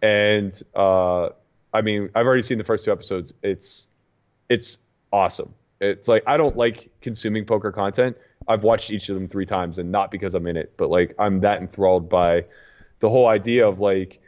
And 0.00 0.60
uh, 0.74 1.30
I 1.72 1.80
mean, 1.82 2.10
I've 2.14 2.26
already 2.26 2.42
seen 2.42 2.58
the 2.58 2.64
first 2.64 2.84
two 2.84 2.92
episodes. 2.92 3.34
It's 3.42 3.86
it's 4.48 4.78
awesome. 5.12 5.52
It's 5.84 6.08
like 6.08 6.22
I 6.26 6.36
don't 6.36 6.56
like 6.56 6.90
consuming 7.00 7.44
poker 7.44 7.72
content. 7.72 8.16
I've 8.46 8.62
watched 8.62 8.90
each 8.90 9.08
of 9.08 9.14
them 9.14 9.28
three 9.28 9.46
times, 9.46 9.78
and 9.78 9.90
not 9.90 10.10
because 10.10 10.34
I'm 10.34 10.46
in 10.46 10.56
it, 10.56 10.74
but 10.76 10.90
like 10.90 11.14
I'm 11.18 11.40
that 11.40 11.60
enthralled 11.60 12.08
by 12.08 12.44
the 13.00 13.08
whole 13.08 13.26
idea 13.26 13.66
of 13.66 13.80
like 13.80 14.20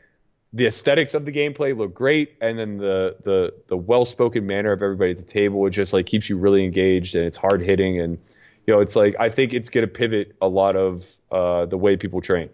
the 0.52 0.66
aesthetics 0.66 1.14
of 1.14 1.24
the 1.24 1.32
gameplay 1.32 1.76
look 1.76 1.94
great, 1.94 2.36
and 2.40 2.58
then 2.58 2.78
the 2.78 3.16
the 3.24 3.54
the 3.68 3.76
well 3.76 4.04
spoken 4.04 4.46
manner 4.46 4.72
of 4.72 4.82
everybody 4.82 5.10
at 5.10 5.18
the 5.18 5.22
table 5.22 5.66
it 5.66 5.70
just 5.70 5.92
like 5.92 6.06
keeps 6.06 6.28
you 6.28 6.36
really 6.38 6.64
engaged, 6.64 7.14
and 7.14 7.24
it's 7.24 7.36
hard 7.36 7.60
hitting 7.60 8.00
and 8.00 8.20
you 8.66 8.74
know, 8.74 8.80
it's 8.80 8.96
like 8.96 9.14
I 9.18 9.28
think 9.28 9.54
it's 9.54 9.70
going 9.70 9.86
to 9.86 9.92
pivot 9.92 10.36
a 10.42 10.48
lot 10.48 10.76
of 10.76 11.10
uh, 11.30 11.66
the 11.66 11.78
way 11.78 11.96
people 11.96 12.20
train. 12.20 12.50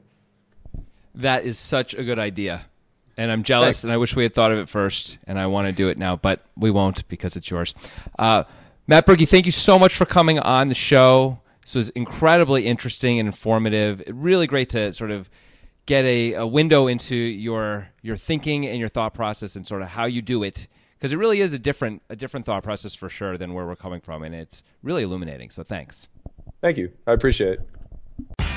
That 1.14 1.44
is 1.44 1.59
such 1.59 1.94
a 1.94 2.05
good 2.05 2.18
idea. 2.18 2.66
And 3.16 3.30
I'm 3.30 3.42
jealous, 3.42 3.78
Thanks. 3.78 3.84
and 3.84 3.92
I 3.92 3.98
wish 3.98 4.16
we 4.16 4.22
had 4.22 4.34
thought 4.34 4.53
of 4.53 4.59
it 4.59 4.68
first, 4.68 5.18
and 5.26 5.38
I 5.38 5.46
want 5.46 5.66
to 5.66 5.72
do 5.72 5.88
it 5.90 5.98
now, 5.98 6.16
but 6.16 6.40
we 6.57 6.70
won't 6.70 7.07
because 7.09 7.36
it's 7.36 7.50
yours. 7.50 7.74
Uh, 8.18 8.44
Matt 8.93 9.07
Berkey, 9.07 9.26
thank 9.26 9.47
you 9.47 9.53
so 9.53 9.78
much 9.78 9.97
for 9.97 10.05
coming 10.05 10.38
on 10.38 10.68
the 10.68 10.74
show. 10.74 11.40
This 11.62 11.74
was 11.74 11.88
incredibly 11.88 12.66
interesting 12.66 13.18
and 13.18 13.26
informative. 13.26 14.03
Really 14.07 14.47
great 14.47 14.68
to 14.68 14.93
sort 14.93 15.11
of 15.11 15.30
get 15.86 16.05
a, 16.05 16.34
a 16.34 16.47
window 16.47 16.88
into 16.88 17.16
your 17.16 17.88
your 18.03 18.18
thinking 18.18 18.66
and 18.66 18.78
your 18.78 18.90
thought 18.90 19.14
process 19.14 19.57
and 19.57 19.66
sort 19.66 19.80
of 19.80 19.88
how 19.88 20.05
you 20.05 20.20
do 20.20 20.43
it 20.43 20.68
because 20.99 21.11
it 21.11 21.16
really 21.16 21.40
is 21.40 21.55
a 21.55 21.59
different 21.59 22.03
a 22.11 22.16
different 22.16 22.45
thought 22.45 22.64
process 22.64 22.95
for 22.95 23.09
sure 23.09 23.38
than 23.38 23.55
where 23.55 23.64
we're 23.64 23.76
coming 23.76 24.03
from, 24.03 24.22
and 24.24 24.34
it's 24.34 24.62
really 24.82 25.05
illuminating. 25.05 25.49
So 25.49 25.62
thanks. 25.62 26.11
Thank 26.61 26.76
you. 26.76 26.93
I 27.07 27.14
appreciate 27.14 27.61
it. 27.61 28.51